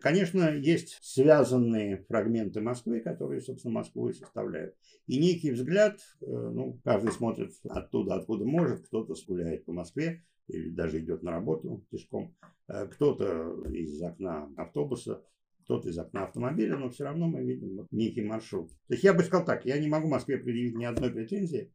Конечно, 0.00 0.50
есть 0.50 0.98
связанные 1.02 1.98
фрагменты 2.08 2.60
Москвы, 2.60 3.00
которые, 3.00 3.40
собственно, 3.40 3.74
Москву 3.74 4.08
и 4.08 4.12
составляют. 4.12 4.74
И 5.06 5.18
некий 5.18 5.50
взгляд, 5.50 6.00
э, 6.20 6.26
ну, 6.26 6.80
каждый 6.84 7.12
смотрит 7.12 7.52
оттуда, 7.68 8.14
откуда 8.14 8.44
может, 8.44 8.86
кто-то 8.86 9.14
гуляет 9.26 9.64
по 9.64 9.72
Москве, 9.72 10.24
или 10.48 10.70
даже 10.70 11.00
идет 11.00 11.22
на 11.22 11.32
работу 11.32 11.84
пешком, 11.90 12.34
э, 12.68 12.86
кто-то 12.86 13.62
из 13.70 14.00
окна 14.02 14.48
автобуса, 14.56 15.22
кто-то 15.64 15.88
из 15.88 15.98
окна 15.98 16.24
автомобиля, 16.24 16.76
но 16.76 16.90
все 16.90 17.04
равно 17.04 17.28
мы 17.28 17.42
видим 17.42 17.86
некий 17.90 18.22
маршрут. 18.22 18.70
То 18.88 18.94
есть 18.94 19.04
я 19.04 19.14
бы 19.14 19.22
сказал 19.22 19.44
так, 19.44 19.64
я 19.64 19.78
не 19.78 19.88
могу 19.88 20.08
Москве 20.08 20.38
предъявить 20.38 20.76
ни 20.76 20.84
одной 20.84 21.10
претензии, 21.10 21.72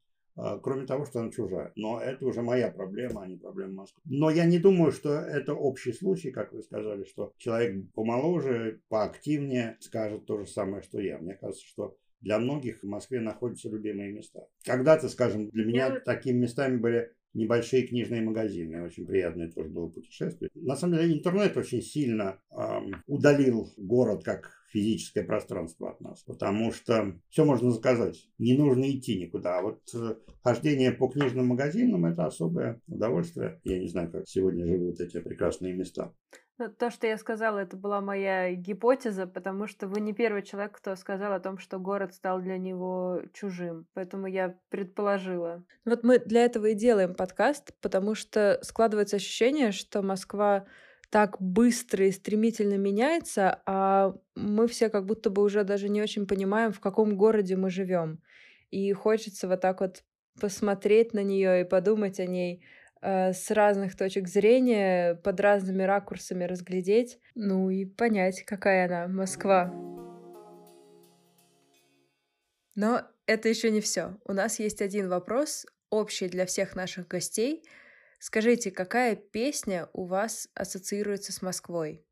кроме 0.62 0.86
того, 0.86 1.06
что 1.06 1.20
она 1.20 1.32
чужая. 1.32 1.72
Но 1.76 2.00
это 2.00 2.26
уже 2.26 2.42
моя 2.42 2.70
проблема, 2.70 3.24
а 3.24 3.28
не 3.28 3.38
проблема 3.38 3.74
Москвы. 3.74 4.02
Но 4.06 4.30
я 4.30 4.46
не 4.46 4.60
думаю, 4.60 4.92
что 4.92 5.14
это 5.14 5.54
общий 5.54 5.94
случай, 5.94 6.32
как 6.32 6.54
вы 6.54 6.62
сказали, 6.62 7.04
что 7.06 7.34
человек 7.38 7.92
помоложе, 7.94 8.82
поактивнее 8.90 9.78
скажет 9.80 10.26
то 10.26 10.38
же 10.38 10.46
самое, 10.46 10.82
что 10.82 11.00
я. 11.00 11.18
Мне 11.18 11.36
кажется, 11.36 11.66
что 11.66 11.98
для 12.22 12.40
многих 12.40 12.82
в 12.82 12.88
Москве 12.88 13.20
находятся 13.20 13.70
любимые 13.70 14.12
места. 14.12 14.48
Когда-то, 14.66 15.10
скажем, 15.10 15.50
для 15.50 15.66
меня 15.66 15.88
я... 15.88 16.00
такими 16.00 16.40
местами 16.40 16.78
были 16.78 17.12
небольшие 17.34 17.88
книжные 17.88 18.22
магазины. 18.22 18.84
Очень 18.84 19.06
приятное 19.06 19.52
тоже 19.52 19.70
было 19.70 19.88
путешествие. 19.88 20.50
На 20.56 20.76
самом 20.76 20.98
деле 20.98 21.14
интернет 21.14 21.56
очень 21.56 21.82
сильно 21.82 22.40
эм, 22.52 23.04
удалил 23.06 23.72
город 23.78 24.24
как 24.24 24.57
физическое 24.68 25.24
пространство 25.24 25.92
от 25.92 26.02
нас, 26.02 26.24
потому 26.24 26.72
что 26.72 27.16
все 27.30 27.46
можно 27.46 27.72
заказать, 27.72 28.30
не 28.38 28.58
нужно 28.58 28.90
идти 28.90 29.20
никуда. 29.20 29.60
А 29.60 29.62
вот 29.62 29.82
э, 29.94 30.16
хождение 30.44 30.92
по 30.92 31.08
книжным 31.08 31.48
магазинам– 31.48 32.06
это 32.08 32.26
особое 32.26 32.82
удовольствие. 32.88 33.60
Я 33.64 33.80
не 33.80 33.88
знаю, 33.88 34.12
как 34.12 34.28
сегодня 34.28 34.66
живут 34.66 35.00
эти 35.00 35.20
прекрасные 35.20 35.74
места. 35.74 36.14
Ну, 36.60 36.70
то, 36.70 36.90
что 36.90 37.06
я 37.06 37.18
сказала, 37.18 37.60
это 37.60 37.78
была 37.78 38.02
моя 38.02 38.52
гипотеза, 38.56 39.28
потому 39.28 39.68
что 39.68 39.88
вы 39.88 40.02
не 40.02 40.14
первый 40.14 40.42
человек, 40.42 40.76
кто 40.76 40.96
сказал 40.96 41.34
о 41.34 41.40
том, 41.40 41.60
что 41.60 41.78
город 41.78 42.16
стал 42.16 42.42
для 42.42 42.58
него 42.58 43.22
чужим. 43.32 43.86
Поэтому 43.94 44.26
я 44.26 44.58
предположила. 44.70 45.64
Вот 45.86 46.04
мы 46.04 46.18
для 46.18 46.46
этого 46.46 46.68
и 46.68 46.74
делаем 46.74 47.14
подкаст, 47.14 47.74
потому 47.80 48.16
что 48.16 48.60
складывается 48.64 49.18
ощущение, 49.18 49.72
что 49.72 50.02
Москва 50.02 50.66
так 51.10 51.42
быстро 51.42 52.06
и 52.06 52.12
стремительно 52.12 52.76
меняется, 52.76 53.62
а 53.66 54.14
мы 54.36 54.68
все 54.68 54.90
как 54.90 55.06
будто 55.06 55.30
бы 55.30 55.42
уже 55.42 55.64
даже 55.64 55.90
не 55.90 56.02
очень 56.02 56.28
понимаем, 56.28 56.74
в 56.74 56.80
каком 56.80 57.16
городе 57.16 57.56
мы 57.56 57.70
живем. 57.70 58.22
И 58.72 58.92
хочется 58.94 59.48
вот 59.48 59.62
так 59.62 59.82
вот 59.82 60.04
посмотреть 60.40 61.14
на 61.14 61.24
нее 61.24 61.62
и 61.62 61.64
подумать 61.64 62.20
о 62.20 62.26
ней 62.26 62.62
Э, 63.02 63.32
с 63.32 63.52
разных 63.52 63.96
точек 63.96 64.28
зрения, 64.28 65.16
под 65.16 65.40
разными 65.40 65.84
ракурсами 65.84 66.46
разглядеть, 66.46 67.20
ну 67.36 67.70
и 67.70 67.86
понять, 67.86 68.44
какая 68.44 68.86
она, 68.86 69.08
Москва. 69.08 69.74
Но 72.76 73.04
это 73.26 73.50
еще 73.50 73.72
не 73.72 73.82
все. 73.82 74.18
У 74.26 74.34
нас 74.34 74.60
есть 74.60 74.82
один 74.82 75.10
вопрос, 75.10 75.66
общий 75.90 76.28
для 76.28 76.46
всех 76.46 76.76
наших 76.76 77.08
гостей. 77.08 77.64
Скажите, 78.20 78.72
какая 78.72 79.16
песня 79.16 79.90
у 79.94 80.06
вас 80.06 80.50
ассоциируется 80.56 81.32
с 81.32 81.42
Москвой? 81.42 82.04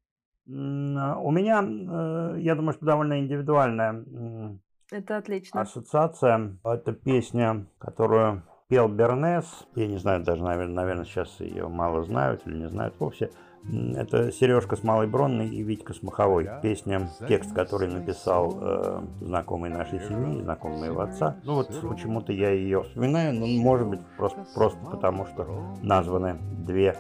У 0.48 0.52
меня, 0.52 1.64
э, 1.64 2.40
я 2.40 2.54
думаю, 2.56 2.74
что 2.74 2.86
довольно 2.86 3.20
индивидуальная 3.20 4.60
это 4.92 5.18
отлично. 5.18 5.62
ассоциация. 5.62 6.58
Это 6.64 6.94
песня, 6.94 7.66
которую 7.80 8.44
пел 8.68 8.88
Бернес. 8.88 9.68
Я 9.76 9.88
не 9.88 9.98
знаю, 9.98 10.24
даже, 10.24 10.44
наверное, 10.44 11.06
сейчас 11.06 11.40
ее 11.40 11.68
мало 11.68 12.04
знают 12.04 12.46
или 12.46 12.58
не 12.58 12.70
знают 12.70 12.96
вовсе. 13.00 13.32
Это 13.72 14.32
Сережка 14.32 14.76
с 14.76 14.84
Малой 14.84 15.08
Бронной 15.08 15.50
и 15.50 15.64
Витька 15.64 15.94
с 15.94 16.04
Маховой. 16.04 16.48
Песня, 16.62 17.10
текст, 17.28 17.54
который 17.54 17.88
написал 17.88 18.58
э, 18.62 19.02
знакомый 19.22 19.72
нашей 19.72 20.00
семьи, 20.02 20.42
знакомый 20.42 20.80
моего 20.82 21.02
отца. 21.02 21.38
Ну 21.44 21.56
вот 21.56 21.70
почему-то 21.82 22.32
я 22.32 22.52
ее 22.52 22.84
вспоминаю, 22.84 23.34
но 23.34 23.48
может 23.48 23.88
быть 23.88 24.02
просто, 24.18 24.46
просто 24.54 24.80
потому, 24.86 25.26
что 25.26 25.48
названы 25.82 26.38
две 26.66 26.96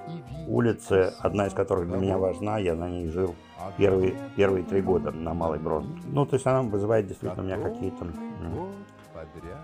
улицы, 0.47 1.13
одна 1.19 1.47
из 1.47 1.53
которых 1.53 1.87
для 1.87 1.97
меня 1.97 2.17
важна, 2.17 2.57
я 2.57 2.73
на 2.73 2.89
ней 2.89 3.09
жил 3.09 3.35
первые, 3.77 4.15
первые 4.35 4.63
три 4.63 4.81
года 4.81 5.11
на 5.11 5.33
Малой 5.33 5.59
Бронной. 5.59 5.99
Ну, 6.07 6.25
то 6.25 6.35
есть 6.35 6.47
она 6.47 6.63
вызывает 6.63 7.07
действительно 7.07 7.43
у 7.43 7.45
меня 7.45 7.57
какие-то 7.57 8.07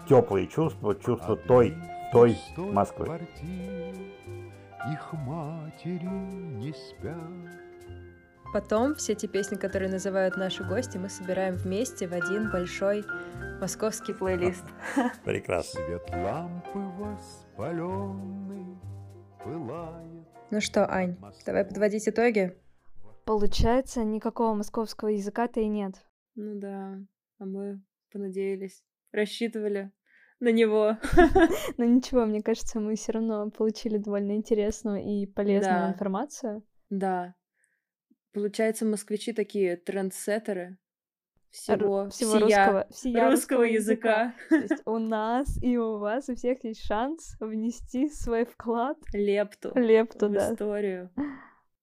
теплые 0.08 0.48
чувства, 0.48 0.96
чувства 0.96 1.36
той, 1.36 1.76
той 2.12 2.38
Москвы. 2.58 3.08
Их 4.90 5.14
матери 5.14 6.06
не 6.06 6.74
спят. 6.74 7.72
Потом 8.54 8.96
все 8.96 9.16
те 9.16 9.28
песни, 9.28 9.56
которые 9.56 9.90
называют 9.90 10.36
наши 10.38 10.64
гости, 10.64 10.98
мы 10.98 11.08
собираем 11.08 11.56
вместе 11.56 12.08
в 12.08 12.14
один 12.14 12.52
большой 12.52 13.06
московский 13.62 14.14
плейлист. 14.14 14.66
Прекрасно. 15.24 15.80
Свет 15.86 16.10
лампы 16.10 16.80
воспаленный 16.98 18.78
пылает. 19.44 20.28
Ну 20.50 20.60
что, 20.60 20.92
Ань, 20.92 21.16
давай 21.46 21.64
подводить 21.64 22.10
итоги. 22.10 22.58
Получается, 23.26 24.04
никакого 24.04 24.54
московского 24.56 25.10
языка-то 25.10 25.62
и 25.62 25.68
нет. 25.68 26.04
Ну 26.36 26.60
да, 26.60 26.98
а 27.40 27.46
мы 27.46 27.82
понадеялись 28.12 28.84
рассчитывали 29.12 29.92
на 30.42 30.52
него. 30.52 30.98
Но 31.78 31.86
ничего, 31.86 32.26
мне 32.26 32.42
кажется, 32.42 32.80
мы 32.82 32.96
все 32.96 33.14
равно 33.14 33.50
получили 33.52 33.98
довольно 33.98 34.36
интересную 34.36 35.02
и 35.02 35.26
полезную 35.26 35.80
да. 35.80 35.90
информацию. 35.92 36.64
Да. 36.90 37.36
Получается, 38.34 38.86
москвичи 38.86 39.34
такие 39.34 39.78
трендсеттеры 39.78 40.78
всего, 41.52 42.10
всего 42.10 42.40
русского, 42.40 42.88
всея 42.90 43.30
русского 43.30 43.64
языка. 43.64 44.34
языка. 44.50 44.68
То 44.68 44.74
есть 44.74 44.82
у 44.86 44.98
нас 44.98 45.62
и 45.62 45.78
у 45.78 45.98
вас 46.00 46.30
у 46.30 46.36
всех 46.36 46.64
есть 46.64 46.84
шанс 46.86 47.36
внести 47.40 48.10
свой 48.10 48.46
вклад. 48.46 48.98
Лепту. 49.14 49.72
Лепту, 49.76 50.28
в 50.28 50.32
да. 50.32 50.52
историю 50.54 51.12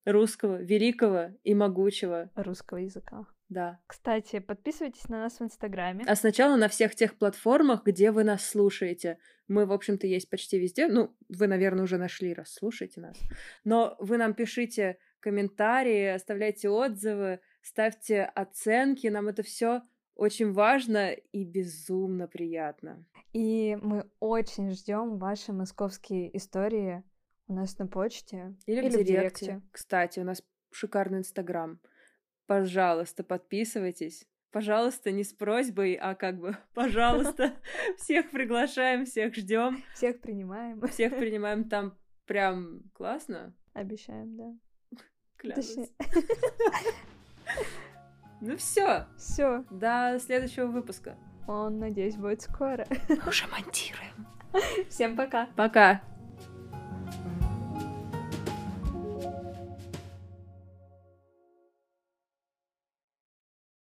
русского, 0.05 0.57
великого 0.57 1.33
и 1.45 1.55
могучего 1.55 2.31
русского 2.35 2.79
языка. 2.79 3.27
Да. 3.49 3.81
Кстати, 3.87 4.41
подписывайтесь 4.41 5.09
на 5.09 5.21
нас 5.21 5.41
в 5.41 5.43
Инстаграме. 5.43 6.05
А 6.07 6.15
сначала 6.17 6.57
на 6.57 6.69
всех 6.69 6.95
тех 6.95 7.17
платформах, 7.17 7.83
где 7.85 8.11
вы 8.11 8.25
нас 8.25 8.45
слушаете. 8.45 9.19
Мы, 9.47 9.65
в 9.65 9.73
общем-то, 9.73 10.07
есть 10.07 10.29
почти 10.29 10.59
везде. 10.59 10.87
Ну, 10.87 11.17
вы, 11.29 11.47
наверное, 11.47 11.85
уже 11.85 11.97
нашли, 11.97 12.35
раз 12.35 12.53
слушаете 12.53 13.01
нас. 13.01 13.19
Но 13.65 13.97
вы 14.01 14.19
нам 14.19 14.35
пишите 14.35 14.99
комментарии, 15.21 16.09
оставляйте 16.09 16.69
отзывы, 16.69 17.41
ставьте 17.63 18.25
оценки. 18.25 19.07
Нам 19.07 19.29
это 19.29 19.43
все 19.43 19.83
очень 20.15 20.53
важно 20.53 21.13
и 21.13 21.45
безумно 21.45 22.29
приятно. 22.29 23.07
И 23.33 23.79
мы 23.81 24.11
очень 24.21 24.71
ждем 24.73 25.17
ваши 25.17 25.53
московские 25.53 26.37
истории 26.37 27.03
у 27.47 27.55
нас 27.55 27.79
на 27.79 27.87
почте 27.87 28.55
или, 28.67 28.81
или 28.81 28.89
в, 28.89 29.05
директе. 29.05 29.05
в 29.05 29.07
директе. 29.07 29.63
Кстати, 29.71 30.21
у 30.21 30.25
нас 30.25 30.43
шикарный 30.71 31.19
Инстаграм. 31.19 31.81
Пожалуйста, 32.49 33.23
подписывайтесь. 33.23 34.27
Пожалуйста, 34.51 35.11
не 35.13 35.23
с 35.23 35.35
просьбой, 35.35 35.93
а 36.01 36.15
как 36.15 36.41
бы, 36.41 36.57
пожалуйста, 36.75 37.53
всех 37.99 38.31
приглашаем, 38.31 39.05
всех 39.05 39.35
ждем. 39.35 39.85
Всех 39.93 40.21
принимаем. 40.23 40.81
Всех 40.89 41.15
принимаем 41.19 41.69
там 41.69 41.95
прям 42.25 42.85
классно. 42.95 43.55
Обещаем, 43.75 44.37
да. 44.37 44.99
Клянусь. 45.37 45.77
Ну 48.41 48.57
все. 48.57 49.07
Все. 49.19 49.65
До 49.71 50.19
следующего 50.19 50.69
выпуска. 50.69 51.19
Он, 51.47 51.79
надеюсь, 51.79 52.17
будет 52.17 52.41
скоро. 52.41 52.87
Мы 53.11 53.29
уже 53.29 53.47
монтируем. 53.49 54.27
Всем 54.89 55.17
пока. 55.17 55.49
Пока. 55.55 56.03